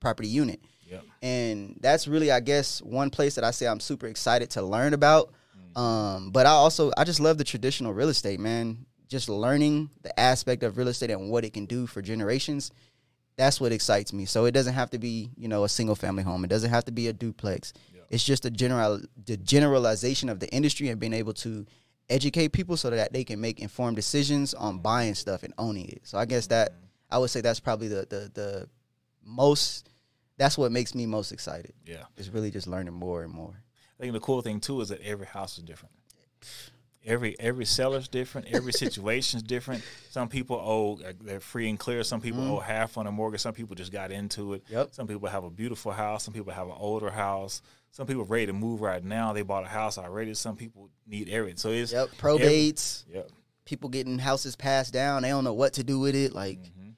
property 0.00 0.28
unit. 0.28 0.60
Yep. 0.88 1.04
And 1.22 1.78
that's 1.80 2.06
really, 2.08 2.30
I 2.30 2.40
guess, 2.40 2.82
one 2.82 3.10
place 3.10 3.36
that 3.36 3.44
I 3.44 3.50
say 3.50 3.66
I'm 3.66 3.80
super 3.80 4.06
excited 4.06 4.50
to 4.50 4.62
learn 4.62 4.92
about. 4.94 5.32
Um, 5.76 6.30
but 6.30 6.46
I 6.46 6.50
also 6.50 6.90
I 6.96 7.04
just 7.04 7.20
love 7.20 7.38
the 7.38 7.44
traditional 7.44 7.92
real 7.92 8.08
estate, 8.08 8.40
man. 8.40 8.86
Just 9.08 9.28
learning 9.28 9.90
the 10.02 10.18
aspect 10.18 10.62
of 10.62 10.76
real 10.76 10.88
estate 10.88 11.10
and 11.10 11.30
what 11.30 11.44
it 11.44 11.52
can 11.52 11.66
do 11.66 11.86
for 11.86 12.02
generations. 12.02 12.70
That's 13.40 13.58
what 13.58 13.72
excites 13.72 14.12
me. 14.12 14.26
So 14.26 14.44
it 14.44 14.52
doesn't 14.52 14.74
have 14.74 14.90
to 14.90 14.98
be, 14.98 15.30
you 15.34 15.48
know, 15.48 15.64
a 15.64 15.68
single 15.68 15.94
family 15.94 16.22
home. 16.22 16.44
It 16.44 16.48
doesn't 16.48 16.68
have 16.68 16.84
to 16.84 16.92
be 16.92 17.08
a 17.08 17.12
duplex. 17.14 17.72
Yeah. 17.94 18.02
It's 18.10 18.22
just 18.22 18.44
a 18.44 18.50
general 18.50 19.00
the 19.24 19.38
generalization 19.38 20.28
of 20.28 20.40
the 20.40 20.48
industry 20.50 20.90
and 20.90 21.00
being 21.00 21.14
able 21.14 21.32
to 21.44 21.64
educate 22.10 22.48
people 22.52 22.76
so 22.76 22.90
that 22.90 23.14
they 23.14 23.24
can 23.24 23.40
make 23.40 23.58
informed 23.58 23.96
decisions 23.96 24.52
on 24.52 24.74
mm-hmm. 24.74 24.82
buying 24.82 25.14
stuff 25.14 25.42
and 25.42 25.54
owning 25.56 25.88
it. 25.88 26.02
So 26.06 26.18
I 26.18 26.26
guess 26.26 26.48
that 26.48 26.72
mm-hmm. 26.72 27.14
I 27.14 27.16
would 27.16 27.30
say 27.30 27.40
that's 27.40 27.60
probably 27.60 27.88
the 27.88 28.06
the 28.10 28.30
the 28.34 28.68
most 29.24 29.88
that's 30.36 30.58
what 30.58 30.70
makes 30.70 30.94
me 30.94 31.06
most 31.06 31.32
excited. 31.32 31.72
Yeah. 31.86 32.04
It's 32.18 32.28
really 32.28 32.50
just 32.50 32.66
learning 32.66 32.92
more 32.92 33.22
and 33.22 33.32
more. 33.32 33.62
I 33.98 34.02
think 34.02 34.12
the 34.12 34.20
cool 34.20 34.42
thing 34.42 34.60
too 34.60 34.82
is 34.82 34.90
that 34.90 35.00
every 35.00 35.26
house 35.26 35.56
is 35.56 35.64
different. 35.64 35.94
Every 37.04 37.34
every 37.40 37.64
seller's 37.64 38.08
different. 38.08 38.48
Every 38.52 38.72
situation's 38.72 39.42
different. 39.42 39.82
Some 40.10 40.28
people 40.28 40.56
owe 40.56 40.98
they're 41.22 41.40
free 41.40 41.70
and 41.70 41.78
clear. 41.78 42.04
Some 42.04 42.20
people 42.20 42.42
mm-hmm. 42.42 42.52
owe 42.52 42.60
half 42.60 42.98
on 42.98 43.06
a 43.06 43.12
mortgage. 43.12 43.40
Some 43.40 43.54
people 43.54 43.74
just 43.74 43.90
got 43.90 44.10
into 44.10 44.52
it. 44.52 44.64
Yep. 44.68 44.88
Some 44.92 45.06
people 45.06 45.28
have 45.28 45.44
a 45.44 45.50
beautiful 45.50 45.92
house. 45.92 46.24
Some 46.24 46.34
people 46.34 46.52
have 46.52 46.66
an 46.66 46.76
older 46.76 47.10
house. 47.10 47.62
Some 47.90 48.06
people 48.06 48.24
ready 48.24 48.46
to 48.46 48.52
move 48.52 48.82
right 48.82 49.02
now. 49.02 49.32
They 49.32 49.42
bought 49.42 49.64
a 49.64 49.68
house 49.68 49.96
already. 49.96 50.34
Some 50.34 50.56
people 50.56 50.90
need 51.06 51.30
everything. 51.30 51.56
So 51.56 51.70
it's 51.70 51.92
Yep. 51.92 52.10
Probates, 52.18 53.04
Yep. 53.08 53.30
people 53.64 53.88
getting 53.88 54.18
houses 54.18 54.54
passed 54.54 54.92
down, 54.92 55.22
they 55.22 55.30
don't 55.30 55.44
know 55.44 55.54
what 55.54 55.72
to 55.74 55.84
do 55.84 55.98
with 55.98 56.14
it. 56.14 56.34
Like 56.34 56.58
mm-hmm. 56.58 56.90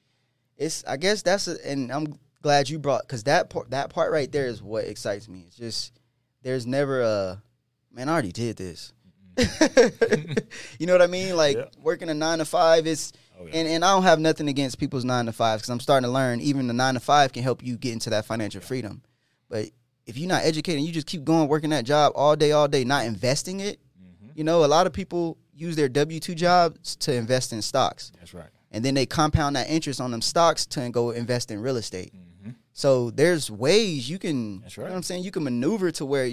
it's 0.57 0.83
I 0.85 0.97
guess 0.97 1.21
that's 1.21 1.47
a, 1.47 1.65
and 1.65 1.91
I'm 1.93 2.19
glad 2.41 2.69
you 2.69 2.77
brought 2.77 3.07
cuz 3.07 3.23
that 3.23 3.49
part 3.49 3.71
that 3.71 3.89
part 3.89 4.11
right 4.11 4.29
there 4.29 4.47
is 4.47 4.61
what 4.61 4.83
excites 4.83 5.29
me. 5.29 5.45
It's 5.47 5.55
just 5.55 5.93
there's 6.41 6.67
never 6.67 7.01
a 7.01 7.41
man, 7.89 8.09
I 8.09 8.11
already 8.11 8.33
did 8.33 8.57
this. 8.57 8.91
you 10.79 10.85
know 10.87 10.93
what 10.93 11.01
I 11.01 11.07
mean? 11.07 11.35
Like 11.35 11.57
Yeah. 11.57 11.65
working 11.81 12.09
a 12.09 12.13
9 12.13 12.39
to 12.39 12.45
5 12.45 12.87
is 12.87 13.11
Oh, 13.39 13.45
yeah. 13.47 13.51
and 13.55 13.67
and 13.67 13.85
I 13.85 13.91
don't 13.93 14.03
have 14.03 14.19
nothing 14.19 14.47
against 14.47 14.77
people's 14.77 15.03
9 15.03 15.25
to 15.25 15.31
5s 15.31 15.61
cuz 15.61 15.69
I'm 15.69 15.79
starting 15.79 16.07
to 16.07 16.11
learn 16.11 16.39
even 16.41 16.67
the 16.67 16.73
9 16.73 16.93
to 16.93 16.99
5 16.99 17.33
can 17.33 17.41
help 17.43 17.63
you 17.63 17.77
get 17.77 17.93
into 17.93 18.09
that 18.11 18.25
financial 18.25 18.61
freedom. 18.61 19.01
But 19.49 19.69
if 20.05 20.17
you're 20.17 20.27
not 20.29 20.43
educated, 20.43 20.83
you 20.83 20.91
just 20.91 21.07
keep 21.07 21.23
going 21.23 21.47
working 21.47 21.71
that 21.71 21.83
job 21.85 22.13
all 22.15 22.35
day 22.35 22.51
all 22.51 22.67
day 22.67 22.83
not 22.83 23.05
investing 23.05 23.59
it. 23.59 23.79
Mm-hmm. 23.99 24.31
You 24.35 24.43
know, 24.43 24.63
a 24.63 24.67
lot 24.67 24.85
of 24.85 24.93
people 24.93 25.37
use 25.55 25.75
their 25.75 25.89
W2 25.89 26.35
jobs 26.35 26.95
to 26.97 27.13
invest 27.13 27.53
in 27.53 27.61
stocks 27.61 28.11
That's 28.19 28.33
right. 28.33 28.49
and 28.71 28.83
then 28.83 28.93
they 28.95 29.05
compound 29.05 29.55
that 29.55 29.69
interest 29.69 30.01
on 30.01 30.11
them 30.11 30.21
stocks 30.21 30.65
to 30.67 30.89
go 30.89 31.11
invest 31.11 31.49
in 31.51 31.59
real 31.61 31.77
estate. 31.77 32.13
Mm-hmm. 32.13 32.51
So 32.73 33.09
there's 33.11 33.49
ways 33.51 34.09
you 34.09 34.17
can, 34.19 34.61
That's 34.61 34.77
you 34.77 34.81
know 34.81 34.85
right. 34.85 34.91
what 34.93 34.97
I'm 34.97 35.03
saying? 35.03 35.23
You 35.23 35.31
can 35.31 35.43
maneuver 35.43 35.91
to 35.91 36.05
where 36.05 36.25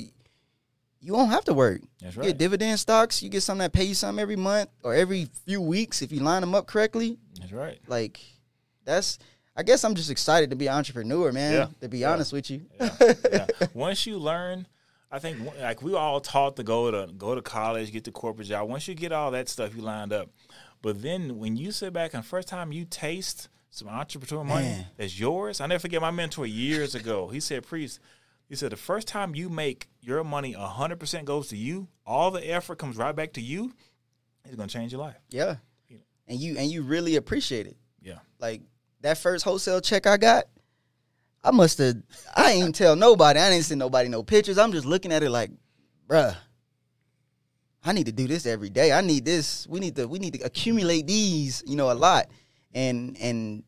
you 1.01 1.13
won't 1.15 1.31
have 1.31 1.45
to 1.45 1.55
work. 1.55 1.81
That's 2.01 2.17
You 2.17 2.23
get 2.25 2.39
dividend 2.39 2.79
stocks. 2.79 3.23
You 3.23 3.29
get 3.31 3.43
something 3.43 3.61
that 3.63 3.73
pay 3.73 3.85
you 3.85 3.95
something 3.95 4.21
every 4.21 4.37
month 4.37 4.69
or 4.83 4.95
every 4.95 5.29
few 5.47 5.61
weeks 5.61 6.03
if 6.03 6.13
you 6.13 6.21
line 6.21 6.41
them 6.43 6.55
up 6.55 6.67
correctly. 6.67 7.19
That's 7.39 7.53
right. 7.53 7.79
Like 7.87 8.21
that's. 8.85 9.19
I 9.57 9.63
guess 9.63 9.85
I'm 9.85 9.95
just 9.95 10.11
excited 10.11 10.51
to 10.51 10.57
be 10.57 10.69
an 10.69 10.75
entrepreneur, 10.75 11.33
man. 11.33 11.53
Yeah. 11.53 11.67
To 11.81 11.89
be 11.89 11.99
Yeah. 11.99 12.13
honest 12.13 12.33
with 12.33 12.51
you. 12.51 12.63
Yeah. 12.81 12.91
yeah. 13.33 13.47
Once 13.75 14.07
you 14.07 14.17
learn, 14.19 14.67
I 15.11 15.19
think 15.19 15.39
like 15.61 15.83
we 15.83 15.95
all 15.95 16.21
taught 16.21 16.57
to 16.57 16.63
go 16.63 16.91
to 16.91 17.13
go 17.13 17.35
to 17.35 17.43
college, 17.43 17.93
get 17.93 18.05
the 18.05 18.13
corporate 18.13 18.47
job. 18.49 18.69
Once 18.69 18.87
you 18.87 18.95
get 18.95 19.11
all 19.13 19.31
that 19.33 19.49
stuff, 19.49 19.75
you 19.75 19.83
lined 19.83 20.13
up. 20.13 20.31
But 20.83 21.03
then 21.03 21.39
when 21.39 21.57
you 21.57 21.73
sit 21.73 21.93
back 21.93 22.15
and 22.15 22.25
first 22.25 22.49
time 22.49 22.73
you 22.73 22.85
taste 22.85 23.49
some 23.71 23.89
entrepreneur 23.89 24.45
money 24.45 24.67
Man. 24.67 24.87
that's 24.97 25.19
yours, 25.19 25.61
I 25.61 25.67
never 25.67 25.81
forget 25.81 26.01
my 26.01 26.11
mentor 26.11 26.47
years 26.47 26.95
ago. 26.95 27.29
He 27.29 27.41
said, 27.41 27.67
"Priest." 27.67 28.01
He 28.51 28.57
said 28.57 28.73
the 28.73 28.77
first 28.77 29.07
time 29.07 29.37
you 29.37 29.49
make 29.49 29.89
your 30.01 30.25
money 30.25 30.53
hundred 30.53 30.99
percent 30.99 31.25
goes 31.25 31.49
to 31.49 31.57
you, 31.57 31.87
all 32.05 32.33
the 32.33 32.45
effort 32.51 32.79
comes 32.79 32.97
right 32.97 33.15
back 33.15 33.35
to 33.35 33.41
you. 33.41 33.73
It's 34.45 34.57
gonna 34.57 34.67
change 34.67 34.91
your 34.91 35.01
life. 35.01 35.15
Yeah. 35.31 35.57
And 36.27 36.39
you 36.39 36.59
and 36.59 36.69
you 36.69 36.83
really 36.83 37.15
appreciate 37.15 37.69
it. 37.69 37.77
Yeah, 38.03 38.19
Like 38.41 38.63
that 39.03 39.19
first 39.19 39.45
wholesale 39.45 39.81
check 39.81 40.07
I 40.07 40.17
got, 40.17 40.45
I 41.45 41.53
must 41.53 41.79
have 41.79 41.97
I 42.35 42.51
ain't 42.53 42.75
tell 42.75 42.97
nobody. 42.97 43.39
I 43.39 43.51
didn't 43.51 43.67
send 43.67 43.79
nobody 43.79 44.09
no 44.09 44.25
pictures. 44.25 44.59
I'm 44.59 44.73
just 44.73 44.87
looking 44.87 45.13
at 45.13 45.23
it 45.23 45.31
like, 45.31 45.51
bruh, 46.09 46.37
I 47.85 47.93
need 47.93 48.07
to 48.07 48.13
do 48.13 48.27
this 48.27 48.47
every 48.47 48.71
day. 48.71 48.91
I 48.91 49.01
need 49.01 49.25
this. 49.25 49.69
We 49.69 49.79
need 49.79 49.95
to 49.95 50.09
we 50.09 50.19
need 50.19 50.35
to 50.35 50.41
accumulate 50.41 51.07
these, 51.07 51.63
you 51.67 51.77
know, 51.77 51.93
a 51.93 51.95
lot. 51.95 52.27
And 52.75 53.17
and 53.21 53.63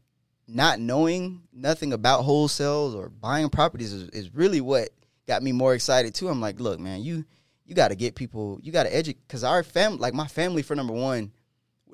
not 0.48 0.80
knowing 0.80 1.42
nothing 1.52 1.92
about 1.92 2.24
wholesales 2.24 2.94
or 2.94 3.08
buying 3.08 3.48
properties 3.48 3.92
is, 3.92 4.08
is 4.10 4.34
really 4.34 4.60
what 4.60 4.90
got 5.26 5.42
me 5.42 5.52
more 5.52 5.74
excited 5.74 6.14
too. 6.14 6.28
I'm 6.28 6.40
like, 6.40 6.60
look, 6.60 6.80
man, 6.80 7.02
you 7.02 7.24
you 7.64 7.74
got 7.74 7.88
to 7.88 7.94
get 7.94 8.14
people, 8.14 8.58
you 8.62 8.72
got 8.72 8.82
to 8.82 8.94
educate, 8.94 9.26
because 9.26 9.44
our 9.44 9.62
family, 9.62 9.98
like 9.98 10.14
my 10.14 10.26
family, 10.26 10.62
for 10.62 10.74
number 10.74 10.92
one, 10.92 11.32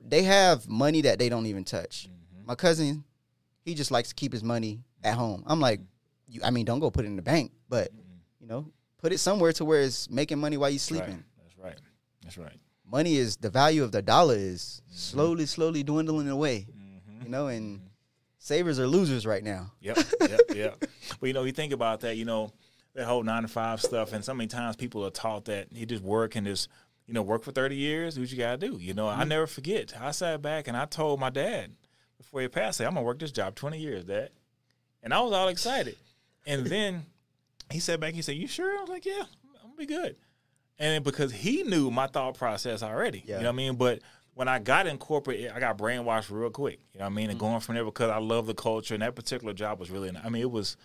they 0.02 0.22
have 0.22 0.68
money 0.68 1.02
that 1.02 1.18
they 1.18 1.28
don't 1.28 1.46
even 1.46 1.62
touch. 1.62 2.08
Mm-hmm. 2.08 2.46
My 2.46 2.54
cousin, 2.54 3.04
he 3.64 3.74
just 3.74 3.90
likes 3.90 4.08
to 4.08 4.14
keep 4.14 4.32
his 4.32 4.42
money 4.42 4.80
at 5.04 5.14
home. 5.14 5.44
I'm 5.46 5.60
like, 5.60 5.80
you, 6.26 6.40
I 6.42 6.50
mean, 6.50 6.64
don't 6.64 6.80
go 6.80 6.90
put 6.90 7.04
it 7.04 7.08
in 7.08 7.16
the 7.16 7.22
bank, 7.22 7.52
but 7.68 7.92
mm-hmm. 7.92 8.16
you 8.40 8.46
know, 8.46 8.66
put 8.98 9.12
it 9.12 9.18
somewhere 9.18 9.52
to 9.52 9.64
where 9.64 9.82
it's 9.82 10.10
making 10.10 10.38
money 10.38 10.56
while 10.56 10.70
you're 10.70 10.78
That's 10.78 10.90
right. 10.90 11.04
sleeping. 11.04 11.24
That's 11.42 11.58
right. 11.58 11.80
That's 12.22 12.38
right. 12.38 12.58
Money 12.90 13.16
is 13.16 13.36
the 13.36 13.50
value 13.50 13.84
of 13.84 13.92
the 13.92 14.00
dollar 14.00 14.34
is 14.36 14.82
mm-hmm. 14.86 14.96
slowly, 14.96 15.46
slowly 15.46 15.82
dwindling 15.82 16.28
away. 16.28 16.66
Mm-hmm. 16.70 17.24
You 17.24 17.28
know, 17.28 17.48
and 17.48 17.82
savers 18.38 18.78
are 18.78 18.86
losers 18.86 19.26
right 19.26 19.42
now. 19.42 19.72
Yep, 19.80 19.98
yep, 20.20 20.40
yep. 20.54 20.84
But 21.20 21.26
you 21.26 21.32
know, 21.32 21.44
you 21.44 21.52
think 21.52 21.72
about 21.72 22.00
that, 22.00 22.16
you 22.16 22.24
know, 22.24 22.52
that 22.94 23.06
whole 23.06 23.22
nine 23.22 23.42
to 23.42 23.48
five 23.48 23.80
stuff, 23.80 24.12
and 24.12 24.24
so 24.24 24.34
many 24.34 24.48
times 24.48 24.76
people 24.76 25.04
are 25.04 25.10
taught 25.10 25.44
that 25.46 25.72
you 25.72 25.86
just 25.86 26.02
work 26.02 26.36
and 26.36 26.46
just, 26.46 26.68
you 27.06 27.14
know, 27.14 27.22
work 27.22 27.44
for 27.44 27.52
thirty 27.52 27.76
years, 27.76 28.18
what 28.18 28.30
you 28.30 28.38
gotta 28.38 28.58
do. 28.58 28.78
You 28.78 28.94
know, 28.94 29.08
I 29.08 29.20
mm-hmm. 29.20 29.28
never 29.28 29.46
forget. 29.46 29.92
I 30.00 30.10
sat 30.12 30.42
back 30.42 30.68
and 30.68 30.76
I 30.76 30.84
told 30.84 31.20
my 31.20 31.30
dad 31.30 31.72
before 32.16 32.40
he 32.40 32.48
passed, 32.48 32.80
I 32.80 32.84
am 32.84 32.94
gonna 32.94 33.04
work 33.04 33.18
this 33.18 33.32
job 33.32 33.54
twenty 33.54 33.78
years, 33.78 34.04
Dad. 34.04 34.30
And 35.02 35.14
I 35.14 35.20
was 35.20 35.32
all 35.32 35.48
excited. 35.48 35.96
And 36.46 36.66
then 36.66 37.06
he 37.70 37.78
sat 37.78 38.00
back, 38.00 38.14
he 38.14 38.22
said, 38.22 38.36
You 38.36 38.46
sure? 38.46 38.76
I 38.76 38.80
was 38.80 38.90
like, 38.90 39.06
Yeah, 39.06 39.22
I'm 39.62 39.70
gonna 39.70 39.76
be 39.76 39.86
good. 39.86 40.16
And 40.78 41.04
because 41.04 41.32
he 41.32 41.64
knew 41.64 41.90
my 41.90 42.06
thought 42.06 42.36
process 42.38 42.82
already. 42.82 43.24
Yeah. 43.26 43.36
You 43.36 43.42
know 43.42 43.48
what 43.48 43.54
I 43.54 43.56
mean? 43.56 43.74
But 43.76 44.00
when 44.38 44.46
I 44.46 44.60
got 44.60 44.86
in 44.86 44.98
corporate, 44.98 45.50
I 45.52 45.58
got 45.58 45.76
brainwashed 45.76 46.30
real 46.30 46.48
quick. 46.50 46.78
You 46.92 47.00
know 47.00 47.06
what 47.06 47.10
I 47.10 47.14
mean? 47.14 47.28
And 47.28 47.40
mm-hmm. 47.40 47.48
going 47.48 47.60
from 47.60 47.74
there 47.74 47.84
because 47.84 48.08
I 48.08 48.18
love 48.18 48.46
the 48.46 48.54
culture 48.54 48.94
and 48.94 49.02
that 49.02 49.16
particular 49.16 49.52
job 49.52 49.80
was 49.80 49.90
really 49.90 50.12
I 50.16 50.28
mean, 50.28 50.42
it 50.42 50.50
was 50.50 50.76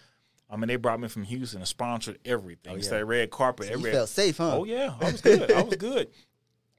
I 0.50 0.56
mean, 0.56 0.70
they 0.70 0.76
brought 0.76 1.00
me 1.00 1.08
from 1.08 1.22
Houston 1.22 1.60
and 1.60 1.68
sponsored 1.68 2.18
everything. 2.26 2.74
Oh, 2.74 2.76
yeah. 2.78 2.82
So 2.82 2.90
they 2.96 3.04
red 3.04 3.30
carpet, 3.30 3.68
You 3.68 3.74
every 3.74 3.92
felt 3.92 4.10
safe, 4.10 4.38
huh? 4.38 4.58
Oh 4.58 4.64
yeah, 4.64 4.96
I 5.00 5.12
was 5.12 5.22
good. 5.22 5.52
I 5.52 5.62
was 5.62 5.76
good. 5.78 6.10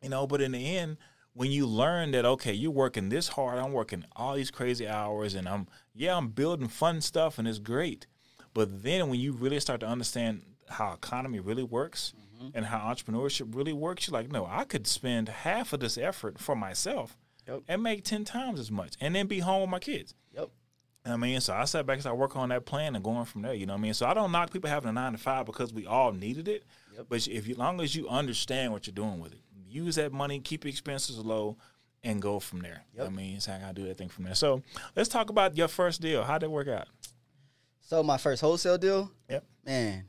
You 0.02 0.08
know, 0.08 0.26
but 0.26 0.40
in 0.40 0.50
the 0.50 0.76
end, 0.76 0.96
when 1.32 1.52
you 1.52 1.64
learn 1.64 2.10
that 2.10 2.24
okay, 2.24 2.52
you're 2.52 2.72
working 2.72 3.08
this 3.08 3.28
hard, 3.28 3.60
I'm 3.60 3.72
working 3.72 4.04
all 4.16 4.34
these 4.34 4.50
crazy 4.50 4.88
hours, 4.88 5.34
and 5.34 5.48
I'm 5.48 5.68
yeah, 5.94 6.16
I'm 6.16 6.26
building 6.30 6.66
fun 6.66 7.00
stuff, 7.02 7.38
and 7.38 7.46
it's 7.46 7.60
great. 7.60 8.08
But 8.52 8.82
then 8.82 9.08
when 9.08 9.20
you 9.20 9.32
really 9.32 9.60
start 9.60 9.78
to 9.80 9.86
understand 9.86 10.42
how 10.68 10.92
economy 10.92 11.38
really 11.38 11.62
works 11.62 12.14
Mm-hmm. 12.34 12.48
and 12.56 12.66
how 12.66 12.78
entrepreneurship 12.80 13.54
really 13.54 13.72
works, 13.72 14.06
you're 14.08 14.12
like, 14.12 14.30
no, 14.32 14.44
I 14.46 14.64
could 14.64 14.86
spend 14.86 15.28
half 15.28 15.72
of 15.72 15.80
this 15.80 15.96
effort 15.96 16.38
for 16.38 16.56
myself 16.56 17.16
Yep. 17.46 17.62
and 17.68 17.82
make 17.82 18.04
ten 18.04 18.24
times 18.24 18.58
as 18.58 18.70
much, 18.70 18.94
and 19.00 19.14
then 19.14 19.26
be 19.26 19.38
home 19.40 19.60
with 19.62 19.70
my 19.70 19.78
kids. 19.78 20.14
Yep. 20.34 20.48
I 21.06 21.16
mean, 21.16 21.40
so 21.40 21.52
I 21.52 21.64
sat 21.66 21.84
back 21.86 21.94
and 21.96 22.02
started 22.02 22.18
working 22.18 22.40
on 22.40 22.48
that 22.48 22.64
plan 22.64 22.94
and 22.96 23.04
going 23.04 23.26
from 23.26 23.42
there. 23.42 23.52
You 23.52 23.66
know 23.66 23.74
what 23.74 23.80
I 23.80 23.82
mean? 23.82 23.94
So 23.94 24.06
I 24.06 24.14
don't 24.14 24.32
knock 24.32 24.50
people 24.50 24.70
having 24.70 24.88
a 24.88 24.92
nine 24.92 25.12
to 25.12 25.18
five 25.18 25.44
because 25.44 25.72
we 25.72 25.84
all 25.86 26.12
needed 26.12 26.48
it. 26.48 26.64
But 27.08 27.26
if 27.28 27.46
you, 27.46 27.54
long 27.56 27.80
as 27.82 27.94
you 27.94 28.08
understand 28.08 28.72
what 28.72 28.86
you're 28.86 28.94
doing 28.94 29.20
with 29.20 29.32
it, 29.32 29.40
use 29.68 29.96
that 29.96 30.12
money, 30.12 30.40
keep 30.40 30.64
your 30.64 30.70
expenses 30.70 31.18
low, 31.18 31.58
and 32.02 32.22
go 32.22 32.40
from 32.40 32.60
there. 32.60 32.84
What 32.94 33.06
I 33.06 33.10
mean, 33.10 33.38
so 33.40 33.52
I 33.52 33.58
gotta 33.58 33.74
do 33.74 33.84
that 33.88 33.98
thing 33.98 34.08
from 34.08 34.24
there. 34.24 34.34
So 34.34 34.62
let's 34.96 35.08
talk 35.10 35.28
about 35.28 35.56
your 35.58 35.68
first 35.68 36.00
deal. 36.00 36.22
How'd 36.24 36.42
it 36.42 36.50
work 36.50 36.68
out? 36.68 36.88
So 37.80 38.02
my 38.02 38.16
first 38.16 38.40
wholesale 38.40 38.78
deal, 38.78 39.10
Yep. 39.28 39.44
man. 39.66 40.04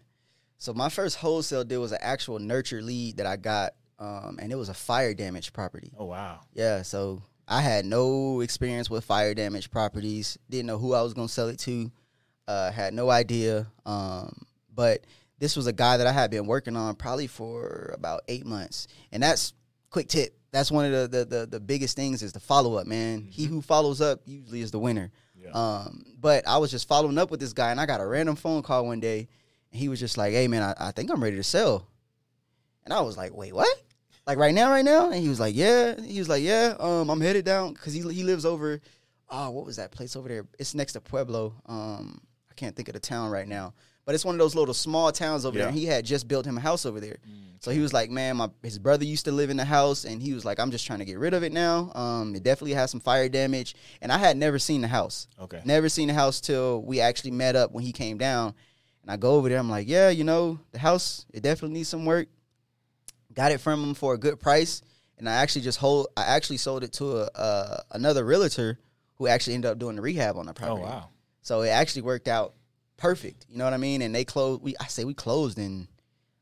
So 0.58 0.74
my 0.74 0.90
first 0.90 1.18
wholesale 1.18 1.64
deal 1.64 1.82
was 1.82 1.92
an 1.92 2.00
actual 2.02 2.40
nurture 2.40 2.82
lead 2.82 3.18
that 3.18 3.26
I 3.26 3.36
got, 3.36 3.74
um, 4.00 4.40
and 4.42 4.52
it 4.52 4.56
was 4.56 4.70
a 4.70 4.74
fire 4.74 5.14
damage 5.14 5.54
property. 5.54 5.92
Oh 5.98 6.06
wow. 6.06 6.42
Yeah, 6.54 6.82
so 6.82 7.22
I 7.48 7.62
had 7.62 7.86
no 7.86 8.42
experience 8.42 8.90
with 8.90 9.04
fire 9.06 9.34
damage 9.34 9.70
properties. 9.70 10.38
Didn't 10.50 10.68
know 10.68 10.78
who 10.78 10.94
I 10.94 11.02
was 11.02 11.14
gonna 11.14 11.28
sell 11.28 11.50
it 11.50 11.60
to. 11.60 11.92
Uh, 12.48 12.72
had 12.72 12.94
no 12.94 13.10
idea. 13.10 13.68
Um, 13.86 14.46
but 14.74 15.06
this 15.40 15.56
was 15.56 15.68
a 15.68 15.74
guy 15.74 15.98
that 15.98 16.08
I 16.08 16.12
had 16.12 16.32
been 16.32 16.46
working 16.46 16.76
on 16.76 16.96
probably 16.96 17.28
for 17.28 17.92
about 17.94 18.22
eight 18.28 18.46
months, 18.46 18.88
and 19.12 19.22
that's 19.22 19.54
quick 19.90 20.08
tip. 20.08 20.38
That's 20.52 20.72
one 20.72 20.86
of 20.86 20.92
the 20.92 21.08
the 21.20 21.26
the, 21.26 21.46
the 21.46 21.60
biggest 21.60 21.96
things 21.96 22.22
is 22.24 22.34
the 22.34 22.40
follow 22.40 22.76
up, 22.76 22.88
man. 22.88 23.28
He 23.30 23.46
who 23.46 23.62
follows 23.62 24.02
up 24.02 24.22
usually 24.26 24.62
is 24.62 24.72
the 24.72 24.80
winner. 24.80 25.12
Yeah. 25.36 25.52
Um, 25.52 26.06
but 26.20 26.48
I 26.48 26.58
was 26.58 26.72
just 26.72 26.88
following 26.88 27.18
up 27.18 27.30
with 27.30 27.40
this 27.40 27.54
guy, 27.54 27.72
and 27.72 27.80
I 27.80 27.86
got 27.86 28.02
a 28.02 28.06
random 28.06 28.36
phone 28.36 28.64
call 28.64 28.88
one 28.88 29.00
day, 29.00 29.28
he 29.76 29.90
was 29.90 30.00
just 30.00 30.18
like, 30.18 30.34
"Hey, 30.34 30.48
man, 30.48 30.64
I, 30.64 30.88
I 30.88 30.92
think 30.92 31.12
I'm 31.12 31.24
ready 31.24 31.36
to 31.38 31.44
sell." 31.44 31.88
And 32.84 32.94
I 32.94 33.02
was 33.02 33.18
like, 33.18 33.34
"Wait, 33.34 33.54
what?" 33.54 33.82
Like 34.28 34.38
right 34.38 34.54
now, 34.54 34.72
right 34.72 34.86
now? 34.86 35.10
And 35.12 35.22
he 35.22 35.30
was 35.30 35.40
like, 35.40 35.56
"Yeah." 35.56 36.00
He 36.02 36.20
was 36.20 36.30
like, 36.30 36.44
"Yeah, 36.44 36.76
um, 36.80 37.10
I'm 37.10 37.22
headed 37.22 37.46
down 37.46 37.74
because 37.74 37.94
he 37.94 38.02
he 38.14 38.24
lives 38.24 38.46
over, 38.46 38.82
oh, 39.30 39.50
what 39.52 39.66
was 39.66 39.78
that 39.78 39.92
place 39.92 40.16
over 40.16 40.28
there? 40.28 40.46
It's 40.60 40.76
next 40.76 40.94
to 40.94 41.02
Pueblo. 41.02 41.54
Um, 41.66 42.22
I 42.50 42.54
can't 42.54 42.76
think 42.76 42.88
of 42.88 42.94
the 42.94 43.00
town 43.00 43.32
right 43.32 43.48
now, 43.48 43.74
but 44.06 44.16
it's 44.16 44.26
one 44.26 44.36
of 44.36 44.40
those 44.40 44.56
little 44.56 44.74
small 44.74 45.12
towns 45.12 45.46
over 45.46 45.58
there. 45.58 45.68
And 45.70 45.78
he 45.78 45.86
had 45.86 46.06
just 46.06 46.28
built 46.28 46.46
him 46.46 46.58
a 46.58 46.62
house 46.62 46.86
over 46.86 47.00
there, 47.00 47.18
so 47.60 47.72
he 47.72 47.80
was 47.80 47.94
like, 47.94 48.10
"Man, 48.10 48.38
my 48.38 48.50
his 48.64 48.80
brother 48.80 49.04
used 49.06 49.26
to 49.26 49.32
live 49.32 49.50
in 49.50 49.58
the 49.58 49.66
house, 49.66 50.06
and 50.06 50.22
he 50.22 50.34
was 50.34 50.46
like, 50.46 50.60
I'm 50.60 50.72
just 50.72 50.86
trying 50.86 51.00
to 51.00 51.06
get 51.06 51.18
rid 51.20 51.34
of 51.34 51.44
it 51.44 51.52
now. 51.52 51.92
Um, 51.96 52.36
it 52.36 52.44
definitely 52.44 52.74
has 52.74 52.92
some 52.92 53.00
fire 53.00 53.28
damage, 53.30 53.76
and 54.02 54.12
I 54.12 54.18
had 54.18 54.38
never 54.38 54.60
seen 54.60 54.82
the 54.82 54.88
house." 54.88 55.28
Okay. 55.40 55.62
Never 55.66 55.90
seen 55.90 56.08
the 56.08 56.14
house 56.14 56.40
till 56.40 56.82
we 56.82 57.00
actually 57.02 57.32
met 57.32 57.56
up 57.56 57.72
when 57.72 57.84
he 57.84 57.92
came 57.92 58.18
down. 58.18 58.54
And 59.06 59.12
I 59.12 59.18
go 59.18 59.36
over 59.36 59.48
there. 59.50 59.60
I'm 59.60 59.70
like, 59.70 59.88
yeah, 59.88 60.10
you 60.10 60.24
know, 60.24 60.60
the 60.72 60.80
house 60.80 61.28
it 61.32 61.44
definitely 61.44 61.76
needs 61.78 61.90
some 61.90 62.06
work. 62.06 62.28
Got 63.34 63.52
it 63.52 63.60
from 63.62 63.84
him 63.84 63.94
for 63.94 64.16
a 64.16 64.18
good 64.18 64.40
price, 64.40 64.82
and 65.20 65.30
I 65.30 65.34
actually 65.34 65.62
just 65.62 65.78
hold. 65.78 66.08
I 66.18 66.24
actually 66.24 66.58
sold 66.58 66.84
it 66.84 66.94
to 66.94 67.18
a 67.18 67.24
uh, 67.36 67.78
another 67.92 68.26
realtor 68.26 68.80
who 69.18 69.28
actually 69.28 69.54
ended 69.54 69.70
up 69.70 69.78
doing 69.78 69.96
the 69.96 70.02
rehab 70.02 70.38
on 70.38 70.48
the 70.48 70.54
property. 70.54 70.80
Oh 70.80 70.84
property. 70.84 71.02
wow. 71.02 71.10
So 71.42 71.62
it 71.62 71.70
actually 71.70 72.02
worked 72.02 72.28
out 72.28 72.56
perfect. 72.98 73.46
You 73.48 73.60
know 73.60 73.66
what 73.66 73.74
I 73.74 73.78
mean? 73.78 74.02
And 74.02 74.16
they 74.16 74.26
closed. 74.26 74.64
We 74.64 74.76
I 74.80 74.88
say 74.88 75.04
we 75.04 75.14
closed 75.14 75.60
in, 75.60 75.88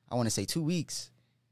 I 0.09 0.15
want 0.15 0.27
to 0.27 0.31
say 0.31 0.45
two 0.45 0.61
weeks. 0.61 1.11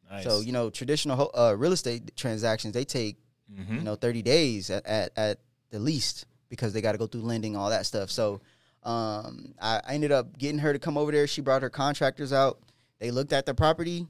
Nice. 0.10 0.24
So 0.24 0.40
you 0.40 0.54
know, 0.54 0.70
traditional 0.70 1.30
uh, 1.34 1.56
real 1.58 1.74
estate 1.74 2.16
transactions 2.16 2.74
they 2.74 2.86
take 2.86 3.18
hmm 3.54 3.78
you 3.78 3.84
know 3.84 3.96
30 3.96 4.22
days 4.22 4.70
at, 4.70 4.86
at, 4.86 5.12
at 5.18 5.40
the 5.72 5.80
least 5.80 6.26
because 6.48 6.72
they 6.72 6.80
got 6.80 6.94
to 6.94 6.98
go 6.98 7.06
through 7.08 7.22
lending 7.22 7.58
all 7.58 7.70
that 7.70 7.86
stuff 7.86 8.10
so 8.10 8.40
um, 8.84 9.54
I, 9.62 9.82
I 9.88 9.94
ended 9.94 10.12
up 10.12 10.38
getting 10.38 10.60
her 10.60 10.74
to 10.74 10.80
come 10.80 10.98
over 10.98 11.12
there 11.12 11.28
she 11.28 11.42
brought 11.42 11.62
her 11.62 11.70
contractors 11.70 12.34
out 12.34 12.60
they 13.00 13.12
looked 13.12 13.34
at 13.34 13.46
the 13.46 13.54
property 13.54 14.08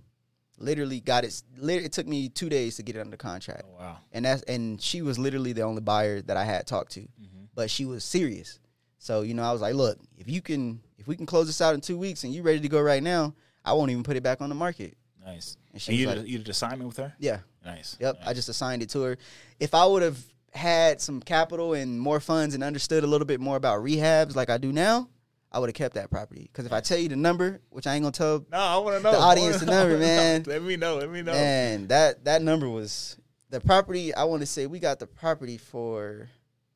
literally 0.57 0.99
got 0.99 1.23
it 1.23 1.41
it 1.61 1.91
took 1.91 2.07
me 2.07 2.29
two 2.29 2.47
days 2.49 2.75
to 2.75 2.83
get 2.83 2.95
it 2.95 2.99
under 2.99 3.17
contract 3.17 3.63
Oh 3.65 3.79
wow. 3.79 3.97
and 4.11 4.25
that's 4.25 4.43
and 4.43 4.79
she 4.81 5.01
was 5.01 5.17
literally 5.17 5.53
the 5.53 5.63
only 5.63 5.81
buyer 5.81 6.21
that 6.21 6.37
i 6.37 6.43
had 6.43 6.67
talked 6.67 6.91
to 6.93 7.01
Mm-hmm. 7.01 7.45
but 7.55 7.69
she 7.69 7.85
was 7.85 8.03
serious 8.03 8.59
so 8.99 9.21
you 9.21 9.33
know 9.33 9.43
i 9.43 9.51
was 9.51 9.61
like 9.61 9.73
look 9.73 9.97
if 10.17 10.29
you 10.29 10.41
can 10.41 10.79
if 10.99 11.07
we 11.07 11.15
can 11.15 11.25
close 11.25 11.47
this 11.47 11.61
out 11.61 11.73
in 11.73 11.81
two 11.81 11.97
weeks 11.97 12.23
and 12.23 12.33
you 12.33 12.43
ready 12.43 12.59
to 12.59 12.69
go 12.69 12.79
right 12.79 13.01
now 13.01 13.33
i 13.65 13.73
won't 13.73 13.89
even 13.91 14.03
put 14.03 14.15
it 14.17 14.23
back 14.23 14.41
on 14.41 14.49
the 14.49 14.55
market 14.55 14.95
Nice. 15.23 15.55
And 15.71 15.79
she 15.79 15.91
And 15.91 15.99
you 15.99 16.07
was 16.07 16.15
did, 16.15 16.21
like- 16.21 16.29
you 16.31 16.37
did 16.39 16.49
assignment 16.49 16.87
with 16.87 16.97
her? 16.97 17.13
yeah 17.19 17.39
Nice. 17.63 17.95
Yep, 17.99 18.15
Nice. 18.19 18.27
I 18.27 18.33
just 18.33 18.49
assigned 18.49 18.81
it 18.81 18.89
to 18.89 19.01
her. 19.03 19.17
If 19.59 19.75
I 19.75 19.85
would 19.85 20.01
have 20.01 20.17
had 20.53 20.99
some 21.01 21.21
capital 21.21 21.73
and 21.73 21.99
more 21.99 22.19
funds 22.19 22.53
and 22.55 22.63
understood 22.63 23.03
a 23.03 23.07
little 23.07 23.25
bit 23.25 23.39
more 23.39 23.55
about 23.55 23.81
rehabs 23.83 24.35
like 24.35 24.49
I 24.49 24.57
do 24.57 24.71
now, 24.71 25.09
I 25.51 25.59
would 25.59 25.69
have 25.69 25.75
kept 25.75 25.95
that 25.95 26.09
property. 26.09 26.49
Because 26.51 26.65
if 26.65 26.73
I 26.73 26.81
tell 26.81 26.97
you 26.97 27.09
the 27.09 27.15
number, 27.15 27.61
which 27.69 27.87
I 27.87 27.95
ain't 27.95 28.03
gonna 28.03 28.11
tell, 28.11 28.45
No, 28.51 28.57
I 28.57 28.77
want 28.77 28.97
to 28.97 29.03
know 29.03 29.11
The 29.11 29.17
audience 29.17 29.59
the 29.59 29.65
number, 29.65 29.97
man. 29.99 30.43
Let 30.45 30.61
me 30.63 30.75
know. 30.77 30.97
Let 30.97 31.09
me 31.09 31.21
know. 31.21 31.31
man, 31.33 31.87
that 31.87 32.25
that 32.25 32.41
number 32.41 32.69
was 32.69 33.17
the 33.49 33.59
property. 33.61 34.13
I 34.13 34.23
want 34.25 34.41
to 34.41 34.45
say 34.45 34.65
we 34.67 34.79
got 34.79 34.99
the 34.99 35.07
property 35.07 35.57
for. 35.57 36.29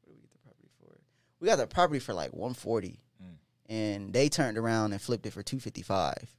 What 0.03 0.13
did 0.13 0.15
we 0.15 0.21
get 0.21 0.31
the 0.31 0.39
property 0.43 0.69
for? 0.79 0.97
We 1.39 1.47
got 1.47 1.57
the 1.57 1.67
property 1.67 1.99
for 1.99 2.13
like 2.13 2.33
one 2.33 2.53
forty, 2.53 2.99
Mm. 3.23 3.35
and 3.69 4.13
they 4.13 4.27
turned 4.29 4.57
around 4.57 4.91
and 4.93 5.01
flipped 5.01 5.25
it 5.25 5.31
for 5.31 5.41
two 5.43 5.59
fifty 5.59 5.81
five. 5.81 6.29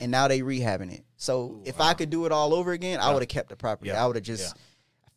And 0.00 0.10
now 0.10 0.26
they 0.26 0.40
rehabbing 0.40 0.90
it. 0.90 1.04
So 1.18 1.40
Ooh, 1.40 1.62
if 1.66 1.78
wow. 1.78 1.88
I 1.88 1.94
could 1.94 2.08
do 2.08 2.24
it 2.24 2.32
all 2.32 2.54
over 2.54 2.72
again, 2.72 2.98
I 2.98 3.12
would 3.12 3.20
have 3.20 3.28
kept 3.28 3.50
the 3.50 3.56
property. 3.56 3.90
Yeah. 3.90 4.02
I 4.02 4.06
would 4.06 4.16
have 4.16 4.24
just 4.24 4.56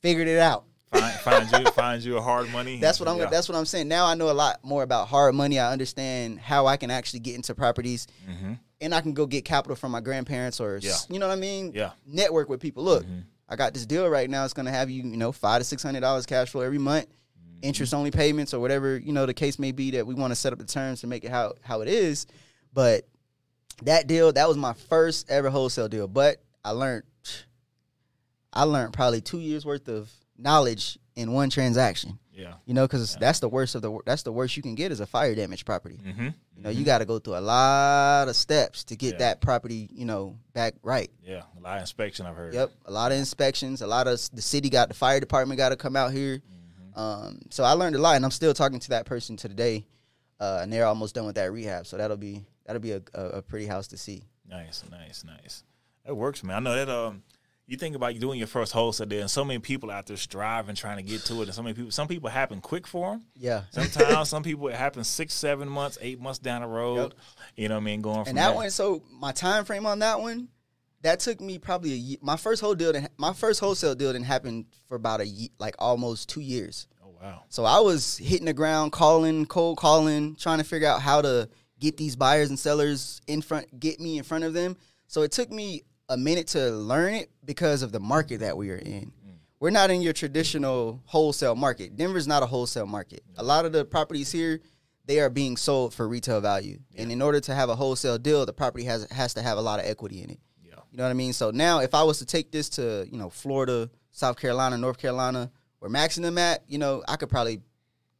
figured 0.01 0.27
it 0.27 0.37
out. 0.37 0.65
Find, 0.91 1.13
find 1.19 1.51
you 1.65 1.71
find 1.71 2.03
you 2.03 2.17
a 2.17 2.21
hard 2.21 2.49
money. 2.51 2.79
That's 2.79 2.99
what 2.99 3.07
I'm. 3.09 3.17
Yeah. 3.17 3.25
That's 3.27 3.47
what 3.49 3.57
I'm 3.57 3.65
saying. 3.65 3.87
Now 3.87 4.05
I 4.05 4.15
know 4.15 4.29
a 4.29 4.33
lot 4.33 4.63
more 4.63 4.83
about 4.83 5.07
hard 5.07 5.35
money. 5.35 5.59
I 5.59 5.71
understand 5.71 6.39
how 6.39 6.65
I 6.67 6.77
can 6.77 6.91
actually 6.91 7.19
get 7.21 7.35
into 7.35 7.53
properties, 7.55 8.07
Mhm. 8.29 8.59
and 8.81 8.95
I 8.95 9.01
can 9.01 9.13
go 9.13 9.25
get 9.25 9.45
capital 9.45 9.75
from 9.75 9.91
my 9.91 10.01
grandparents 10.01 10.59
or 10.59 10.77
Yeah. 10.81 10.95
you 11.09 11.19
know 11.19 11.27
what 11.27 11.37
I 11.37 11.39
mean. 11.39 11.71
Yeah. 11.73 11.91
Network 12.05 12.49
with 12.49 12.59
people. 12.59 12.83
Look, 12.83 13.05
Mhm. 13.05 13.23
I 13.47 13.55
got 13.55 13.73
this 13.73 13.85
deal 13.85 14.07
right 14.07 14.29
now. 14.29 14.45
It's 14.45 14.53
gonna 14.53 14.71
have 14.71 14.89
you, 14.89 15.03
you 15.03 15.17
know, 15.17 15.31
five 15.31 15.59
to 15.61 15.63
six 15.63 15.81
hundred 15.83 16.01
dollars 16.01 16.25
cash 16.25 16.49
flow 16.49 16.61
every 16.61 16.77
month, 16.79 17.05
Mm-hmm. 17.07 17.59
interest 17.67 17.93
only 17.93 18.11
payments 18.11 18.53
or 18.53 18.59
whatever 18.59 18.97
you 18.97 19.11
know 19.13 19.25
the 19.25 19.33
case 19.33 19.59
may 19.59 19.71
be 19.71 19.91
that 19.91 20.05
we 20.07 20.13
want 20.15 20.31
to 20.31 20.35
set 20.35 20.53
up 20.53 20.59
the 20.59 20.65
terms 20.65 21.01
to 21.01 21.07
make 21.07 21.23
it 21.23 21.31
how 21.31 21.53
how 21.61 21.81
it 21.81 21.87
is. 21.87 22.25
But 22.73 23.07
that 23.83 24.07
deal, 24.07 24.31
that 24.33 24.47
was 24.47 24.57
my 24.57 24.73
first 24.73 25.29
ever 25.29 25.49
wholesale 25.49 25.87
deal. 25.87 26.07
But 26.07 26.41
I 26.65 26.71
learned, 26.71 27.03
I 28.51 28.63
learned 28.63 28.93
probably 28.93 29.21
two 29.21 29.39
years 29.39 29.65
worth 29.65 29.87
of 29.87 30.09
knowledge 30.39 30.97
in 31.15 31.31
one 31.33 31.49
transaction. 31.49 32.17
Yeah. 32.33 32.53
You 32.65 32.73
know, 32.73 32.87
because 32.87 33.17
that's 33.17 33.39
the 33.39 33.49
worst 33.49 33.75
of 33.75 33.81
the 33.81 33.99
that's 34.05 34.23
the 34.23 34.31
worst 34.31 34.55
you 34.55 34.63
can 34.63 34.73
get 34.75 34.93
is 34.93 35.01
a 35.01 35.05
fire 35.05 35.35
damage 35.35 35.65
property. 35.65 35.99
Mm-hmm. 36.01 36.29
You 36.55 36.63
know, 36.63 36.69
you 36.69 36.85
got 36.85 36.99
to 36.99 37.05
go 37.05 37.19
through 37.19 37.37
a 37.37 37.41
lot 37.41 38.29
of 38.29 38.35
steps 38.35 38.85
to 38.85 38.95
get 38.95 39.13
Yeah. 39.13 39.17
that 39.19 39.41
property, 39.41 39.89
you 39.91 40.05
know, 40.05 40.37
back 40.53 40.75
right. 40.81 41.11
Yeah. 41.21 41.43
A 41.57 41.61
lot 41.61 41.75
of 41.77 41.81
inspection. 41.81 42.25
I've 42.25 42.35
heard. 42.37 42.53
Yep, 42.53 42.71
a 42.85 42.91
lot 42.91 43.11
of 43.11 43.17
inspections, 43.17 43.81
a 43.81 43.87
lot 43.87 44.07
of 44.07 44.19
the 44.31 44.41
city 44.41 44.69
got 44.69 44.87
the 44.87 44.93
fire 44.95 45.19
department 45.19 45.57
got 45.57 45.69
to 45.69 45.75
come 45.75 45.97
out 45.97 46.13
here. 46.13 46.37
Mm-hmm. 46.37 46.99
Um, 46.99 47.39
so 47.49 47.65
I 47.65 47.73
learned 47.73 47.95
a 47.97 47.99
lot, 47.99 48.15
and 48.15 48.23
I'm 48.23 48.31
still 48.31 48.53
talking 48.53 48.79
to 48.79 48.89
that 48.89 49.05
person 49.05 49.35
today, 49.35 49.85
uh, 50.39 50.59
and 50.61 50.71
they're 50.71 50.85
almost 50.85 51.15
done 51.15 51.25
with 51.25 51.35
that 51.35 51.51
rehab. 51.51 51.87
So 51.87 51.97
that'll 51.97 52.15
be 52.17 52.45
that'll 52.65 52.81
be 52.81 52.93
a, 52.93 53.01
a, 53.13 53.25
a 53.25 53.41
pretty 53.41 53.65
house 53.65 53.87
to 53.87 53.97
see. 53.97 54.23
Nice, 54.47 54.83
nice, 54.89 55.25
nice. 55.25 55.63
That 56.05 56.15
works, 56.15 56.41
man. 56.43 56.55
I 56.55 56.59
know 56.61 56.75
that. 56.75 56.89
Um, 56.89 57.23
you 57.69 57.77
think 57.77 57.95
about 57.95 58.17
doing 58.19 58.39
your 58.39 58.47
first 58.47 58.73
wholesale 58.73 59.05
deal, 59.05 59.21
and 59.21 59.29
so 59.29 59.45
many 59.45 59.59
people 59.59 59.91
out 59.91 60.07
there 60.07 60.17
striving, 60.17 60.75
trying 60.75 60.97
to 60.97 61.03
get 61.03 61.23
to 61.25 61.35
it, 61.41 61.43
and 61.43 61.53
so 61.53 61.61
many 61.61 61.75
people. 61.75 61.91
Some 61.91 62.07
people 62.07 62.29
happen 62.29 62.61
quick 62.61 62.87
for 62.87 63.11
them. 63.11 63.25
Yeah, 63.35 63.61
Sometimes 63.71 64.29
some 64.29 64.41
people 64.41 64.67
it 64.69 64.75
happens 64.75 65.07
six, 65.07 65.35
seven 65.35 65.69
months, 65.69 65.97
eight 66.01 66.19
months 66.19 66.39
down 66.39 66.61
the 66.61 66.67
road. 66.67 66.97
Yep. 66.97 67.13
You 67.55 67.69
know 67.69 67.75
what 67.75 67.81
I 67.81 67.83
mean? 67.83 68.01
Going 68.01 68.23
from 68.23 68.29
and 68.29 68.37
that 68.39 68.47
there. 68.47 68.55
one. 68.55 68.69
So 68.71 69.03
my 69.11 69.31
time 69.31 69.65
frame 69.65 69.85
on 69.85 69.99
that 69.99 70.19
one, 70.19 70.49
that 71.01 71.19
took 71.19 71.39
me 71.39 71.59
probably 71.59 71.93
a 71.93 71.97
year. 71.97 72.17
My 72.21 72.37
first 72.37 72.61
whole 72.61 72.73
deal, 72.73 72.91
didn't, 72.91 73.11
my 73.17 73.33
first 73.33 73.59
wholesale 73.59 73.93
deal 73.93 74.11
didn't 74.13 74.25
happen 74.25 74.65
for 74.87 74.95
about 74.95 75.21
a 75.21 75.27
ye 75.27 75.51
like 75.59 75.75
almost 75.77 76.27
two 76.27 76.41
years. 76.41 76.87
Oh 77.05 77.13
wow. 77.21 77.43
So 77.49 77.65
I 77.65 77.79
was 77.79 78.17
hitting 78.17 78.45
the 78.45 78.53
ground, 78.53 78.93
calling, 78.93 79.45
cold 79.45 79.77
calling, 79.77 80.35
trying 80.35 80.57
to 80.57 80.63
figure 80.63 80.87
out 80.87 81.01
how 81.01 81.21
to 81.21 81.47
get 81.79 81.97
these 81.97 82.15
buyers 82.15 82.49
and 82.49 82.57
sellers 82.57 83.21
in 83.27 83.41
front, 83.41 83.79
get 83.79 83.99
me 83.99 84.17
in 84.17 84.23
front 84.23 84.43
of 84.43 84.53
them. 84.53 84.75
So 85.07 85.21
it 85.21 85.31
took 85.31 85.49
me 85.51 85.83
a 86.09 86.17
minute 86.17 86.47
to 86.47 86.71
learn 86.71 87.13
it 87.13 87.29
because 87.45 87.83
of 87.83 87.91
the 87.91 87.99
market 87.99 88.39
that 88.41 88.57
we 88.57 88.71
are 88.71 88.77
in. 88.77 89.11
Mm. 89.25 89.35
We're 89.59 89.69
not 89.69 89.91
in 89.91 90.01
your 90.01 90.13
traditional 90.13 91.01
wholesale 91.05 91.55
market. 91.55 91.95
Denver's 91.95 92.27
not 92.27 92.43
a 92.43 92.45
wholesale 92.45 92.87
market. 92.87 93.23
A 93.37 93.43
lot 93.43 93.65
of 93.65 93.71
the 93.71 93.85
properties 93.85 94.31
here, 94.31 94.59
they 95.05 95.19
are 95.19 95.29
being 95.29 95.57
sold 95.57 95.93
for 95.93 96.07
retail 96.07 96.41
value. 96.41 96.79
And 96.95 97.11
in 97.11 97.21
order 97.21 97.39
to 97.41 97.55
have 97.55 97.69
a 97.69 97.75
wholesale 97.75 98.17
deal, 98.17 98.45
the 98.45 98.53
property 98.53 98.85
has 98.85 99.07
has 99.11 99.33
to 99.35 99.41
have 99.41 99.57
a 99.57 99.61
lot 99.61 99.79
of 99.79 99.85
equity 99.85 100.21
in 100.21 100.29
it. 100.31 100.39
Yeah. 100.63 100.75
You 100.91 100.97
know 100.97 101.03
what 101.03 101.09
I 101.09 101.13
mean? 101.13 101.33
So 101.33 101.51
now 101.51 101.79
if 101.79 101.93
I 101.93 102.03
was 102.03 102.19
to 102.19 102.25
take 102.25 102.51
this 102.51 102.69
to, 102.69 103.07
you 103.11 103.17
know, 103.17 103.29
Florida, 103.29 103.89
South 104.11 104.39
Carolina, 104.39 104.77
North 104.77 104.97
Carolina, 104.97 105.51
where 105.79 105.89
Max 105.89 106.17
and 106.17 106.25
them 106.25 106.37
at, 106.37 106.63
you 106.67 106.77
know, 106.77 107.03
I 107.07 107.15
could 107.15 107.29
probably 107.29 107.61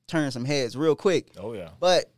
turn 0.07 0.31
some 0.31 0.45
heads 0.45 0.75
real 0.75 0.95
quick. 0.95 1.31
Oh 1.37 1.53
yeah. 1.53 1.69
But 1.79 2.11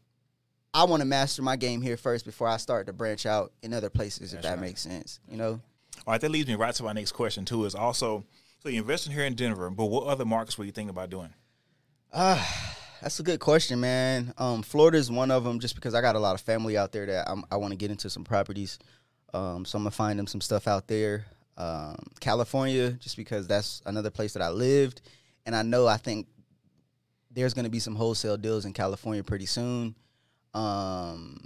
I 0.74 0.86
want 0.86 1.02
to 1.02 1.06
master 1.06 1.42
my 1.42 1.56
game 1.56 1.82
here 1.82 1.98
first 1.98 2.26
before 2.26 2.48
I 2.48 2.58
start 2.58 2.88
to 2.88 2.94
branch 2.94 3.26
out 3.26 3.52
in 3.62 3.74
other 3.74 3.90
places, 3.90 4.34
if 4.34 4.42
that 4.44 4.52
right. 4.52 4.60
makes 4.60 4.82
sense. 4.82 5.20
You 5.30 5.38
know? 5.38 5.60
All 6.08 6.14
right. 6.14 6.22
That 6.22 6.32
leads 6.32 6.48
me 6.48 6.56
right 6.56 6.74
to 6.74 6.84
my 6.84 6.94
next 6.94 7.12
question 7.12 7.46
too. 7.46 7.66
Is 7.66 7.76
also 7.76 8.24
so 8.62 8.70
you're 8.70 8.82
investing 8.82 9.12
here 9.12 9.26
in 9.26 9.34
Denver, 9.34 9.70
but 9.70 9.86
what 9.86 10.06
other 10.06 10.24
markets 10.26 10.58
were 10.58 10.66
you 10.66 10.72
thinking 10.72 10.92
about 10.92 11.10
doing? 11.10 11.34
Ah, 12.14 12.78
that's 13.02 13.20
a 13.20 13.24
good 13.24 13.40
question, 13.40 13.80
man. 13.80 14.34
Um, 14.38 14.62
Florida 14.62 14.98
is 14.98 15.10
one 15.10 15.32
of 15.32 15.44
them, 15.44 15.60
just 15.60 15.76
because 15.76 15.96
I 15.96 16.02
got 16.02 16.16
a 16.16 16.20
lot 16.20 16.36
of 16.36 16.42
family 16.42 16.78
out 16.78 16.92
there 16.92 17.06
that 17.08 17.28
I'm, 17.28 17.44
I 17.50 17.58
want 17.58 17.72
to 17.72 17.78
get 17.78 17.90
into 17.90 18.10
some 18.10 18.24
properties. 18.24 18.78
Um, 19.34 19.66
so 19.66 19.78
I'm 19.78 19.84
gonna 19.84 19.92
find 19.92 20.20
them 20.20 20.28
some 20.28 20.42
stuff 20.42 20.68
out 20.68 20.88
there. 20.88 21.26
Um, 21.58 21.98
California, 22.20 22.92
just 22.92 23.18
because 23.18 23.48
that's 23.48 23.82
another 23.86 24.10
place 24.10 24.34
that 24.34 24.42
I 24.42 24.50
lived, 24.50 25.02
and 25.46 25.56
I 25.56 25.64
know 25.64 25.88
I 25.88 25.98
think 25.98 26.28
there's 27.32 27.54
gonna 27.54 27.70
be 27.70 27.80
some 27.80 27.96
wholesale 27.96 28.38
deals 28.38 28.66
in 28.66 28.74
California 28.74 29.24
pretty 29.24 29.48
soon. 29.48 29.96
Um, 30.54 31.46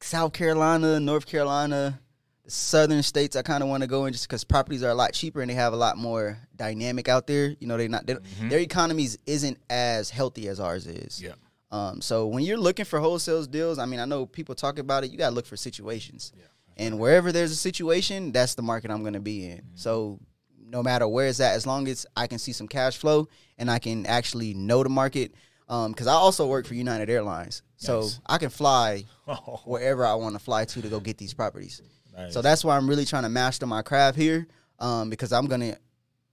South 0.00 0.32
Carolina, 0.32 1.00
North 1.00 1.26
Carolina, 1.26 2.00
the 2.44 2.50
southern 2.50 3.02
states 3.02 3.34
I 3.34 3.42
kind 3.42 3.62
of 3.62 3.68
want 3.68 3.82
to 3.82 3.88
go 3.88 4.06
in 4.06 4.12
just 4.12 4.28
because 4.28 4.44
properties 4.44 4.82
are 4.84 4.90
a 4.90 4.94
lot 4.94 5.12
cheaper 5.12 5.40
and 5.40 5.50
they 5.50 5.54
have 5.54 5.72
a 5.72 5.76
lot 5.76 5.98
more 5.98 6.38
dynamic 6.54 7.08
out 7.08 7.26
there. 7.26 7.56
You 7.58 7.66
know, 7.66 7.76
they're 7.76 7.88
not 7.88 8.06
they, 8.06 8.16
their 8.42 8.60
economies 8.60 9.18
isn't 9.26 9.58
as 9.68 10.10
healthy 10.10 10.48
as 10.48 10.60
ours 10.60 10.86
is. 10.86 11.20
Yeah. 11.20 11.32
Um, 11.72 12.00
so 12.00 12.28
when 12.28 12.44
you're 12.44 12.56
looking 12.56 12.84
for 12.84 13.00
wholesale 13.00 13.44
deals, 13.44 13.78
I 13.80 13.86
mean, 13.86 13.98
I 13.98 14.04
know 14.04 14.26
people 14.26 14.54
talk 14.54 14.78
about 14.78 15.02
it. 15.02 15.10
You 15.10 15.18
got 15.18 15.30
to 15.30 15.34
look 15.34 15.46
for 15.46 15.56
situations, 15.56 16.32
and 16.76 17.00
wherever 17.00 17.32
there's 17.32 17.50
a 17.50 17.56
situation, 17.56 18.30
that's 18.30 18.54
the 18.54 18.62
market 18.62 18.92
I'm 18.92 19.02
going 19.02 19.14
to 19.14 19.20
be 19.20 19.48
in. 19.48 19.62
So 19.74 20.20
no 20.68 20.82
matter 20.82 21.08
where 21.08 21.26
it's 21.26 21.40
at, 21.40 21.54
as 21.54 21.66
long 21.66 21.88
as 21.88 22.06
I 22.16 22.28
can 22.28 22.38
see 22.38 22.52
some 22.52 22.68
cash 22.68 22.96
flow 22.96 23.28
and 23.58 23.70
I 23.70 23.78
can 23.78 24.06
actually 24.06 24.54
know 24.54 24.82
the 24.82 24.88
market, 24.88 25.32
because 25.66 26.06
I 26.06 26.12
also 26.12 26.46
work 26.46 26.66
for 26.66 26.74
United 26.74 27.10
Airlines, 27.10 27.62
so 27.76 28.08
I 28.26 28.38
can 28.38 28.50
fly 28.50 29.04
Oh, 29.28 29.60
wherever 29.64 30.04
I 30.06 30.14
want 30.14 30.34
to 30.34 30.38
fly 30.38 30.64
to 30.64 30.82
to 30.82 30.88
go 30.88 31.00
get 31.00 31.18
these 31.18 31.34
properties. 31.34 31.82
nice. 32.16 32.32
So 32.32 32.40
that's 32.42 32.64
why 32.64 32.76
I'm 32.76 32.88
really 32.88 33.04
trying 33.04 33.24
to 33.24 33.28
master 33.28 33.66
my 33.66 33.82
craft 33.82 34.16
here, 34.16 34.46
um, 34.78 35.10
because 35.10 35.32
I'm 35.32 35.46
gonna, 35.46 35.76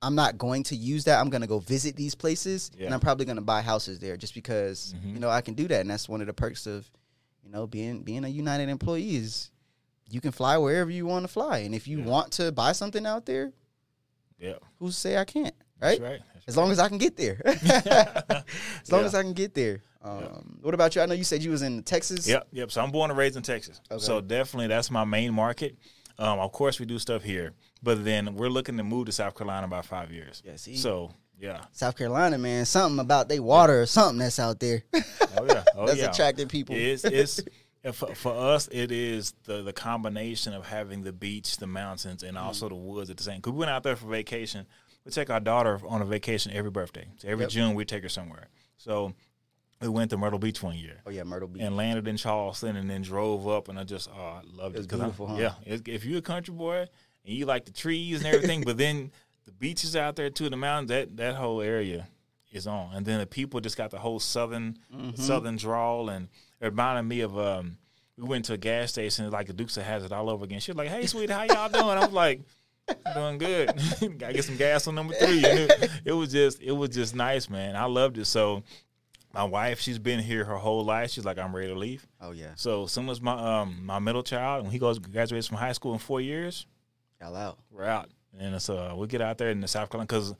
I'm 0.01 0.13
not 0.15 0.37
going 0.37 0.63
to 0.63 0.75
use 0.75 1.05
that. 1.05 1.19
I'm 1.19 1.29
gonna 1.29 1.47
go 1.47 1.59
visit 1.59 1.95
these 1.95 2.13
places, 2.13 2.69
Yeah. 2.77 2.85
and 2.85 2.93
I'm 2.93 2.99
probably 2.99 3.25
gonna 3.25 3.41
buy 3.41 3.61
houses 3.61 3.97
there 3.99 4.17
just 4.17 4.33
because 4.35 4.93
Mhm. 4.97 5.13
you 5.15 5.19
know 5.19 5.29
I 5.29 5.41
can 5.41 5.55
do 5.55 5.67
that, 5.67 5.81
and 5.81 5.89
that's 5.89 6.07
one 6.07 6.21
of 6.21 6.27
the 6.27 6.33
perks 6.33 6.67
of, 6.67 6.89
you 7.43 7.49
know, 7.49 7.65
being 7.65 8.03
being 8.03 8.23
a 8.25 8.27
United 8.29 8.69
employee 8.69 9.15
is 9.15 9.49
you 10.11 10.21
can 10.21 10.31
fly 10.31 10.57
wherever 10.57 10.91
you 10.91 11.07
want 11.07 11.23
to 11.23 11.27
fly, 11.27 11.59
and 11.59 11.73
if 11.73 11.87
you 11.87 11.99
Yeah. 11.99 12.05
want 12.05 12.31
to 12.33 12.51
buy 12.51 12.73
something 12.73 13.05
out 13.07 13.25
there, 13.25 13.51
yeah. 14.37 14.57
who's 14.77 14.93
to 14.95 14.99
say 15.01 15.17
I 15.17 15.25
can't, 15.25 15.55
right? 15.83 15.99
That's 15.99 16.11
right. 16.11 16.21
That's 16.33 16.47
As 16.47 16.57
long 16.57 16.71
as 16.71 16.79
I 16.79 16.89
can 16.89 16.97
get 16.97 17.15
there, 17.17 17.41
as 17.45 18.91
long 18.91 19.01
Yeah. 19.01 19.05
as 19.07 19.15
I 19.15 19.21
can 19.21 19.33
get 19.33 19.53
there. 19.53 19.81
Um, 20.01 20.57
What 20.61 20.73
about 20.73 20.95
you? 20.95 21.01
I 21.01 21.05
know 21.05 21.13
you 21.13 21.23
said 21.23 21.41
you 21.43 21.51
was 21.51 21.61
in 21.61 21.83
Texas. 21.83 22.27
Yep, 22.27 22.47
yep. 22.51 22.71
So 22.71 22.81
I'm 22.81 22.91
born 22.91 23.09
and 23.09 23.17
raised 23.17 23.37
in 23.37 23.43
Texas. 23.43 23.79
Okay. 23.89 24.03
So 24.03 24.19
definitely 24.21 24.67
that's 24.67 24.91
my 24.91 25.05
main 25.05 25.33
market. 25.33 25.77
Um, 26.19 26.39
of 26.39 26.51
course, 26.51 26.79
we 26.79 26.85
do 26.85 26.99
stuff 26.99 27.23
here, 27.23 27.53
but 27.81 28.03
then 28.05 28.35
we're 28.35 28.49
looking 28.49 28.77
to 28.77 28.83
move 28.83 29.05
to 29.07 29.11
South 29.11 29.35
Carolina 29.35 29.59
in 29.59 29.63
about 29.65 29.85
five 29.85 30.11
years. 30.11 30.43
Yeah, 30.45 30.57
see? 30.57 30.75
So 30.75 31.11
yeah, 31.39 31.61
South 31.71 31.97
Carolina, 31.97 32.37
man, 32.37 32.65
something 32.65 32.99
about 32.99 33.29
they 33.29 33.39
water 33.39 33.81
or 33.81 33.85
something 33.85 34.19
that's 34.19 34.39
out 34.39 34.59
there. 34.59 34.83
oh 34.93 35.45
yeah, 35.47 35.63
oh 35.75 35.87
that's 35.87 35.99
yeah. 35.99 36.11
attracting 36.11 36.47
people. 36.49 36.75
It's 36.75 37.03
it's 37.03 37.41
for, 37.93 38.13
for 38.13 38.33
us. 38.35 38.67
It 38.71 38.91
is 38.91 39.33
the 39.45 39.63
the 39.63 39.73
combination 39.73 40.53
of 40.53 40.67
having 40.67 41.01
the 41.01 41.13
beach, 41.13 41.57
the 41.57 41.67
mountains, 41.67 42.21
and 42.23 42.37
also 42.37 42.69
the 42.69 42.75
woods 42.75 43.09
at 43.09 43.17
the 43.17 43.23
same. 43.23 43.37
Because 43.37 43.53
we 43.53 43.59
went 43.59 43.71
out 43.71 43.83
there 43.83 43.95
for 43.95 44.07
vacation. 44.07 44.67
We 45.05 45.11
take 45.11 45.29
our 45.29 45.39
daughter 45.39 45.79
on 45.87 46.01
a 46.01 46.05
vacation 46.05 46.51
every 46.53 46.71
birthday. 46.71 47.07
So 47.17 47.27
every 47.27 47.43
Yep. 47.45 47.51
June 47.51 47.75
we 47.75 47.85
take 47.85 48.03
her 48.03 48.09
somewhere. 48.09 48.47
So 48.77 49.13
we 49.81 49.89
went 49.89 50.11
to 50.11 50.17
Myrtle 50.17 50.39
Beach 50.39 50.63
one 50.63 50.75
year. 50.77 51.01
Oh 51.05 51.09
yeah, 51.09 51.23
Myrtle 51.23 51.47
Beach. 51.49 51.61
and 51.61 51.75
landed 51.75 52.07
in 52.07 52.15
Charleston 52.17 52.75
and 52.77 52.89
then 52.89 53.01
drove 53.01 53.47
up 53.47 53.67
and 53.67 53.77
I 53.77 53.83
just 53.83 54.09
oh 54.15 54.21
I 54.21 54.41
loved 54.45 54.75
it. 54.75 54.79
It's 54.79 54.87
'cause 54.87 54.99
I- 54.99 55.03
beautiful, 55.03 55.27
huh? 55.27 55.35
Yeah, 55.37 55.53
if 55.85 56.05
you're 56.05 56.19
a 56.19 56.21
country 56.21 56.53
boy 56.53 56.87
and 57.25 57.35
you 57.35 57.45
like 57.45 57.65
the 57.65 57.71
trees 57.71 58.23
and 58.23 58.33
everything, 58.33 58.61
but 58.63 58.77
then 58.77 59.11
the 59.45 59.51
beaches 59.51 59.95
out 59.95 60.15
there 60.15 60.29
too, 60.29 60.49
the 60.49 60.55
mountains, 60.57 60.89
that 60.89 61.17
that 61.17 61.35
whole 61.35 61.61
area 61.61 62.07
is 62.51 62.65
on. 62.67 62.93
And 62.95 63.05
then 63.05 63.19
the 63.19 63.25
people 63.25 63.59
just 63.59 63.75
got 63.75 63.91
the 63.91 63.99
whole 63.99 64.19
southern 64.21 64.77
Mm-hmm. 64.93 65.21
southern 65.21 65.57
drawl 65.57 66.07
and 66.09 66.29
it 66.61 66.65
reminded 66.67 67.03
me 67.03 67.19
of 67.21 67.37
um 67.37 67.77
we 68.15 68.23
went 68.25 68.45
to 68.45 68.53
a 68.53 68.57
gas 68.57 68.91
station 68.91 69.29
like 69.31 69.47
the 69.47 69.53
Dukes 69.53 69.75
of 69.75 69.83
Hazzard 69.83 70.13
all 70.13 70.29
over 70.29 70.45
again. 70.45 70.59
She 70.61 70.71
was 70.71 70.77
like, 70.77 70.87
"Hey, 70.87 71.07
sweetie, 71.07 71.33
how 71.33 71.43
y'all 71.43 71.67
doing?" 71.67 71.83
I 71.97 72.05
was 72.05 72.13
like. 72.87 73.13
Doing 73.15 73.37
good. 73.37 73.67
Gotta 74.19 74.33
get 74.33 74.45
some 74.45 74.57
gas 74.57 74.87
on 74.87 74.95
number 74.95 75.13
three. 75.13 75.41
It, 75.43 75.89
it 76.05 76.11
was 76.13 76.31
just, 76.31 76.61
it 76.61 76.71
was 76.71 76.89
just 76.89 77.15
nice, 77.15 77.49
man. 77.49 77.75
I 77.75 77.85
loved 77.85 78.17
it. 78.17 78.25
So, 78.25 78.63
my 79.33 79.43
wife, 79.43 79.79
she's 79.79 79.97
been 79.99 80.19
here 80.19 80.43
her 80.45 80.55
whole 80.57 80.83
life. 80.85 81.09
She's 81.11 81.25
like, 81.25 81.37
I'm 81.39 81.55
ready 81.55 81.69
to 81.69 81.77
leave. 81.77 82.05
oh 82.21 82.31
yeah, 82.31 82.51
So, 82.55 82.85
soon 82.85 83.09
as 83.09 83.19
my 83.21 83.33
um 83.61 83.79
my 83.83 83.99
middle 83.99 84.23
child, 84.23 84.63
when 84.63 84.71
he 84.71 84.79
goes 84.79 84.99
graduates 84.99 85.47
from 85.47 85.57
high 85.57 85.71
school 85.71 85.93
in 85.93 85.99
four 85.99 86.21
years, 86.21 86.65
y'all 87.19 87.35
out. 87.35 87.57
we're 87.71 87.85
out, 87.85 88.09
and 88.37 88.61
so 88.61 88.77
uh, 88.77 88.95
we 88.95 89.07
get 89.07 89.21
out 89.21 89.37
there 89.37 89.49
in 89.49 89.59
the 89.61 89.67
South 89.67 89.89
Carolina. 89.89 90.07
Because 90.07 90.35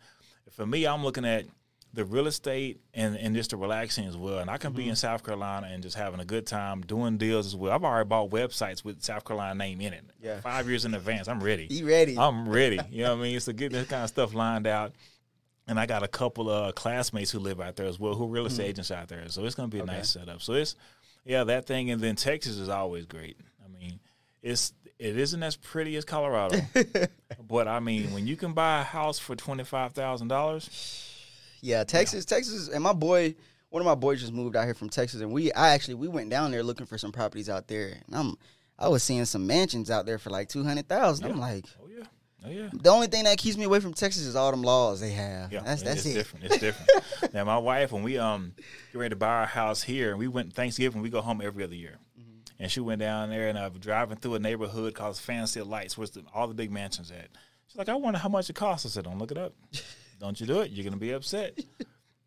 for 0.52 0.66
me, 0.66 0.86
I'm 0.86 1.04
looking 1.04 1.26
at 1.26 1.46
the 1.94 2.04
real 2.04 2.26
estate 2.26 2.82
and 2.94 3.16
and 3.16 3.36
just 3.36 3.52
the 3.52 3.58
relaxing 3.58 4.06
as 4.06 4.18
well. 4.18 4.40
And 4.40 4.50
I 4.50 4.58
can 4.58 4.74
be 4.74 4.84
in 4.84 4.90
mm-hmm. 4.90 4.96
South 4.96 5.24
Carolina 5.24 5.68
and 5.72 5.84
just 5.84 5.96
having 5.96 6.20
a 6.20 6.26
good 6.26 6.48
time 6.48 6.82
doing 6.82 7.18
deals 7.18 7.46
as 7.46 7.56
well. 7.56 7.72
I've 7.72 7.84
already 7.84 8.08
bought 8.08 8.32
websites 8.32 8.84
with 8.84 9.04
South 9.04 9.24
Carolina 9.26 9.56
name 9.56 9.80
in 9.80 9.94
it. 9.94 10.04
Yeah. 10.22 10.42
five 10.42 10.68
years 10.68 10.86
in 10.86 10.94
advance, 10.94 11.28
I'm 11.28 11.42
ready. 11.42 11.68
He 11.68 11.84
ready. 11.84 12.18
I'm 12.18 12.50
ready. 12.50 12.80
You 12.90 13.04
know 13.04 13.16
what 13.16 13.20
I 13.20 13.30
mean? 13.30 13.40
So 13.40 13.54
get 13.54 13.72
this 13.72 13.88
kind 13.88 14.04
of 14.04 14.10
stuff 14.10 14.34
lined 14.34 14.68
out. 14.68 14.94
And 15.66 15.80
I 15.80 15.86
got 15.86 16.04
a 16.04 16.10
couple 16.10 16.50
of 16.50 16.76
classmates 16.76 17.32
who 17.32 17.40
live 17.40 17.62
out 17.62 17.78
there 17.78 17.86
as 17.86 17.98
well, 17.98 18.16
who 18.16 18.26
are 18.26 18.28
real 18.28 18.46
estate 18.46 18.64
mm-hmm. 18.64 18.70
agents 18.72 18.92
out 18.92 19.08
there. 19.08 19.24
So 19.30 19.46
it's 19.46 19.56
gonna 19.56 19.70
be 19.70 19.80
a. 19.80 19.84
Okay. 19.84 19.94
nice 19.94 20.10
setup. 20.10 20.42
So 20.42 20.54
it's 20.54 20.76
yeah, 21.26 21.44
that 21.46 21.66
thing 21.66 21.92
and 21.92 22.02
then 22.02 22.16
Texas 22.16 22.58
is 22.58 22.70
always 22.70 23.06
great. 23.06 23.38
I 23.64 23.68
mean, 23.70 24.00
it's 24.42 24.74
it 25.00 25.18
isn't 25.18 25.42
as 25.42 25.56
pretty 25.56 25.96
as 25.96 26.06
Colorado, 26.06 26.60
but 27.48 27.68
I 27.68 27.80
mean, 27.80 28.14
when 28.14 28.28
you 28.28 28.36
can 28.36 28.54
buy 28.54 28.82
a 28.82 28.84
house 28.84 29.20
for 29.20 29.36
twenty 29.36 29.64
five 29.64 29.94
thousand 29.94 30.28
dollars, 30.28 31.13
Yeah, 31.66 31.84
Texas, 31.86 32.26
Texas, 32.26 32.68
and 32.68 32.84
my 32.84 32.92
boy, 32.94 33.36
one 33.70 33.82
of 33.82 33.86
my 33.86 33.96
boys 33.96 34.20
just 34.20 34.34
moved 34.34 34.56
out 34.58 34.66
here 34.66 34.74
from 34.74 34.90
Texas, 34.90 35.22
and 35.22 35.32
we, 35.32 35.52
I 35.54 35.70
actually, 35.70 35.94
we 35.96 36.10
went 36.10 36.30
down 36.30 36.52
there 36.52 36.62
looking 36.62 36.86
for 36.86 36.98
some 36.98 37.12
properties 37.14 37.50
out 37.50 37.68
there, 37.70 37.98
and 38.06 38.16
I'm, 38.16 38.36
I 38.78 38.90
was 38.90 39.02
seeing 39.02 39.24
some 39.24 39.48
mansions 39.48 39.90
out 39.90 40.06
there 40.06 40.18
for 40.20 40.30
like 40.30 40.50
two 40.50 40.64
hundred 40.64 40.90
thousand. 40.90 41.26
I'm 41.32 41.40
like, 41.40 41.66
oh 41.82 41.88
yeah, 41.88 42.04
oh 42.46 42.50
yeah. 42.50 42.70
the 42.74 42.90
only 42.90 43.08
thing 43.08 43.24
that 43.24 43.38
keeps 43.38 43.56
me 43.58 43.64
away 43.64 43.80
from 43.80 43.94
Texas 43.94 44.24
is 44.26 44.36
all 44.36 44.52
them 44.52 44.62
laws 44.62 45.00
they 45.00 45.12
have. 45.12 45.54
Yeah, 45.54 45.62
that's 45.62 45.82
it- 45.82 45.86
that's 45.86 46.06
it's 46.06 46.08
it. 46.08 46.14
different. 46.16 46.46
It's 46.46 46.58
different. 46.58 46.90
now, 47.34 47.46
my 47.46 47.58
wife, 47.58 47.94
when 47.94 48.04
we 48.04 48.18
um 48.18 48.54
get 48.92 48.98
ready 49.00 49.10
to 49.12 49.16
buy 49.16 49.28
our 49.40 49.46
house 49.46 49.82
here, 49.82 50.10
and 50.10 50.20
we 50.20 50.28
went 50.28 50.52
Thanksgiving, 50.54 51.02
we 51.02 51.10
go 51.10 51.22
home 51.22 51.42
every 51.42 51.64
other 51.64 51.76
year, 51.76 51.98
Mm-hmm. 52.20 52.62
and 52.64 52.70
she 52.70 52.82
went 52.82 53.00
down 53.00 53.30
there 53.30 53.48
and 53.48 53.58
uh, 53.58 53.70
driving 53.70 54.18
through 54.18 54.36
a 54.36 54.40
neighborhood 54.40 54.96
called 54.96 55.18
Fancy 55.18 55.62
Lights, 55.62 55.98
where 55.98 56.08
the, 56.08 56.24
all 56.34 56.48
the 56.50 56.54
big 56.54 56.72
mansions 56.72 57.10
at. 57.10 57.30
She's 57.68 57.78
like, 57.78 57.88
I 57.90 57.96
wonder 57.96 58.20
how 58.20 58.30
much 58.30 58.50
it 58.50 58.56
costs. 58.58 58.86
I 58.86 58.90
said, 58.90 59.06
Don't 59.06 59.18
look 59.18 59.32
it 59.32 59.38
up. 59.38 59.54
Don't 60.24 60.40
you 60.40 60.48
do 60.48 60.62
it? 60.62 60.72
You're 60.72 60.86
gonna 60.86 60.96
be 60.96 61.12
upset. 61.12 61.60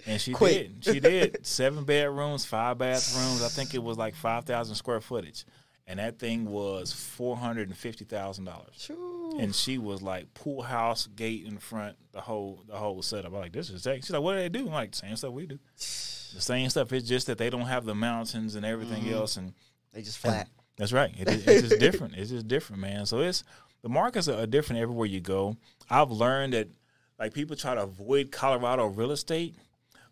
And 0.06 0.20
she 0.20 0.32
Quit. 0.32 0.82
did. 0.82 0.94
She 0.94 1.00
did. 1.00 1.46
Seven 1.46 1.84
bedrooms, 1.84 2.44
five 2.44 2.76
bathrooms. 2.76 3.42
I 3.42 3.48
think 3.48 3.74
it 3.74 3.82
was 3.82 3.96
like 3.96 4.14
five 4.14 4.44
thousand 4.44 4.74
square 4.74 5.00
footage, 5.00 5.46
and 5.86 5.98
that 5.98 6.18
thing 6.18 6.44
was 6.44 6.92
four 6.92 7.36
hundred 7.38 7.68
and 7.68 7.76
fifty 7.76 8.04
thousand 8.04 8.44
dollars 8.44 8.90
and 9.40 9.52
she 9.54 9.76
was 9.76 10.02
like 10.02 10.32
pool 10.34 10.62
house 10.62 11.08
gate 11.08 11.44
in 11.46 11.58
front 11.58 11.96
the 12.12 12.20
whole 12.20 12.62
the 12.68 12.76
whole 12.76 13.00
setup. 13.02 13.32
I'm 13.32 13.40
like, 13.40 13.52
this 13.52 13.70
is 13.70 13.82
Texas. 13.82 14.06
She's 14.06 14.12
like, 14.12 14.22
what 14.22 14.34
do 14.34 14.38
they 14.40 14.48
do? 14.50 14.66
I'm 14.66 14.72
like, 14.72 14.94
same 14.94 15.16
stuff 15.16 15.32
we 15.32 15.46
do. 15.46 15.58
The 15.76 16.40
same 16.40 16.68
stuff. 16.70 16.92
It's 16.92 17.08
just 17.08 17.26
that 17.28 17.38
they 17.38 17.48
don't 17.50 17.62
have 17.62 17.84
the 17.86 17.94
mountains 17.94 18.54
and 18.56 18.64
everything 18.66 19.04
Mm-hmm. 19.04 19.14
else, 19.14 19.36
and 19.38 19.52
They 19.92 20.02
just 20.02 20.18
flat. 20.18 20.48
that's 20.76 20.92
right. 20.92 21.12
It, 21.18 21.28
it's 21.28 21.68
just 21.68 21.80
different. 21.80 22.14
It's 22.16 22.30
just 22.30 22.46
different, 22.46 22.82
man. 22.82 23.06
So 23.06 23.20
it's 23.20 23.42
the 23.82 23.88
markets 23.88 24.28
are 24.28 24.46
different 24.46 24.82
everywhere 24.82 25.06
you 25.06 25.20
go. 25.20 25.56
I've 25.90 26.10
learned 26.10 26.52
that 26.52 26.68
like 27.18 27.32
people 27.34 27.56
try 27.56 27.74
to 27.74 27.82
avoid 27.82 28.30
Colorado 28.30 28.86
real 28.86 29.10
estate, 29.12 29.54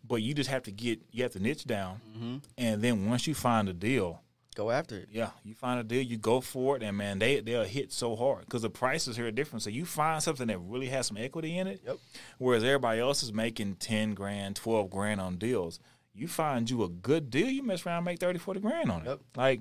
but 0.07 0.17
you 0.17 0.35
just 0.35 0.51
have 0.51 0.63
to 0.65 0.71
get 0.73 1.01
you 1.11 1.23
have 1.23 1.33
to 1.33 1.41
niche 1.41 1.65
down, 1.65 2.01
Mm-hmm. 2.17 2.37
and 2.59 2.83
then 2.83 3.09
once 3.09 3.27
you 3.27 3.35
find 3.35 3.69
a 3.69 3.73
deal, 3.73 4.21
Go 4.55 4.71
after 4.71 4.97
it. 4.99 5.09
yeah, 5.11 5.31
you 5.45 5.55
find 5.55 5.81
a 5.81 5.83
deal, 5.83 6.01
you 6.03 6.17
go 6.17 6.41
for 6.41 6.77
it, 6.77 6.83
and 6.83 6.97
man, 6.97 7.19
they 7.19 7.41
they'll 7.41 7.65
hit 7.65 7.93
so 7.93 8.15
hard 8.17 8.45
because 8.45 8.63
the 8.63 8.71
prices 8.71 9.17
here 9.17 9.27
are 9.27 9.31
different. 9.33 9.63
So 9.63 9.71
you 9.71 9.85
find 9.85 10.23
something 10.23 10.47
that 10.47 10.59
really 10.59 10.89
has 10.89 11.07
some 11.09 11.17
equity 11.17 11.59
in 11.59 11.67
it, 11.67 11.81
Yep. 11.85 11.97
whereas 12.39 12.63
everybody 12.65 13.01
else 13.01 13.23
is 13.23 13.33
making 13.33 13.77
ten 13.77 14.15
grand, 14.15 14.57
twelve 14.57 14.91
grand 14.91 15.21
on 15.21 15.37
deals. 15.37 15.81
You 16.17 16.29
find 16.29 16.71
you 16.71 16.85
a 16.85 16.89
good 16.89 17.29
deal, 17.31 17.49
you 17.49 17.65
mess 17.65 17.85
around, 17.85 17.97
and 17.99 18.05
make 18.05 18.21
30, 18.21 18.39
40 18.39 18.61
grand 18.61 18.89
on 18.93 19.01
it. 19.03 19.09
Yep. 19.09 19.21
Like, 19.37 19.61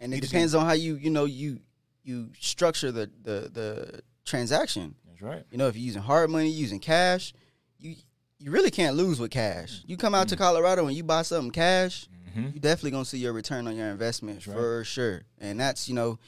And 0.00 0.14
it 0.14 0.22
depends 0.22 0.54
on 0.54 0.64
how 0.64 0.72
you, 0.72 0.94
you 0.94 1.10
know, 1.10 1.26
you 1.26 1.60
you 2.02 2.30
structure 2.40 2.90
the 2.90 3.10
the 3.22 3.50
the 3.52 4.00
transaction. 4.24 4.94
That's 5.20 5.34
right. 5.36 5.44
You 5.50 5.58
know, 5.58 5.68
if 5.68 5.76
you're 5.76 5.84
using 5.84 6.02
hard 6.02 6.30
money, 6.30 6.48
using 6.50 6.78
cash, 6.80 7.32
you 7.78 7.94
you 8.38 8.50
really 8.50 8.70
can't 8.70 8.96
lose 8.96 9.20
with 9.20 9.30
cash. 9.30 9.82
You 9.86 9.96
come 9.96 10.14
out 10.14 10.28
to 10.28 10.36
Colorado 10.36 10.86
and 10.86 10.96
you 10.96 11.02
buy 11.04 11.22
something 11.22 11.50
cash, 11.50 12.08
hmm 12.34 12.48
you 12.54 12.60
definitely 12.60 12.92
gonna 12.92 13.04
see 13.04 13.18
your 13.18 13.32
return 13.32 13.66
on 13.66 13.76
your 13.76 13.88
investment 13.88 14.46
right. 14.46 14.56
for 14.56 14.84
sure. 14.84 15.22
And 15.38 15.58
that's 15.60 15.88
you 15.88 15.94
know, 15.94 16.18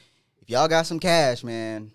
if 0.41 0.49
y'all 0.49 0.67
got 0.67 0.85
some 0.85 0.99
cash, 0.99 1.43
man, 1.43 1.91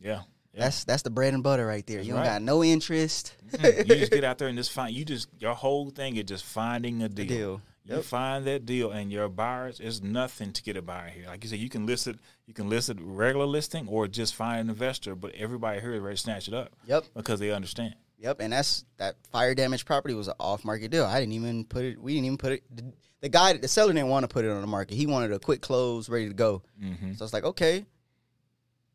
Yeah. 0.00 0.22
Yeah. 0.52 0.60
that's 0.64 0.84
that's 0.84 1.02
the 1.02 1.10
bread 1.10 1.34
and 1.34 1.42
butter 1.42 1.66
right 1.66 1.86
there. 1.86 1.98
That's 1.98 2.06
you 2.08 2.14
don't 2.14 2.22
right. 2.22 2.28
got 2.28 2.42
no 2.42 2.64
interest. 2.64 3.34
Mhm. 3.52 3.88
you 3.88 3.96
just 3.96 4.12
get 4.18 4.24
out 4.24 4.38
there 4.38 4.48
and 4.48 4.56
just 4.58 4.72
find. 4.72 4.94
You 4.94 5.04
just 5.04 5.28
your 5.38 5.54
whole 5.54 5.90
thing 5.90 6.16
is 6.16 6.24
just 6.24 6.44
finding 6.44 7.02
a 7.02 7.08
deal. 7.08 7.26
deal. 7.26 7.62
You 7.86 7.96
Yep. 7.96 8.04
find 8.04 8.46
that 8.46 8.64
deal, 8.64 8.90
and 8.90 9.12
your 9.12 9.28
buyers 9.28 9.78
is 9.78 10.00
nothing 10.02 10.52
to 10.54 10.62
get 10.62 10.74
a 10.76 10.80
buyer 10.82 11.08
here. 11.10 11.26
Like 11.26 11.44
you 11.44 11.50
said, 11.50 11.58
you 11.58 11.68
can 11.68 11.84
list 11.84 12.06
it. 12.06 12.18
You 12.46 12.54
can 12.54 12.68
list 12.70 12.88
it 12.88 12.96
regular 13.00 13.44
listing 13.44 13.86
or 13.88 14.08
just 14.08 14.34
find 14.34 14.60
an 14.60 14.70
investor. 14.70 15.14
But 15.14 15.34
everybody 15.34 15.80
here 15.80 15.92
is 15.94 16.00
ready 16.00 16.16
to 16.16 16.22
snatch 16.22 16.48
it 16.48 16.54
up 16.54 16.72
Yep. 16.86 17.04
because 17.14 17.40
they 17.40 17.50
understand. 17.50 17.94
Yep, 18.18 18.40
and 18.40 18.52
that's 18.54 18.86
that 18.96 19.16
fire 19.30 19.54
damage 19.54 19.84
property 19.84 20.14
was 20.14 20.28
an 20.28 20.34
off 20.40 20.64
market 20.64 20.90
deal. 20.90 21.04
I 21.04 21.20
didn't 21.20 21.34
even 21.34 21.64
put 21.66 21.84
it. 21.84 22.00
We 22.00 22.14
didn't 22.14 22.24
even 22.26 22.38
put 22.38 22.52
it. 22.52 22.62
The, 22.74 22.84
the 23.20 23.28
guy, 23.28 23.52
the 23.54 23.68
seller 23.68 23.92
didn't 23.92 24.08
want 24.08 24.24
to 24.24 24.28
put 24.28 24.46
it 24.46 24.50
on 24.50 24.62
the 24.62 24.66
market. 24.66 24.94
He 24.94 25.06
wanted 25.06 25.32
a 25.32 25.38
quick 25.38 25.60
close, 25.60 26.08
ready 26.08 26.28
to 26.28 26.34
go. 26.34 26.62
Mm-hmm. 26.82 27.14
So 27.14 27.24
it's 27.24 27.34
like, 27.34 27.44
okay, 27.44 27.84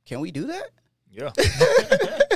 can 0.07 0.19
we 0.19 0.31
do 0.31 0.47
that? 0.47 0.69
Yeah. 1.11 1.31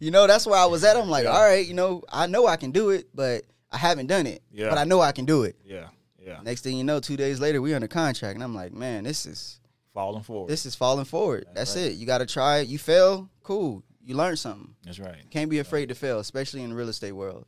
You 0.00 0.10
know, 0.12 0.26
that's 0.28 0.46
where 0.46 0.58
I 0.58 0.66
was 0.66 0.84
at. 0.84 0.96
I'm 0.96 1.08
like, 1.08 1.24
Yeah. 1.24 1.30
all 1.30 1.42
right, 1.42 1.66
you 1.66 1.74
know, 1.74 2.02
I 2.08 2.26
know 2.26 2.46
I 2.46 2.56
can 2.56 2.70
do 2.70 2.90
it, 2.90 3.08
but 3.14 3.42
I 3.70 3.78
haven't 3.78 4.06
done 4.06 4.26
it. 4.26 4.42
Yeah. 4.52 4.68
But 4.68 4.78
I 4.78 4.84
know 4.84 5.00
I 5.00 5.10
can 5.12 5.24
do 5.24 5.42
it. 5.42 5.56
yeah. 5.64 5.88
Yeah. 6.28 6.40
Next 6.42 6.60
thing 6.62 6.76
you 6.76 6.84
know, 6.84 7.00
two 7.00 7.16
days 7.16 7.40
later, 7.40 7.62
we 7.62 7.74
under 7.74 7.88
contract, 7.88 8.34
and 8.34 8.44
I'm 8.44 8.54
like, 8.54 8.72
man, 8.72 9.04
this 9.04 9.26
is 9.26 9.60
Falling 9.94 10.22
forward. 10.22 10.48
this 10.48 10.66
is 10.66 10.74
falling 10.74 11.06
forward. 11.06 11.46
That's 11.54 11.74
That's, 11.74 11.76
right. 11.84 11.92
it. 11.92 11.96
You 11.96 12.06
got 12.06 12.18
to 12.18 12.26
try 12.26 12.58
it. 12.58 12.68
You 12.68 12.78
fail, 12.78 13.28
cool. 13.42 13.82
You 14.00 14.14
learn 14.14 14.36
something. 14.36 14.74
That's 14.84 14.98
right. 14.98 15.28
Can't 15.30 15.50
be 15.50 15.58
afraid 15.58 15.88
to 15.88 15.94
fail, 15.94 16.18
especially 16.18 16.62
in 16.62 16.70
the 16.70 16.76
real 16.76 16.88
estate 16.88 17.12
world. 17.12 17.46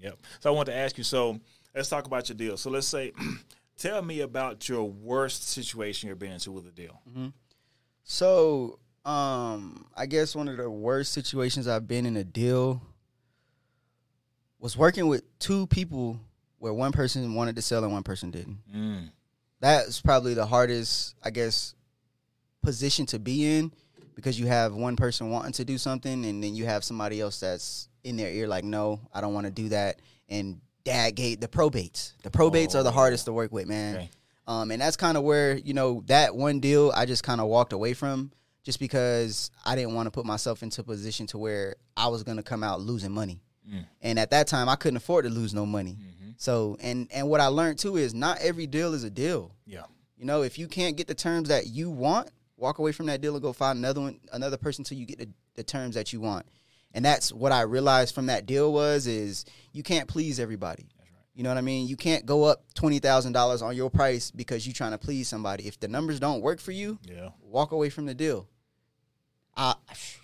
Yep. 0.00 0.18
So 0.40 0.50
I 0.50 0.56
want 0.56 0.66
to 0.66 0.74
ask 0.74 0.98
you. 0.98 1.04
So 1.04 1.38
let's 1.74 1.88
talk 1.88 2.06
about 2.06 2.28
your 2.28 2.36
deal. 2.36 2.56
So 2.56 2.70
let's 2.70 2.88
say, 2.88 3.12
tell 3.78 4.02
me 4.02 4.20
about 4.20 4.68
your 4.68 4.84
worst 4.84 5.48
situation 5.48 6.08
you've 6.08 6.18
been 6.18 6.32
into 6.32 6.50
with 6.50 6.66
a 6.66 6.72
deal. 6.72 7.00
So, 8.02 8.80
um, 9.04 9.86
I 9.96 10.06
guess 10.06 10.34
one 10.34 10.48
of 10.48 10.56
the 10.56 10.68
worst 10.68 11.12
situations 11.12 11.68
I've 11.68 11.86
been 11.86 12.06
in 12.06 12.16
a 12.16 12.24
deal 12.24 12.82
was 14.58 14.76
working 14.76 15.06
with 15.06 15.22
two 15.38 15.66
people 15.68 16.20
where 16.62 16.72
one 16.72 16.92
person 16.92 17.34
wanted 17.34 17.56
to 17.56 17.62
sell 17.62 17.82
and 17.82 17.92
one 17.92 18.04
person 18.04 18.30
didn't. 18.30 18.58
Mm. 18.72 19.10
That's 19.58 20.00
probably 20.00 20.34
the 20.34 20.46
hardest, 20.46 21.16
I 21.20 21.30
guess, 21.30 21.74
position 22.62 23.04
to 23.06 23.18
be 23.18 23.58
in 23.58 23.72
because 24.14 24.38
you 24.38 24.46
have 24.46 24.72
one 24.72 24.94
person 24.94 25.28
wanting 25.28 25.50
to 25.54 25.64
do 25.64 25.76
something 25.76 26.24
and 26.24 26.40
then 26.40 26.54
you 26.54 26.64
have 26.64 26.84
somebody 26.84 27.20
else 27.20 27.40
that's 27.40 27.88
in 28.04 28.16
their 28.16 28.30
ear 28.30 28.46
like, 28.46 28.62
no, 28.62 29.00
I 29.12 29.20
don't 29.20 29.34
want 29.34 29.46
to 29.46 29.52
do 29.52 29.70
that. 29.70 29.98
And 30.28 30.60
dad 30.84 31.16
gate 31.16 31.40
the 31.40 31.48
probates. 31.48 32.12
The 32.22 32.30
probates 32.30 32.76
are 32.76 32.84
the 32.84 32.90
Oh. 32.90 32.92
hardest 32.92 33.24
to 33.24 33.32
work 33.32 33.50
with, 33.50 33.66
man. 33.66 33.96
Okay. 33.96 34.10
Um, 34.46 34.70
and 34.70 34.80
that's 34.80 34.96
kind 34.96 35.16
of 35.16 35.24
where 35.24 35.56
you 35.56 35.74
know 35.74 36.04
that 36.06 36.34
one 36.36 36.60
deal 36.60 36.92
I 36.94 37.06
just 37.06 37.24
kind 37.24 37.40
of 37.40 37.48
walked 37.48 37.72
away 37.72 37.92
from, 37.94 38.30
just 38.62 38.78
because 38.78 39.50
I 39.64 39.74
didn't 39.74 39.94
want 39.94 40.06
to 40.06 40.10
put 40.12 40.26
myself 40.26 40.62
into 40.62 40.80
a 40.80 40.84
position 40.84 41.26
to 41.28 41.38
where 41.38 41.74
I 41.96 42.06
was 42.06 42.22
gonna 42.22 42.42
come 42.44 42.62
out 42.62 42.80
losing 42.80 43.10
money. 43.12 43.40
Mm. 43.70 43.86
And 44.00 44.18
at 44.18 44.30
that 44.30 44.46
time, 44.48 44.68
I 44.68 44.76
couldn't 44.76 44.96
afford 44.96 45.24
to 45.24 45.30
lose 45.30 45.54
no 45.54 45.64
money. 45.66 45.96
Mm-hmm. 46.00 46.30
So, 46.36 46.76
and 46.80 47.08
and 47.12 47.28
what 47.28 47.40
I 47.40 47.46
learned 47.46 47.78
too 47.78 47.96
is 47.96 48.14
not 48.14 48.38
every 48.40 48.66
deal 48.66 48.94
is 48.94 49.04
a 49.04 49.10
deal. 49.10 49.54
Yeah. 49.66 49.84
You 50.16 50.24
know, 50.26 50.42
if 50.42 50.58
you 50.58 50.68
can't 50.68 50.96
get 50.96 51.06
the 51.06 51.14
terms 51.14 51.48
that 51.48 51.66
you 51.66 51.90
want, 51.90 52.30
walk 52.56 52.78
away 52.78 52.92
from 52.92 53.06
that 53.06 53.20
deal 53.20 53.34
and 53.34 53.42
go 53.42 53.52
find 53.52 53.78
another 53.78 54.00
one, 54.00 54.20
another 54.32 54.56
person 54.56 54.84
till 54.84 54.98
you 54.98 55.06
get 55.06 55.18
the, 55.18 55.28
the 55.56 55.62
terms 55.64 55.94
that 55.94 56.12
you 56.12 56.20
want. 56.20 56.46
And 56.94 57.04
that's 57.04 57.32
what 57.32 57.52
I 57.52 57.62
realized 57.62 58.14
from 58.14 58.26
that 58.26 58.46
deal 58.46 58.72
was 58.72 59.06
is 59.06 59.44
you 59.72 59.82
can't 59.82 60.08
please 60.08 60.38
everybody. 60.38 60.88
That's 60.98 61.10
right. 61.10 61.18
You 61.34 61.42
know 61.42 61.50
what 61.50 61.58
I 61.58 61.62
mean? 61.62 61.88
You 61.88 61.96
can't 61.96 62.26
go 62.26 62.44
up 62.44 62.64
twenty 62.74 62.98
thousand 62.98 63.32
dollars 63.32 63.62
on 63.62 63.74
your 63.76 63.90
price 63.90 64.30
because 64.30 64.66
you're 64.66 64.74
trying 64.74 64.92
to 64.92 64.98
please 64.98 65.28
somebody. 65.28 65.66
If 65.66 65.80
the 65.80 65.88
numbers 65.88 66.20
don't 66.20 66.40
work 66.42 66.60
for 66.60 66.72
you, 66.72 66.98
Yeah. 67.04 67.30
walk 67.40 67.72
away 67.72 67.90
from 67.90 68.06
the 68.06 68.14
deal. 68.14 68.48
Uh, 69.56 69.74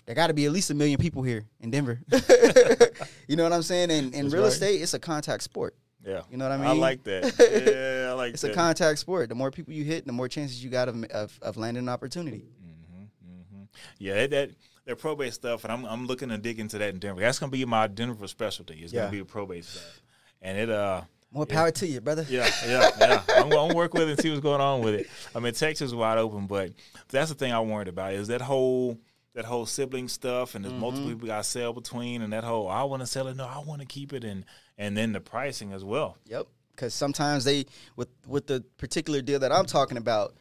there 0.05 0.15
got 0.15 0.27
to 0.27 0.33
be 0.33 0.45
at 0.45 0.51
least 0.51 0.71
a 0.71 0.73
million 0.73 0.97
people 0.97 1.21
here 1.21 1.45
in 1.59 1.69
Denver. 1.69 1.99
you 3.27 3.35
know 3.35 3.43
what 3.43 3.53
I'm 3.53 3.61
saying? 3.61 3.91
And 3.91 4.13
in 4.13 4.29
real 4.29 4.43
right. 4.43 4.51
estate, 4.51 4.81
it's 4.81 4.93
a 4.93 4.99
contact 4.99 5.43
sport. 5.43 5.75
Yeah. 6.05 6.21
You 6.31 6.37
know 6.37 6.45
what 6.49 6.53
I 6.53 6.57
mean? 6.57 6.67
I 6.67 6.71
like 6.71 7.03
that. 7.03 7.23
Yeah, 8.01 8.11
I 8.11 8.13
like 8.13 8.33
It's 8.33 8.41
that. 8.41 8.51
a 8.51 8.55
contact 8.55 8.99
sport. 8.99 9.29
The 9.29 9.35
more 9.35 9.51
people 9.51 9.73
you 9.73 9.83
hit, 9.83 10.05
the 10.07 10.13
more 10.13 10.27
chances 10.27 10.63
you 10.63 10.69
got 10.69 10.87
of 10.87 11.03
of, 11.05 11.37
of 11.41 11.57
landing 11.57 11.83
an 11.83 11.89
opportunity. 11.89 12.45
hmm 12.61 13.63
Yeah, 13.99 14.25
that, 14.27 14.51
that 14.85 14.95
probate 14.97 15.33
stuff, 15.33 15.63
and 15.63 15.73
I'm 15.73 15.85
I'm 15.85 16.07
looking 16.07 16.29
to 16.29 16.37
dig 16.37 16.59
into 16.59 16.77
that 16.79 16.93
in 16.93 16.99
Denver. 16.99 17.21
That's 17.21 17.37
gonna 17.37 17.51
be 17.51 17.63
my 17.65 17.87
Denver 17.87 18.27
specialty. 18.27 18.75
It's 18.75 18.93
Yeah. 18.93 19.01
gonna 19.01 19.11
be 19.11 19.19
the 19.19 19.25
probate 19.25 19.65
stuff, 19.65 20.01
and 20.41 20.57
it 20.57 20.69
uh. 20.69 21.01
More 21.31 21.45
power 21.45 21.69
to 21.69 21.85
you, 21.85 22.01
brother. 22.01 22.25
Yeah, 22.27 22.49
yeah, 22.65 22.89
yeah. 22.99 23.21
I'm 23.35 23.49
going 23.49 23.69
to 23.69 23.75
work 23.77 23.93
with 23.93 24.09
it 24.09 24.13
and 24.13 24.19
see 24.19 24.31
what's 24.31 24.41
going 24.41 24.61
on 24.61 24.81
with 24.81 24.95
it. 24.95 25.07
I 25.35 25.39
mean, 25.39 25.53
Texas 25.53 25.89
is 25.89 25.93
wide 25.93 26.17
open, 26.17 26.47
but 26.47 26.71
that's 27.09 27.29
the 27.29 27.35
thing 27.35 27.53
I'm 27.53 27.69
worried 27.69 27.87
about 27.87 28.13
is 28.13 28.29
that 28.29 28.41
whole 28.41 28.97
that 29.39 29.45
whole 29.45 29.65
sibling 29.65 30.09
stuff, 30.09 30.53
and 30.53 30.65
there's 30.65 30.73
multiple 30.73 31.07
people 31.09 31.25
got 31.27 31.37
to 31.37 31.43
sell 31.45 31.71
between, 31.71 32.21
and 32.21 32.33
that 32.33 32.43
whole 32.43 32.67
I 32.67 32.83
want 32.83 33.01
to 33.01 33.07
sell 33.07 33.27
it, 33.29 33.37
no, 33.37 33.45
I 33.45 33.59
want 33.59 33.79
to 33.79 33.87
keep 33.87 34.11
it, 34.11 34.25
and 34.25 34.43
and 34.77 34.97
then 34.97 35.13
the 35.13 35.21
pricing 35.21 35.71
as 35.71 35.81
well. 35.81 36.17
Yep. 36.25 36.45
Because 36.71 36.93
sometimes 36.93 37.45
they 37.45 37.65
with 37.95 38.09
with 38.27 38.47
the 38.47 38.65
particular 38.77 39.21
deal 39.21 39.39
that 39.39 39.53
I'm 39.53 39.65
talking 39.65 39.95
about, 39.95 40.35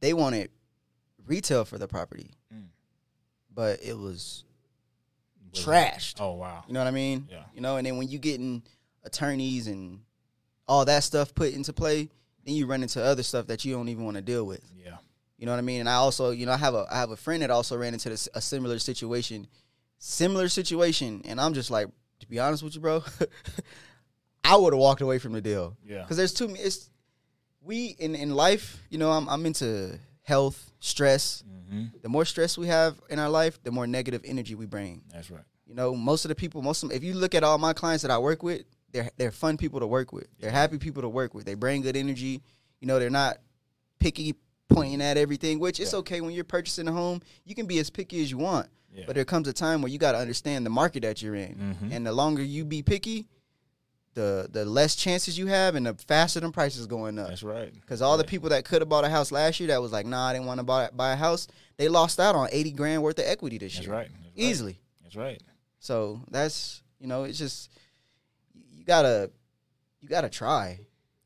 they 0.00 0.12
wanted 0.14 0.50
retail 1.28 1.64
for 1.64 1.78
the 1.78 1.86
property, 1.86 2.32
Mm. 2.52 2.64
but 3.54 3.78
it 3.84 3.96
was 3.96 4.42
Was 5.54 5.64
trashed. 5.64 6.16
Oh 6.20 6.32
wow. 6.32 6.64
You 6.66 6.74
know 6.74 6.80
what 6.80 6.88
I 6.88 6.92
mean? 6.92 7.28
Yeah. 7.30 7.44
You 7.54 7.60
know, 7.60 7.76
and 7.76 7.86
then 7.86 7.98
when 7.98 8.08
you 8.08 8.18
getting 8.18 8.64
attorneys 9.04 9.68
and 9.68 10.00
all 10.66 10.84
that 10.86 11.04
stuff 11.04 11.32
put 11.36 11.52
into 11.54 11.72
play, 11.72 12.08
then 12.44 12.56
you 12.56 12.66
run 12.66 12.82
into 12.82 13.00
other 13.00 13.22
stuff 13.22 13.46
that 13.46 13.64
you 13.64 13.74
don't 13.74 13.88
even 13.88 14.04
want 14.04 14.16
to 14.16 14.22
deal 14.22 14.44
with. 14.44 14.60
Yeah. 14.76 14.96
You 15.40 15.46
know 15.46 15.52
what 15.52 15.58
I 15.58 15.62
mean? 15.62 15.80
And 15.80 15.88
I 15.88 15.94
also, 15.94 16.30
you 16.32 16.44
know, 16.44 16.52
I 16.52 16.58
have 16.58 16.74
a 16.74 16.86
I 16.90 16.98
have 16.98 17.10
a 17.10 17.16
friend 17.16 17.42
that 17.42 17.50
also 17.50 17.74
ran 17.76 17.94
into 17.94 18.10
this, 18.10 18.28
a 18.34 18.40
similar 18.42 18.78
situation, 18.78 19.46
similar 19.98 20.48
situation, 20.50 21.22
and 21.24 21.40
I'm 21.40 21.54
just 21.54 21.70
like, 21.70 21.88
to 22.20 22.26
be 22.28 22.38
honest 22.38 22.62
with 22.62 22.74
you, 22.74 22.80
bro, 22.82 23.02
I 24.44 24.56
would 24.56 24.72
have 24.72 24.80
walked 24.80 25.00
away 25.00 25.18
from 25.18 25.32
the 25.32 25.40
deal 25.40 25.76
Yeah. 25.84 26.02
because 26.02 26.16
there's 26.16 26.34
too 26.34 26.48
many. 26.48 26.60
It's 26.60 26.90
we 27.62 27.96
in 27.98 28.14
in 28.14 28.30
life, 28.34 28.82
you 28.90 28.98
know, 28.98 29.10
I'm 29.10 29.28
I'm 29.28 29.46
into 29.46 29.98
health, 30.22 30.70
stress. 30.80 31.42
hmm 31.70 31.84
The 32.02 32.08
more 32.10 32.24
stress 32.24 32.58
we 32.58 32.66
have 32.66 33.00
in 33.08 33.18
our 33.18 33.30
life, 33.30 33.62
the 33.62 33.70
more 33.70 33.86
negative 33.86 34.22
energy 34.24 34.54
we 34.54 34.66
bring. 34.66 35.02
That's 35.12 35.30
right. 35.30 35.44
You 35.66 35.74
know, 35.74 35.94
most 35.94 36.24
of 36.24 36.28
the 36.30 36.34
people, 36.34 36.62
most 36.62 36.82
of 36.82 36.88
them, 36.88 36.96
if 36.96 37.04
you 37.04 37.14
look 37.14 37.34
at 37.34 37.44
all 37.44 37.56
my 37.58 37.72
clients 37.72 38.02
that 38.02 38.10
I 38.10 38.18
work 38.18 38.42
with, 38.42 38.62
they're 38.92 39.10
they're 39.16 39.30
fun 39.30 39.56
people 39.56 39.80
to 39.80 39.86
work 39.86 40.12
with. 40.12 40.26
They're 40.38 40.50
happy 40.50 40.78
people 40.78 41.02
to 41.02 41.08
work 41.08 41.32
with. 41.34 41.44
They 41.46 41.54
bring 41.54 41.80
good 41.82 41.96
energy. 41.96 42.42
You 42.80 42.86
know, 42.88 42.98
they're 42.98 43.10
not 43.10 43.38
picky, 44.00 44.34
pointing 44.70 45.02
at 45.02 45.16
everything. 45.16 45.58
Which 45.58 45.78
it's 45.80 45.92
okay 45.94 46.20
when 46.20 46.32
you're 46.32 46.44
purchasing 46.44 46.88
a 46.88 46.92
home. 46.92 47.20
You 47.44 47.54
can 47.54 47.66
be 47.66 47.78
as 47.78 47.90
picky 47.90 48.22
as 48.22 48.30
you 48.30 48.38
want, 48.38 48.68
Yeah. 48.94 49.04
but 49.06 49.14
there 49.16 49.24
comes 49.24 49.46
a 49.48 49.52
time 49.52 49.82
where 49.82 49.90
you 49.90 49.98
got 49.98 50.12
to 50.12 50.18
understand 50.18 50.64
the 50.64 50.70
market 50.70 51.02
that 51.02 51.20
you're 51.22 51.34
in. 51.34 51.76
Mhm. 51.80 51.92
And 51.94 52.06
the 52.06 52.12
longer 52.12 52.42
you 52.42 52.64
be 52.64 52.82
picky, 52.82 53.28
the 54.14 54.48
the 54.50 54.64
less 54.64 54.96
chances 54.96 55.38
you 55.38 55.46
have, 55.46 55.74
and 55.76 55.86
the 55.86 55.94
faster 55.94 56.40
the 56.40 56.50
prices 56.50 56.86
going 56.86 57.18
up. 57.18 57.28
That's 57.28 57.42
right. 57.44 57.72
Because 57.72 58.02
all 58.02 58.16
the 58.16 58.24
people 58.24 58.48
that 58.50 58.64
could 58.64 58.82
have 58.82 58.88
bought 58.88 59.04
a 59.04 59.08
house 59.08 59.30
last 59.30 59.60
year 59.60 59.68
that 59.68 59.80
was 59.80 59.92
like, 59.92 60.04
nah, 60.06 60.26
I 60.28 60.32
didn't 60.32 60.46
want 60.46 60.58
to 60.58 60.64
buy 60.64 60.88
buy 60.92 61.12
a 61.12 61.16
house, 61.16 61.46
they 61.76 61.88
lost 61.88 62.18
out 62.18 62.34
on 62.34 62.48
eighty 62.50 62.72
grand 62.72 63.02
worth 63.02 63.18
of 63.18 63.24
equity 63.26 63.58
this 63.58 63.74
That's 63.74 63.86
year, 63.86 63.94
right. 63.94 64.08
That's 64.10 64.24
right. 64.24 64.32
easily. 64.36 64.80
That's 65.02 65.14
right. 65.16 65.40
So 65.78 66.22
that's 66.30 66.82
you 66.98 67.06
know, 67.06 67.22
it's 67.24 67.38
just 67.38 67.70
you 68.72 68.84
gotta 68.84 69.30
you 70.00 70.08
gotta 70.08 70.28
try. 70.28 70.80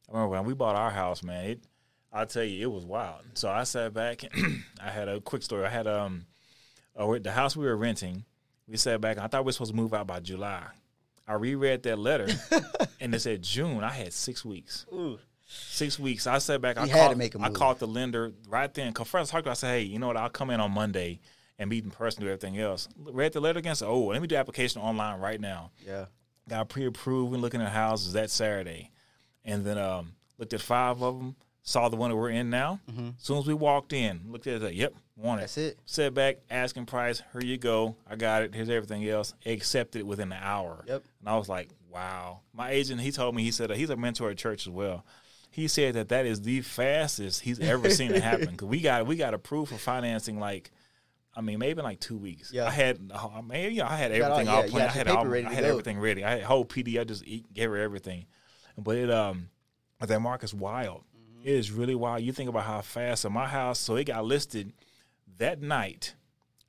I 0.09 0.13
remember 0.13 0.29
when 0.37 0.45
we 0.45 0.53
bought 0.55 0.77
our 0.77 0.91
house, 0.91 1.23
man. 1.23 1.45
It, 1.47 1.65
I'll 2.15 2.27
tell 2.27 2.45
you, 2.45 2.63
it 2.63 2.73
was 2.73 2.85
wild. 2.85 3.23
So 3.35 3.51
I 3.51 3.65
sat 3.65 3.93
back. 3.93 4.23
I 4.83 4.89
had 4.91 5.09
a 5.09 5.21
quick 5.21 5.43
story. 5.43 5.67
I 5.67 5.69
had 5.69 5.89
um, 5.89 6.27
uh, 6.97 7.19
the 7.19 7.33
house 7.33 7.57
we 7.57 7.67
were 7.67 7.77
renting. 7.77 8.25
We 8.69 8.77
sat 8.77 9.01
back. 9.01 9.19
I 9.19 9.27
thought 9.27 9.45
we 9.45 9.49
were 9.49 9.53
supposed 9.53 9.73
to 9.73 9.77
move 9.77 9.93
out 9.93 10.07
by 10.07 10.21
July. 10.21 10.63
I 11.27 11.35
reread 11.35 11.83
that 11.83 11.99
letter, 11.99 12.29
and 13.01 13.15
it 13.15 13.21
said 13.21 13.43
June. 13.43 13.83
I 13.83 13.91
had 13.91 14.13
six 14.13 14.45
weeks. 14.45 14.87
Six 15.47 15.99
weeks. 15.99 16.27
I 16.27 16.39
sat 16.39 16.61
back. 16.61 16.79
I 16.79 16.87
had 16.87 17.11
to 17.11 17.17
make 17.17 17.35
a 17.35 17.39
I 17.39 17.49
move. 17.49 17.57
I 17.57 17.59
called 17.59 17.79
the 17.79 17.87
lender 17.87 18.33
right 18.49 18.73
then. 18.73 18.89
I 18.89 18.93
talked 18.93 19.11
to 19.11 19.33
her, 19.33 19.51
I 19.51 19.55
said, 19.55 19.69
"Hey, 19.69 19.83
you 19.83 19.99
know 19.99 20.07
what? 20.07 20.17
I'll 20.17 20.31
come 20.31 20.51
in 20.51 20.61
on 20.61 20.71
Monday 20.71 21.21
and 21.59 21.69
meet 21.69 21.85
in 21.85 21.91
person, 21.91 22.23
do 22.23 22.29
everything 22.29 22.59
else." 22.59 22.89
Read 22.97 23.33
the 23.33 23.41
letter 23.41 23.59
again. 23.59 23.75
Said, 23.75 23.89
"Oh, 23.89 24.05
let 24.07 24.23
me 24.23 24.29
do 24.29 24.37
application 24.37 24.81
online 24.83 25.19
right 25.19 25.41
now." 25.41 25.71
Yeah. 25.85 26.07
got 26.49 26.69
pre-approved 26.69 27.33
and 27.33 27.43
looking 27.43 27.61
at 27.63 27.73
houses 27.73 28.13
that 28.13 28.31
Saturday, 28.31 28.91
and 29.45 29.65
then 29.65 29.79
um, 29.79 30.13
looked 30.39 30.53
at 30.53 30.61
five 30.61 31.03
of 31.03 31.19
them. 31.19 31.37
Saw 31.67 31.89
the 31.89 31.97
one 31.97 32.11
that 32.11 32.17
we're 32.17 32.29
in 32.29 32.51
now. 32.51 32.79
As 32.87 33.25
soon 33.25 33.39
as 33.39 33.47
we 33.47 33.55
walked 33.55 33.95
in, 33.95 34.21
looked 34.29 34.47
at 34.47 34.57
it. 34.57 34.63
Like, 34.63 34.77
yep, 34.77 34.95
want 35.17 35.41
it. 35.41 35.45
Mm-hmm. 35.45 35.45
That's 35.45 35.57
it. 35.57 35.79
Set 35.87 36.13
back, 36.13 36.37
asking 36.51 36.85
price. 36.85 37.23
Here 37.33 37.41
you 37.41 37.57
go. 37.57 37.97
I 38.07 38.17
got 38.17 38.43
it. 38.43 38.55
Here's 38.55 38.69
everything 38.69 39.09
else. 39.09 39.33
Accepted 39.47 40.01
it 40.01 40.07
within 40.07 40.31
an 40.31 40.39
hour. 40.43 40.85
Yep. 40.87 41.05
And 41.21 41.29
I 41.29 41.37
was 41.39 41.49
like, 41.49 41.71
wow. 41.91 42.41
My 42.53 42.71
agent, 42.71 43.01
he 43.01 43.11
told 43.11 43.35
me, 43.35 43.43
he 43.43 43.51
said 43.51 43.71
uh, 43.71 43.75
he's 43.75 43.89
a 43.89 43.97
mentor 43.97 44.29
at 44.31 44.37
church 44.37 44.67
as 44.67 44.71
well. 44.71 45.07
He 45.51 45.67
said 45.67 45.95
that 45.95 46.11
that 46.11 46.27
is 46.27 46.43
the 46.43 46.61
fastest 46.61 47.41
he's 47.41 47.61
ever 47.61 47.89
seen 47.89 48.11
it 48.13 48.23
happen. 48.23 48.49
Because 48.51 48.69
we 48.69 48.83
got 48.83 49.07
we 49.07 49.17
got 49.17 49.33
approved 49.33 49.73
for 49.73 49.79
financing 49.79 50.39
like. 50.39 50.71
I 51.37 51.41
mean, 51.41 51.59
maybe 51.59 51.81
in 51.81 51.85
like 51.85 51.99
two 51.99 52.17
weeks. 52.17 52.53
Yeah. 52.53 52.67
I 52.67 52.71
had, 52.71 53.11
uh, 53.13 53.43
man, 53.43 53.73
yeah, 53.73 53.91
I 53.91 53.97
had 53.97 54.13
everything 54.13 54.47
yeah, 54.47 54.55
all 54.55 54.65
you 54.65 54.71
planned. 54.71 54.91
I 54.91 54.93
had 54.93 55.09
all, 55.09 55.27
ready 55.27 55.47
I 55.47 55.53
had 55.53 55.65
go. 55.65 55.71
everything 55.71 55.99
ready. 55.99 56.25
I 56.25 56.31
had 56.31 56.43
whole 56.43 56.65
PD. 56.65 57.01
I 57.01 57.03
just 57.03 57.27
eat, 57.27 57.53
gave 57.53 57.71
her 57.71 57.77
everything. 57.77 58.27
But 58.79 58.99
it 58.99 59.11
um, 59.11 59.49
but 59.99 60.09
that 60.11 60.21
market's 60.21 60.55
wild. 60.55 61.03
Mm-hmm. 61.45 61.55
It 61.55 61.59
is 61.59 61.71
really 61.71 61.95
wild. 61.95 62.23
You 62.23 62.33
think 62.33 62.49
about 62.49 62.65
how 62.65 62.81
fast. 62.81 63.23
So 63.23 63.31
my 63.31 63.47
house, 63.47 63.79
so 63.79 63.97
it 63.97 64.05
got 64.05 64.25
listed 64.25 64.73
that 65.39 65.61
night, 65.61 66.15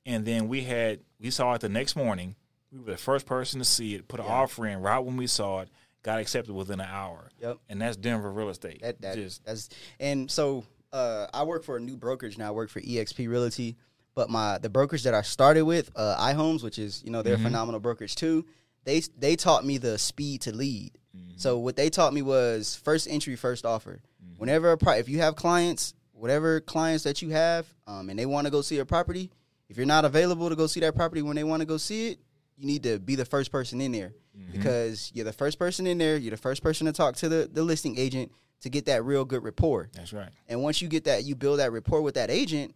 and 0.04 0.24
then 0.24 0.48
we 0.48 0.62
had 0.62 1.00
we 1.20 1.30
saw 1.30 1.54
it 1.54 1.60
the 1.60 1.68
next 1.68 1.96
morning. 1.96 2.36
We 2.72 2.80
were 2.80 2.92
the 2.92 2.96
first 2.96 3.26
person 3.26 3.58
to 3.60 3.64
see 3.64 3.94
it. 3.94 4.08
Put 4.08 4.20
an 4.20 4.26
offer 4.26 4.66
in 4.66 4.80
right 4.80 4.98
when 4.98 5.16
we 5.16 5.26
saw 5.26 5.60
it. 5.60 5.70
Got 6.02 6.20
accepted 6.20 6.54
within 6.54 6.80
an 6.80 6.88
hour. 6.88 7.30
Yep. 7.40 7.58
And 7.68 7.80
that's 7.80 7.96
Denver 7.96 8.30
real 8.30 8.48
estate. 8.48 8.80
That, 8.82 9.00
that 9.00 9.16
Just 9.16 9.44
that's 9.44 9.68
and 9.98 10.30
so 10.30 10.64
uh, 10.92 11.26
I 11.32 11.44
work 11.44 11.64
for 11.64 11.76
a 11.76 11.80
new 11.80 11.96
brokerage 11.96 12.38
now. 12.38 12.48
I 12.48 12.50
work 12.52 12.70
for 12.70 12.80
EXP 12.80 13.28
Realty, 13.28 13.76
but 14.14 14.30
my 14.30 14.58
the 14.58 14.68
brokerage 14.68 15.02
that 15.04 15.14
I 15.14 15.22
started 15.22 15.62
with, 15.62 15.90
uh, 15.96 16.16
iHomes, 16.18 16.62
which 16.62 16.78
is 16.78 17.02
you 17.04 17.10
know 17.10 17.22
they're 17.22 17.34
a 17.34 17.38
phenomenal 17.38 17.80
brokerage 17.80 18.14
too. 18.14 18.44
They 18.84 19.00
they 19.18 19.36
taught 19.36 19.64
me 19.64 19.78
the 19.78 19.98
speed 19.98 20.42
to 20.42 20.54
lead. 20.54 20.92
So 21.36 21.58
what 21.58 21.76
they 21.76 21.90
taught 21.90 22.14
me 22.14 22.22
was 22.22 22.76
first 22.76 23.08
entry, 23.08 23.36
first 23.36 23.66
offer. 23.66 24.00
Whenever 24.38 24.72
a 24.72 24.78
pri- 24.78 24.96
if 24.96 25.08
you 25.08 25.18
have 25.18 25.36
clients, 25.36 25.94
whatever 26.12 26.60
clients 26.60 27.04
that 27.04 27.22
you 27.22 27.30
have, 27.30 27.66
um, 27.86 28.10
and 28.10 28.18
they 28.18 28.26
want 28.26 28.46
to 28.46 28.50
go 28.50 28.60
see 28.62 28.78
a 28.78 28.84
property, 28.84 29.30
if 29.68 29.76
you're 29.76 29.86
not 29.86 30.04
available 30.04 30.48
to 30.48 30.56
go 30.56 30.66
see 30.66 30.80
that 30.80 30.94
property 30.94 31.22
when 31.22 31.36
they 31.36 31.44
want 31.44 31.60
to 31.60 31.66
go 31.66 31.76
see 31.76 32.08
it, 32.10 32.18
you 32.56 32.66
need 32.66 32.82
to 32.84 32.98
be 32.98 33.14
the 33.16 33.24
first 33.24 33.50
person 33.52 33.80
in 33.80 33.92
there 33.92 34.12
because 34.52 35.10
you're 35.14 35.24
the 35.24 35.32
first 35.32 35.58
person 35.58 35.86
in 35.86 35.98
there. 35.98 36.16
You're 36.16 36.30
the 36.32 36.36
first 36.36 36.62
person 36.62 36.86
to 36.86 36.92
talk 36.92 37.16
to 37.16 37.28
the, 37.28 37.48
the 37.52 37.62
listing 37.62 37.98
agent 37.98 38.30
to 38.60 38.68
get 38.70 38.86
that 38.86 39.04
real 39.04 39.24
good 39.24 39.42
rapport. 39.42 39.88
that's 39.92 40.12
right. 40.12 40.28
And 40.48 40.62
once 40.62 40.80
you 40.82 40.88
get 40.88 41.04
that, 41.04 41.24
you 41.24 41.34
build 41.34 41.58
that 41.58 41.72
rapport 41.72 42.02
with 42.02 42.14
that 42.14 42.30
agent. 42.30 42.74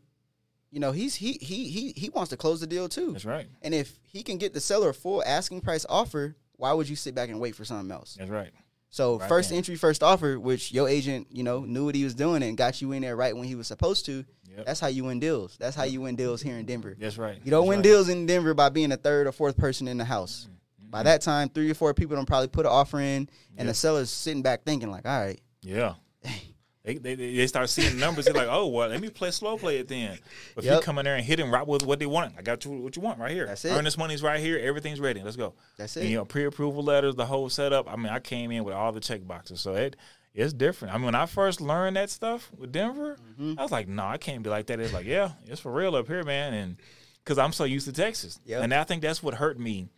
You 0.71 0.81
know, 0.81 0.93
he's 0.93 1.15
he 1.15 1.33
he 1.41 1.69
he 1.69 1.93
he 1.97 2.09
wants 2.11 2.31
to 2.31 2.37
close 2.37 2.61
the 2.61 2.67
deal 2.67 2.89
too. 2.89 3.13
That's 3.13 3.25
right. 3.25 3.49
And 3.63 3.75
if 3.75 3.99
he 4.05 4.23
can 4.23 4.39
get 4.39 4.53
the 4.55 4.61
seller 4.61 4.91
a 4.91 4.95
full 4.95 5.23
asking 5.25 5.63
price 5.63 5.85
offer, 5.89 6.37
why 6.57 6.73
would 6.73 6.89
you 6.89 6.97
sit 6.97 7.15
back 7.15 7.29
and 7.29 7.41
wait 7.41 7.57
for 7.57 7.65
something 7.65 7.91
else? 7.91 8.17
That's 8.19 8.31
right. 8.31 8.51
So 8.91 9.19
Right 9.19 9.29
first 9.29 9.51
then. 9.51 9.59
entry, 9.59 9.77
first 9.77 10.03
offer, 10.03 10.39
which 10.39 10.73
your 10.73 10.89
agent, 10.89 11.29
you 11.31 11.43
know, 11.45 11.61
knew 11.61 11.85
what 11.85 11.95
he 11.95 12.03
was 12.05 12.15
doing 12.15 12.43
and 12.43 12.57
got 12.57 12.83
you 12.83 12.91
in 12.93 13.03
there 13.03 13.15
right 13.17 13.35
when 13.37 13.45
he 13.45 13.55
was 13.55 13.67
supposed 13.69 14.05
to. 14.07 14.25
Yep. 14.57 14.67
That's 14.67 14.81
how 14.81 14.89
you 14.89 15.05
win 15.05 15.21
deals. 15.21 15.57
That's 15.61 15.77
how 15.77 15.85
you 15.85 16.01
win 16.01 16.17
deals 16.17 16.43
here 16.43 16.57
in 16.59 16.67
Denver. 16.67 16.97
That's 16.99 17.17
right. 17.17 17.41
You 17.45 17.51
don't 17.53 17.63
That's 17.63 17.69
win 17.69 17.79
right. 17.79 17.85
deals 17.85 18.09
in 18.09 18.27
Denver 18.27 18.53
by 18.53 18.69
being 18.69 18.91
a 18.91 18.97
third 18.97 19.29
or 19.29 19.33
fourth 19.33 19.57
person 19.57 19.87
in 19.87 19.97
the 19.97 20.05
house. 20.05 20.49
Mm-hmm. 20.49 20.91
By 20.91 21.05
that 21.05 21.21
time, 21.21 21.49
three 21.51 21.71
or 21.71 21.75
four 21.75 21.95
people 21.95 22.17
don't 22.17 22.27
probably 22.27 22.49
put 22.49 22.67
an 22.67 22.73
offer 22.73 22.99
in, 22.99 23.05
and 23.27 23.29
Yeah. 23.59 23.65
the 23.67 23.75
seller's 23.75 24.11
sitting 24.11 24.43
back 24.43 24.65
thinking 24.65 24.91
like, 24.91 25.07
"All 25.07 25.21
right, 25.21 25.41
Yeah. 25.63 25.95
They, 26.83 26.95
they, 26.95 27.15
they 27.15 27.47
start 27.47 27.69
seeing 27.69 27.99
numbers. 27.99 28.25
They're 28.25 28.33
like, 28.33 28.49
oh, 28.51 28.67
well, 28.69 28.89
let 28.89 29.01
me 29.03 29.11
play 29.11 29.31
slow 29.33 29.59
play 29.59 29.79
it 29.79 29.89
then. 29.89 30.19
But 30.55 30.65
if 30.65 30.71
you 30.73 30.81
come 30.81 30.99
in 30.99 31.05
there 31.05 31.15
and 31.17 31.23
hit 31.25 31.37
them 31.37 31.53
right 31.53 31.67
with 31.67 31.85
what 31.85 31.99
they 31.99 32.07
want, 32.07 32.35
I 32.39 32.43
got 32.43 32.65
you 32.65 32.71
what 32.71 32.97
you 32.97 33.03
want 33.03 33.19
right 33.19 33.31
here. 33.33 33.45
That's 33.47 33.65
it. 33.67 33.71
Earnest 33.73 33.99
money's 33.99 34.23
right 34.23 34.41
here. 34.41 34.59
Everything's 34.59 34.99
ready. 34.99 35.23
Let's 35.23 35.37
go. 35.37 35.53
That's 35.77 35.97
And, 35.97 36.07
it. 36.07 36.09
you 36.09 36.17
know, 36.17 36.25
pre-approval 36.25 36.83
letters, 36.83 37.17
the 37.17 37.27
whole 37.27 37.51
setup. 37.51 37.87
I 37.93 37.97
mean, 37.97 38.09
I 38.09 38.19
came 38.19 38.51
in 38.51 38.65
with 38.65 38.75
all 38.75 38.93
the 38.93 39.01
check 39.01 39.27
boxes, 39.27 39.61
so 39.61 39.75
it 39.75 39.97
it's 40.35 40.53
different. 40.55 40.95
I 40.95 40.97
mean, 40.97 41.07
when 41.07 41.15
I 41.17 41.27
first 41.27 41.61
learned 41.61 41.97
that 41.97 42.09
stuff 42.09 42.51
with 42.57 42.73
Denver, 42.73 43.19
Mm-hmm. 43.39 43.59
I 43.59 43.63
was 43.63 43.73
like, 43.73 43.89
no, 43.89 44.05
I 44.07 44.17
can't 44.17 44.43
be 44.43 44.49
like 44.49 44.67
that. 44.69 44.79
It's 44.81 44.93
like, 44.95 45.05
yeah, 45.07 45.33
it's 45.49 45.61
for 45.61 45.73
real 45.73 45.95
up 45.97 46.07
here, 46.07 46.23
man, 46.25 46.55
and 46.55 46.77
because 47.23 47.37
I'm 47.37 47.53
so 47.53 47.65
used 47.65 47.87
to 47.89 47.93
Texas, 47.93 48.41
Yep. 48.47 48.63
and 48.63 48.73
I 48.73 48.85
think 48.85 49.03
that's 49.03 49.23
what 49.23 49.35
hurt 49.35 49.59
me 49.59 49.89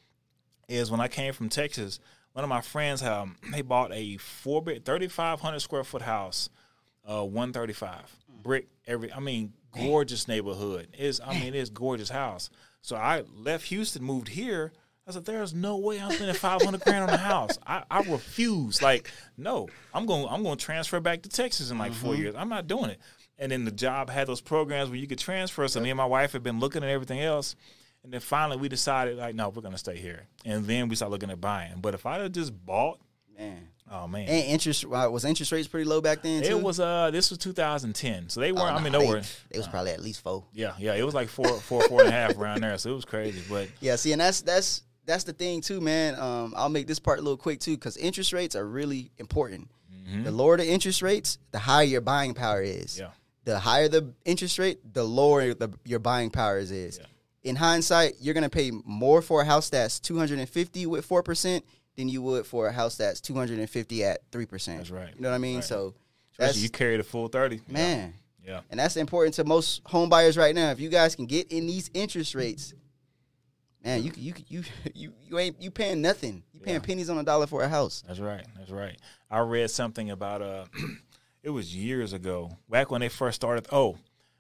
is 0.69 0.91
when 0.91 1.01
I 1.01 1.07
came 1.09 1.33
from 1.33 1.49
Texas. 1.49 2.01
One 2.33 2.43
of 2.45 2.49
my 2.49 2.63
friends, 2.63 3.03
um, 3.03 3.37
they 3.53 3.61
bought 3.63 3.93
a 3.93 4.17
four 4.17 4.63
bed, 4.63 4.85
thirty 4.85 5.07
five 5.07 5.41
hundred 5.41 5.61
square 5.61 5.85
foot 5.85 6.03
house, 6.03 6.49
uh, 7.09 7.25
one 7.25 7.53
thirty 7.53 7.73
five 7.73 8.15
brick. 8.43 8.69
Every, 8.87 9.13
I 9.13 9.21
mean, 9.21 9.53
gorgeous 9.73 10.29
neighborhood. 10.29 10.89
Is 10.99 11.21
I 11.25 11.39
mean, 11.39 11.55
it's 11.55 11.71
gorgeous 11.71 12.11
house. 12.11 12.51
So 12.81 12.97
I 12.97 13.25
left 13.35 13.67
Houston, 13.67 14.03
moved 14.03 14.29
here. 14.29 14.73
I 15.07 15.13
said, 15.13 15.25
"There's 15.25 15.53
no 15.55 15.79
way 15.79 16.01
I'm 16.01 16.13
spending 16.13 16.35
five 16.35 16.63
hundred 16.63 16.83
grand 16.83 17.05
on 17.05 17.11
a 17.11 17.17
house. 17.17 17.59
I, 17.67 17.83
I 17.91 18.03
refuse. 18.03 18.83
Like, 18.83 19.11
no, 19.37 19.69
I'm 19.93 20.07
going. 20.07 20.27
I'm 20.29 20.43
going 20.43 20.59
to 20.59 20.65
transfer 20.65 21.01
back 21.01 21.23
to 21.23 21.29
Texas 21.29 21.71
in 21.71 21.79
like 21.79 21.93
four 21.93 22.15
years. 22.15 22.35
I'm 22.37 22.49
not 22.49 22.67
doing 22.67 22.91
it." 22.91 23.01
And 23.39 23.51
then 23.51 23.65
the 23.65 23.73
job 23.73 24.11
had 24.11 24.29
those 24.29 24.41
programs 24.41 24.91
where 24.91 24.99
you 24.99 25.09
could 25.09 25.19
transfer. 25.19 25.67
So 25.67 25.81
me 25.81 25.91
and 25.91 25.97
my 25.97 26.05
wife 26.05 26.33
had 26.33 26.45
been 26.45 26.61
looking 26.61 26.85
at 26.85 26.91
everything 26.91 27.21
else. 27.21 27.57
And 28.05 28.13
then 28.13 28.21
finally 28.21 28.59
we 28.59 28.69
decided, 28.69 29.17
like, 29.17 29.35
no, 29.35 29.49
we're 29.49 29.63
gonna 29.63 29.79
stay 29.79 29.97
here. 29.97 30.27
And 30.45 30.65
then 30.67 30.89
we 30.89 30.97
started 30.97 31.13
looking 31.13 31.31
at 31.31 31.41
buying. 31.41 31.81
But 31.81 31.95
if 31.95 32.07
I'd 32.07 32.21
have 32.21 32.33
just 32.33 32.53
bought, 32.65 33.01
man." 33.37 33.69
Oh 33.93 34.09
man, 34.09 34.23
And 34.29 34.47
interest 34.47 34.85
uh, 34.85 35.09
was 35.11 35.25
interest 35.25 35.53
rates 35.53 35.69
pretty 35.69 35.85
low 35.89 36.01
back 36.01 36.23
then. 36.23 36.43
Too? 36.43 36.57
it 36.57 36.63
was 36.63 36.81
uh, 36.81 37.11
this 37.11 37.31
was 37.31 37.39
2010, 37.39 38.29
so 38.29 38.41
they 38.41 38.51
Oh, 38.51 38.55
weren't. 38.55 38.67
I 38.67 38.77
nah, 38.79 38.81
mean, 38.81 38.93
they, 38.93 38.99
they 39.01 39.09
were. 39.09 39.19
It 39.51 39.57
was 39.59 39.69
probably 39.69 39.91
at 39.93 40.01
least 40.03 40.23
four. 40.23 40.45
Yeah, 40.53 40.73
yeah, 40.79 40.95
it 40.95 41.03
was 41.05 41.15
like 41.15 41.29
four, 41.29 41.47
four, 41.61 41.83
four 41.89 42.01
and 42.01 42.09
a 42.09 42.13
half 42.13 42.37
around 42.39 42.63
there. 42.63 42.77
So 42.79 42.91
it 42.91 42.95
was 42.95 43.05
crazy. 43.05 43.43
But 43.49 43.69
Yeah, 43.81 43.97
see, 43.97 44.13
and 44.13 44.21
that's 44.21 44.41
that's 44.43 44.83
that's 45.05 45.25
the 45.25 45.33
thing 45.33 45.61
too, 45.61 45.81
man. 45.81 46.19
Um, 46.19 46.55
I'll 46.57 46.69
make 46.69 46.87
this 46.87 46.99
part 46.99 47.19
a 47.19 47.23
little 47.23 47.37
quick 47.37 47.61
too, 47.61 47.77
because 47.77 47.97
interest 47.97 48.33
rates 48.33 48.57
are 48.57 48.67
really 48.67 49.11
important. 49.19 49.69
The 50.25 50.31
lower 50.33 50.57
the 50.59 50.69
interest 50.69 51.01
rates, 51.01 51.39
the 51.53 51.59
higher 51.59 51.85
your 51.85 52.01
buying 52.03 52.35
power 52.35 52.61
is. 52.61 52.95
Mm-hmm. 52.97 53.03
yeah, 53.03 53.11
The 53.45 53.59
higher 53.59 53.89
the 53.89 54.13
interest 54.27 54.59
rate, 54.59 54.81
the 54.93 55.05
lower 55.05 55.55
the, 55.55 55.71
your 55.85 56.01
buying 56.01 56.29
power 56.31 56.59
is. 56.59 56.71
is. 56.71 56.99
Yeah. 56.99 57.07
In 57.51 57.57
hindsight, 57.57 58.15
you're 58.21 58.35
gonna 58.35 58.51
pay 58.51 58.73
more 58.85 59.23
for 59.23 59.41
a 59.41 59.45
house 59.45 59.71
that's 59.71 59.99
250 60.01 60.87
with 60.87 61.05
four 61.07 61.23
percent 61.23 61.65
than 61.97 62.09
you 62.09 62.23
would 62.23 62.47
for 62.47 62.67
a 62.69 62.73
house 62.73 62.97
that's 62.97 63.21
250 63.21 64.05
at 64.05 64.21
three 64.33 64.47
percent. 64.47 64.79
That's 64.79 64.91
right. 64.91 65.15
You 65.15 65.21
know 65.23 65.31
what 65.31 65.35
I 65.35 65.39
mean? 65.39 65.57
Right. 65.57 65.65
So 65.65 65.95
you 66.55 66.69
carry 66.71 66.97
the 66.97 67.03
full 67.05 67.29
30. 67.29 67.61
Man. 67.69 68.15
Yeah, 68.45 68.63
And 68.71 68.81
that's 68.81 68.97
important 68.97 69.35
to 69.35 69.45
most 69.45 69.83
home 69.85 70.09
buyers 70.09 70.37
right 70.37 70.53
now. 70.53 70.73
If 70.73 70.81
you 70.81 70.89
guys 70.89 71.15
can 71.15 71.27
get 71.27 71.53
in 71.53 71.65
these 71.69 71.91
interest 71.95 72.35
rates, 72.35 72.75
man, 73.85 74.03
you 74.03 74.11
you 74.17 74.35
you 74.49 74.65
you 74.95 75.13
you 75.29 75.39
ain't 75.39 75.63
you 75.63 75.71
paying 75.71 76.03
nothing. 76.03 76.43
You 76.53 76.61
paying 76.61 76.81
Yeah. 76.81 76.87
pennies 76.87 77.09
on 77.11 77.19
a 77.19 77.23
dollar 77.23 77.47
for 77.47 77.63
a 77.63 77.69
house. 77.69 78.03
That's 78.07 78.19
right. 78.19 78.45
That's 78.59 78.71
right. 78.71 78.99
I 79.31 79.39
read 79.41 79.71
something 79.71 80.11
about 80.11 80.43
uh, 80.43 80.65
it 81.45 81.51
was 81.51 81.75
years 81.75 82.13
ago, 82.13 82.51
back 82.69 82.91
when 82.91 83.01
they 83.01 83.09
first 83.09 83.37
started. 83.37 83.67
Oh, 83.71 83.97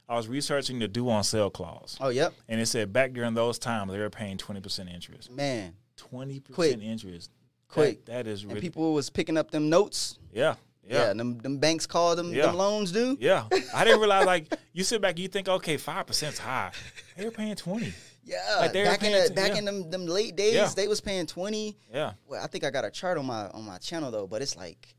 I 0.08 0.16
was 0.16 0.26
researching 0.26 0.80
the 0.80 0.88
due 0.88 1.08
on 1.08 1.22
sale 1.24 1.48
clause, 1.50 1.96
Oh, 2.00 2.08
yep, 2.08 2.34
and 2.48 2.60
it 2.60 2.66
said 2.66 2.92
back 2.92 3.12
during 3.12 3.34
those 3.34 3.56
times 3.58 3.92
they 3.92 3.98
were 3.98 4.10
paying 4.10 4.36
twenty 4.36 4.60
percent 4.60 4.88
interest. 4.88 5.30
man. 5.30 5.74
Twenty 5.96 6.40
Quick. 6.40 6.72
percent 6.72 6.82
interest. 6.82 7.30
Quick. 7.72 8.04
That- 8.06 8.24
that 8.24 8.26
is 8.26 8.42
And 8.42 8.50
really 8.52 8.60
people 8.60 8.92
was 8.94 9.10
picking 9.10 9.36
up 9.36 9.50
them 9.50 9.68
notes. 9.70 10.18
yeah. 10.32 10.54
Yeah. 10.84 11.06
Yeah, 11.06 11.12
them 11.14 11.38
them 11.38 11.58
banks 11.58 11.86
call 11.86 12.16
them 12.16 12.32
Yeah. 12.34 12.46
them 12.46 12.56
loans 12.56 12.90
do. 12.90 13.16
Yeah, 13.20 13.44
I 13.72 13.84
didn't 13.84 14.00
realize. 14.00 14.26
Like 14.26 14.52
you 14.72 14.82
sit 14.82 15.00
back, 15.00 15.10
and 15.12 15.20
you 15.20 15.28
think, 15.28 15.48
okay, 15.48 15.76
five 15.76 16.06
percent's 16.06 16.38
high. 16.38 16.72
They 17.16 17.24
were 17.24 17.30
paying 17.30 17.54
twenty. 17.54 17.94
Yeah, 18.24 18.38
Like, 18.58 18.72
they 18.72 18.82
back 18.84 19.02
in 19.04 19.12
the, 19.12 19.32
back 19.32 19.52
yeah. 19.52 19.58
in 19.58 19.64
them 19.64 19.90
them 19.90 20.06
late 20.06 20.34
days, 20.34 20.54
Yeah. 20.54 20.68
they 20.74 20.88
was 20.88 21.00
paying 21.00 21.26
twenty. 21.26 21.76
Yeah, 21.92 22.12
Well, 22.26 22.42
I 22.42 22.48
think 22.48 22.64
I 22.64 22.70
got 22.70 22.84
a 22.84 22.90
chart 22.90 23.16
on 23.16 23.26
my 23.26 23.46
on 23.50 23.64
my 23.64 23.78
channel 23.78 24.10
though, 24.10 24.26
but 24.26 24.42
it's 24.42 24.56
like 24.56 24.94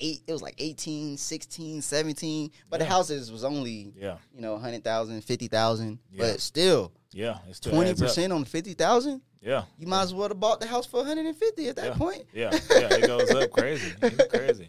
eight. 0.00 0.22
It 0.26 0.32
was 0.32 0.42
like 0.42 0.56
18, 0.58 1.16
16, 1.16 1.82
17. 1.82 2.50
But 2.68 2.80
the 2.80 2.84
houses 2.86 3.30
was 3.30 3.44
only 3.44 3.92
yeah, 3.96 4.16
you 4.34 4.40
know 4.40 4.54
100,000, 4.54 5.22
50,000. 5.22 5.98
Yeah. 6.10 6.18
But 6.18 6.40
still, 6.40 6.92
yeah. 7.12 7.38
It 7.48 7.54
still 7.56 7.72
twenty 7.72 7.90
adds 7.90 8.02
up. 8.02 8.08
percent 8.08 8.32
on 8.32 8.44
fifty 8.44 8.74
thousand. 8.74 9.22
Yeah, 9.42 9.64
You 9.76 9.88
might 9.88 10.02
as 10.02 10.14
well 10.14 10.28
have 10.28 10.38
bought 10.38 10.60
the 10.60 10.66
house 10.66 10.86
for 10.86 10.98
one 10.98 11.06
hundred 11.06 11.26
and 11.26 11.36
fifty 11.36 11.68
at 11.68 11.76
that 11.76 11.86
yeah. 11.86 11.94
point. 11.94 12.24
Yeah, 12.32 12.50
yeah. 12.70 12.94
It 12.94 13.06
goes 13.06 13.30
up 13.30 13.50
crazy. 13.50 13.92
It's 14.00 14.28
crazy. 14.28 14.68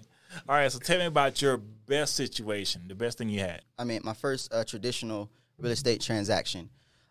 All 0.50 0.56
right, 0.56 0.72
so 0.72 0.80
tell 0.80 0.98
me 0.98 1.06
about 1.06 1.42
your 1.42 1.58
best 1.58 2.16
situation, 2.16 2.82
the 2.88 2.96
best 2.96 3.20
thing 3.20 3.30
you 3.30 3.40
had. 3.40 3.62
I 3.78 3.84
mean, 3.84 4.02
my 4.04 4.14
first 4.14 4.52
uh, 4.52 4.64
traditional 4.64 5.30
real 5.60 5.72
estate 5.72 6.02
transaction. 6.02 6.70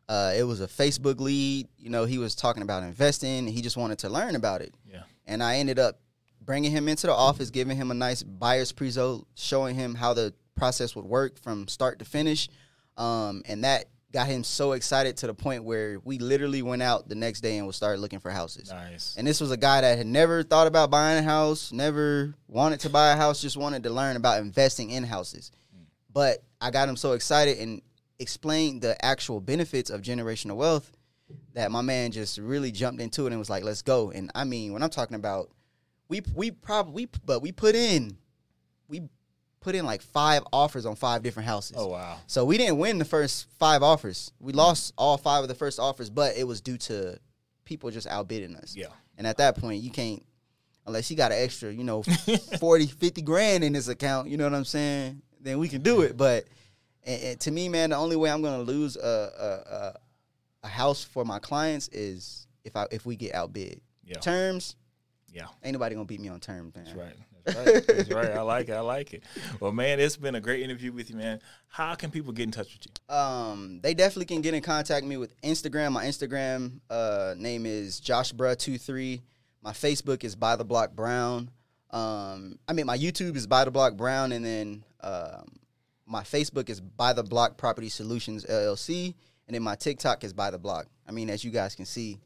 Uh, 0.08 0.32
it 0.36 0.42
was 0.42 0.60
a 0.60 0.66
Facebook 0.66 1.20
lead. 1.20 1.68
You 1.78 1.90
know, 1.90 2.04
he 2.04 2.18
was 2.18 2.34
talking 2.34 2.62
about 2.62 2.82
investing. 2.82 3.38
And 3.38 3.48
he 3.48 3.62
just 3.62 3.76
wanted 3.76 3.98
to 4.00 4.08
learn 4.08 4.36
about 4.36 4.60
it. 4.60 4.74
Yeah, 4.90 5.02
And 5.26 5.42
I 5.42 5.56
ended 5.56 5.78
up 5.78 6.00
bringing 6.40 6.70
him 6.70 6.88
into 6.88 7.06
the 7.06 7.14
office, 7.14 7.50
giving 7.50 7.76
him 7.76 7.90
a 7.90 7.94
nice 7.94 8.22
buyer's 8.22 8.72
prezo, 8.72 9.24
showing 9.34 9.74
him 9.74 9.94
how 9.94 10.12
the 10.12 10.34
process 10.56 10.94
would 10.96 11.04
work 11.04 11.40
from 11.40 11.68
start 11.68 11.98
to 12.00 12.04
finish. 12.04 12.48
Um, 12.96 13.42
and 13.46 13.64
that 13.64 13.86
got 14.12 14.26
him 14.26 14.44
so 14.44 14.72
excited 14.72 15.16
to 15.18 15.26
the 15.26 15.34
point 15.34 15.64
where 15.64 15.98
we 16.04 16.18
literally 16.18 16.62
went 16.62 16.82
out 16.82 17.08
the 17.08 17.14
next 17.14 17.40
day 17.40 17.56
and 17.56 17.66
we 17.66 17.72
started 17.72 18.00
looking 18.00 18.20
for 18.20 18.30
houses. 18.30 18.70
nice. 18.70 19.14
And 19.16 19.26
this 19.26 19.40
was 19.40 19.50
a 19.50 19.56
guy 19.56 19.80
that 19.80 19.96
had 19.96 20.06
never 20.06 20.42
thought 20.42 20.66
about 20.66 20.90
buying 20.90 21.18
a 21.18 21.22
house, 21.22 21.72
never 21.72 22.34
wanted 22.46 22.80
to 22.80 22.90
buy 22.90 23.12
a 23.12 23.16
house, 23.16 23.40
just 23.40 23.56
wanted 23.56 23.82
to 23.84 23.90
learn 23.90 24.16
about 24.16 24.40
investing 24.40 24.90
in 24.90 25.02
houses. 25.04 25.50
Hmm. 25.74 25.84
But 26.12 26.44
I 26.60 26.70
got 26.70 26.88
him 26.88 26.96
so 26.96 27.12
excited 27.12 27.58
and 27.58 27.80
explained 28.18 28.82
the 28.82 29.02
actual 29.04 29.40
benefits 29.40 29.90
of 29.90 30.02
generational 30.02 30.56
wealth 30.56 30.92
that 31.54 31.70
my 31.70 31.80
man 31.80 32.12
just 32.12 32.38
really 32.38 32.70
jumped 32.70 33.00
into 33.00 33.26
it 33.26 33.30
and 33.30 33.38
was 33.38 33.50
like, 33.50 33.64
"Let's 33.64 33.82
go." 33.82 34.10
And 34.10 34.30
I 34.34 34.44
mean, 34.44 34.72
when 34.72 34.82
I'm 34.82 34.90
talking 34.90 35.16
about, 35.16 35.50
we 36.08 36.22
we 36.34 36.50
probably 36.50 37.08
but 37.24 37.40
we 37.40 37.52
put 37.52 37.74
in, 37.74 38.16
we 38.88 39.02
put 39.62 39.74
in 39.74 39.86
like 39.86 40.02
five 40.02 40.42
offers 40.52 40.84
on 40.84 40.96
five 40.96 41.22
different 41.22 41.48
houses. 41.48 41.76
Oh 41.78 41.88
wow. 41.88 42.18
So 42.26 42.44
we 42.44 42.58
didn't 42.58 42.78
win 42.78 42.98
the 42.98 43.04
first 43.04 43.46
five 43.58 43.82
offers. 43.82 44.32
We 44.40 44.52
mm-hmm. 44.52 44.58
lost 44.58 44.92
all 44.98 45.16
five 45.16 45.42
of 45.42 45.48
the 45.48 45.54
first 45.54 45.78
offers, 45.78 46.10
but 46.10 46.36
it 46.36 46.44
was 46.44 46.60
due 46.60 46.76
to 46.78 47.18
people 47.64 47.90
just 47.90 48.06
outbidding 48.06 48.56
us. 48.56 48.76
Yeah. 48.76 48.86
And 49.16 49.26
at 49.26 49.38
that 49.38 49.56
point, 49.56 49.82
you 49.82 49.90
can't, 49.90 50.22
unless 50.86 51.10
you 51.10 51.16
got 51.16 51.32
an 51.32 51.38
extra, 51.38 51.72
you 51.72 51.84
know, 51.84 52.02
40, 52.58 52.86
50 52.86 53.22
grand 53.22 53.64
in 53.64 53.72
this 53.72 53.88
account, 53.88 54.28
you 54.28 54.36
know 54.36 54.44
what 54.44 54.54
I'm 54.54 54.64
saying? 54.64 55.22
Then 55.40 55.58
we 55.58 55.68
can 55.68 55.82
do 55.82 56.02
it. 56.02 56.16
But 56.16 56.44
and, 57.04 57.22
and 57.22 57.40
to 57.40 57.50
me, 57.50 57.68
man, 57.68 57.90
the 57.90 57.96
only 57.96 58.16
way 58.16 58.30
I'm 58.30 58.42
going 58.42 58.64
to 58.64 58.70
lose 58.70 58.96
a, 58.96 59.00
a, 59.02 59.74
a, 59.74 59.94
a 60.64 60.68
house 60.68 61.04
for 61.04 61.24
my 61.24 61.38
clients 61.38 61.88
is 61.88 62.46
if 62.64 62.76
I 62.76 62.86
if 62.90 63.06
we 63.06 63.16
get 63.16 63.34
outbid. 63.34 63.80
Yeah. 64.04 64.18
Terms, 64.18 64.76
Yeah. 65.32 65.46
ain't 65.62 65.72
nobody 65.72 65.94
going 65.94 66.06
to 66.06 66.08
beat 66.08 66.20
me 66.20 66.28
on 66.28 66.40
terms, 66.40 66.74
man. 66.74 66.84
That's 66.84 66.96
right. 66.96 67.14
That's 67.44 67.56
right. 67.56 67.86
That's 67.86 68.10
right. 68.10 68.30
I 68.30 68.40
like 68.40 68.68
it. 68.68 68.72
I 68.72 68.80
like 68.80 69.14
it. 69.14 69.24
Well, 69.60 69.72
man, 69.72 70.00
it's 70.00 70.16
been 70.16 70.34
a 70.34 70.40
great 70.40 70.62
interview 70.62 70.92
with 70.92 71.10
you, 71.10 71.16
man. 71.16 71.40
How 71.68 71.94
can 71.94 72.10
people 72.10 72.32
get 72.32 72.44
in 72.44 72.50
touch 72.50 72.72
with 72.72 72.86
you? 72.86 73.14
Um, 73.14 73.80
they 73.82 73.94
definitely 73.94 74.26
can 74.26 74.42
get 74.42 74.54
in 74.54 74.62
contact 74.62 75.06
me 75.06 75.16
with 75.16 75.40
Instagram. 75.42 75.92
My 75.92 76.04
Instagram 76.04 76.80
uh, 76.90 77.34
name 77.36 77.66
is 77.66 78.00
joshbruh23. 78.00 79.20
My 79.62 79.72
Facebook 79.72 80.24
is 80.24 80.34
by 80.34 80.56
the 80.56 80.64
block 80.64 80.94
brown. 80.94 81.50
Um, 81.90 82.58
I 82.66 82.72
mean 82.72 82.86
my 82.86 82.96
YouTube 82.96 83.36
is 83.36 83.46
by 83.46 83.64
the 83.64 83.70
block 83.70 83.96
brown, 83.96 84.32
and 84.32 84.44
then 84.44 84.84
um, 85.00 85.58
my 86.06 86.22
Facebook 86.22 86.68
is 86.68 86.80
by 86.80 87.12
the 87.12 87.22
block 87.22 87.56
Property 87.56 87.88
Solutions 87.88 88.44
LLC, 88.44 89.14
and 89.46 89.54
then 89.54 89.62
my 89.62 89.74
TikTok 89.74 90.24
is 90.24 90.32
by 90.32 90.50
the 90.50 90.58
block. 90.58 90.86
I 91.06 91.12
mean, 91.12 91.30
as 91.30 91.44
you 91.44 91.50
guys 91.50 91.74
can 91.74 91.84
see, 91.84 92.18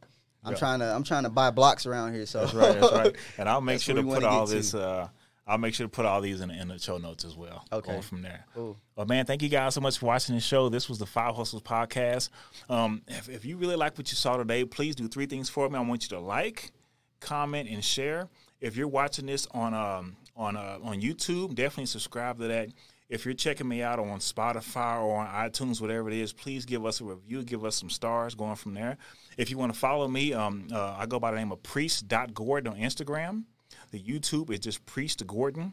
I'm 0.47 0.57
trying 0.57 0.79
to 0.81 0.95
I'm 0.95 1.03
trying 1.05 1.25
to 1.25 1.31
buy 1.31 1.51
blocks 1.51 1.87
around 1.87 2.15
here. 2.15 2.27
So 2.27 2.41
That's 2.41 2.55
right. 2.55 2.81
That's 2.81 2.93
right. 2.93 3.17
And 3.39 3.49
I'll 3.49 3.61
make 3.61 3.81
sure 3.81 3.95
to 3.95 4.03
put 4.03 4.25
all 4.25 4.47
to. 4.47 4.55
this. 4.55 4.75
Uh, 4.75 5.09
I'll 5.49 5.59
make 5.59 5.75
sure 5.75 5.87
to 5.87 5.91
put 5.91 6.07
all 6.07 6.21
these 6.21 6.41
in, 6.41 6.51
in 6.51 6.69
the 6.69 6.79
show 6.79 6.99
notes 6.99 7.25
as 7.25 7.37
well. 7.37 7.65
Okay. 7.73 8.01
From 8.01 8.23
there. 8.23 8.45
Cool. 8.55 8.77
Well, 8.97 9.07
man, 9.07 9.27
thank 9.27 9.43
you 9.43 9.49
guys 9.49 9.75
so 9.75 9.81
much 9.81 9.99
for 9.99 10.07
watching 10.07 10.35
the 10.35 10.41
show. 10.41 10.69
This 10.69 10.89
was 10.89 10.99
the 10.99 11.07
Five 11.07 11.37
Hustles 11.37 11.63
podcast. 11.63 12.31
Um, 12.69 13.03
if, 13.07 13.29
if 13.29 13.45
you 13.45 13.57
really 13.57 13.77
like 13.77 13.97
what 13.97 14.11
you 14.11 14.17
saw 14.17 14.37
today, 14.37 14.65
please 14.65 14.97
do 14.97 15.07
three 15.07 15.27
things 15.27 15.49
for 15.49 15.69
me. 15.69 15.79
I 15.79 15.83
want 15.83 16.03
you 16.03 16.09
to 16.17 16.21
like, 16.21 16.73
comment, 17.21 17.69
and 17.69 17.85
share. 17.85 18.29
If 18.61 18.77
you're 18.77 18.89
watching 18.89 19.27
this 19.27 19.47
on 19.53 19.73
um, 19.73 20.17
on 20.37 20.57
uh, 20.57 20.79
on 20.83 21.01
YouTube, 21.01 21.55
definitely 21.55 21.87
subscribe 21.87 22.39
to 22.39 22.49
that. 22.49 22.71
If 23.09 23.25
you're 23.25 23.35
checking 23.35 23.69
me 23.69 23.83
out 23.83 23.99
on 24.01 24.19
Spotify 24.19 25.01
or 25.01 25.19
on 25.19 25.29
iTunes, 25.29 25.81
whatever 25.81 26.09
it 26.09 26.17
is, 26.17 26.33
please 26.33 26.65
give 26.65 26.85
us 26.85 27.01
a 27.01 27.05
review, 27.05 27.45
give 27.45 27.65
us 27.65 27.77
some 27.77 27.91
stars 27.91 28.35
going 28.35 28.57
from 28.57 28.75
there. 28.75 28.97
If 29.37 29.51
you 29.51 29.59
want 29.59 29.73
to 29.73 29.79
follow 29.79 30.09
me, 30.09 30.33
um, 30.33 30.67
uh, 30.73 30.97
I 30.99 31.07
go 31.07 31.21
by 31.21 31.31
the 31.31 31.37
name 31.37 31.53
of 31.53 31.63
priest.gordon 31.63 32.73
on 32.73 32.79
Instagram. 32.79 33.45
The 33.93 34.03
YouTube 34.03 34.51
is 34.51 34.61
just 34.61 34.85
priest 34.87 35.25
Gordon 35.27 35.73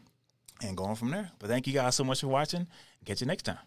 and 0.62 0.76
going 0.76 0.94
from 0.94 1.10
there. 1.10 1.32
But 1.38 1.48
thank 1.48 1.66
you 1.66 1.72
guys 1.72 1.96
so 1.96 2.04
much 2.04 2.20
for 2.20 2.28
watching. 2.28 2.68
Catch 3.04 3.20
you 3.20 3.26
next 3.26 3.42
time. 3.42 3.58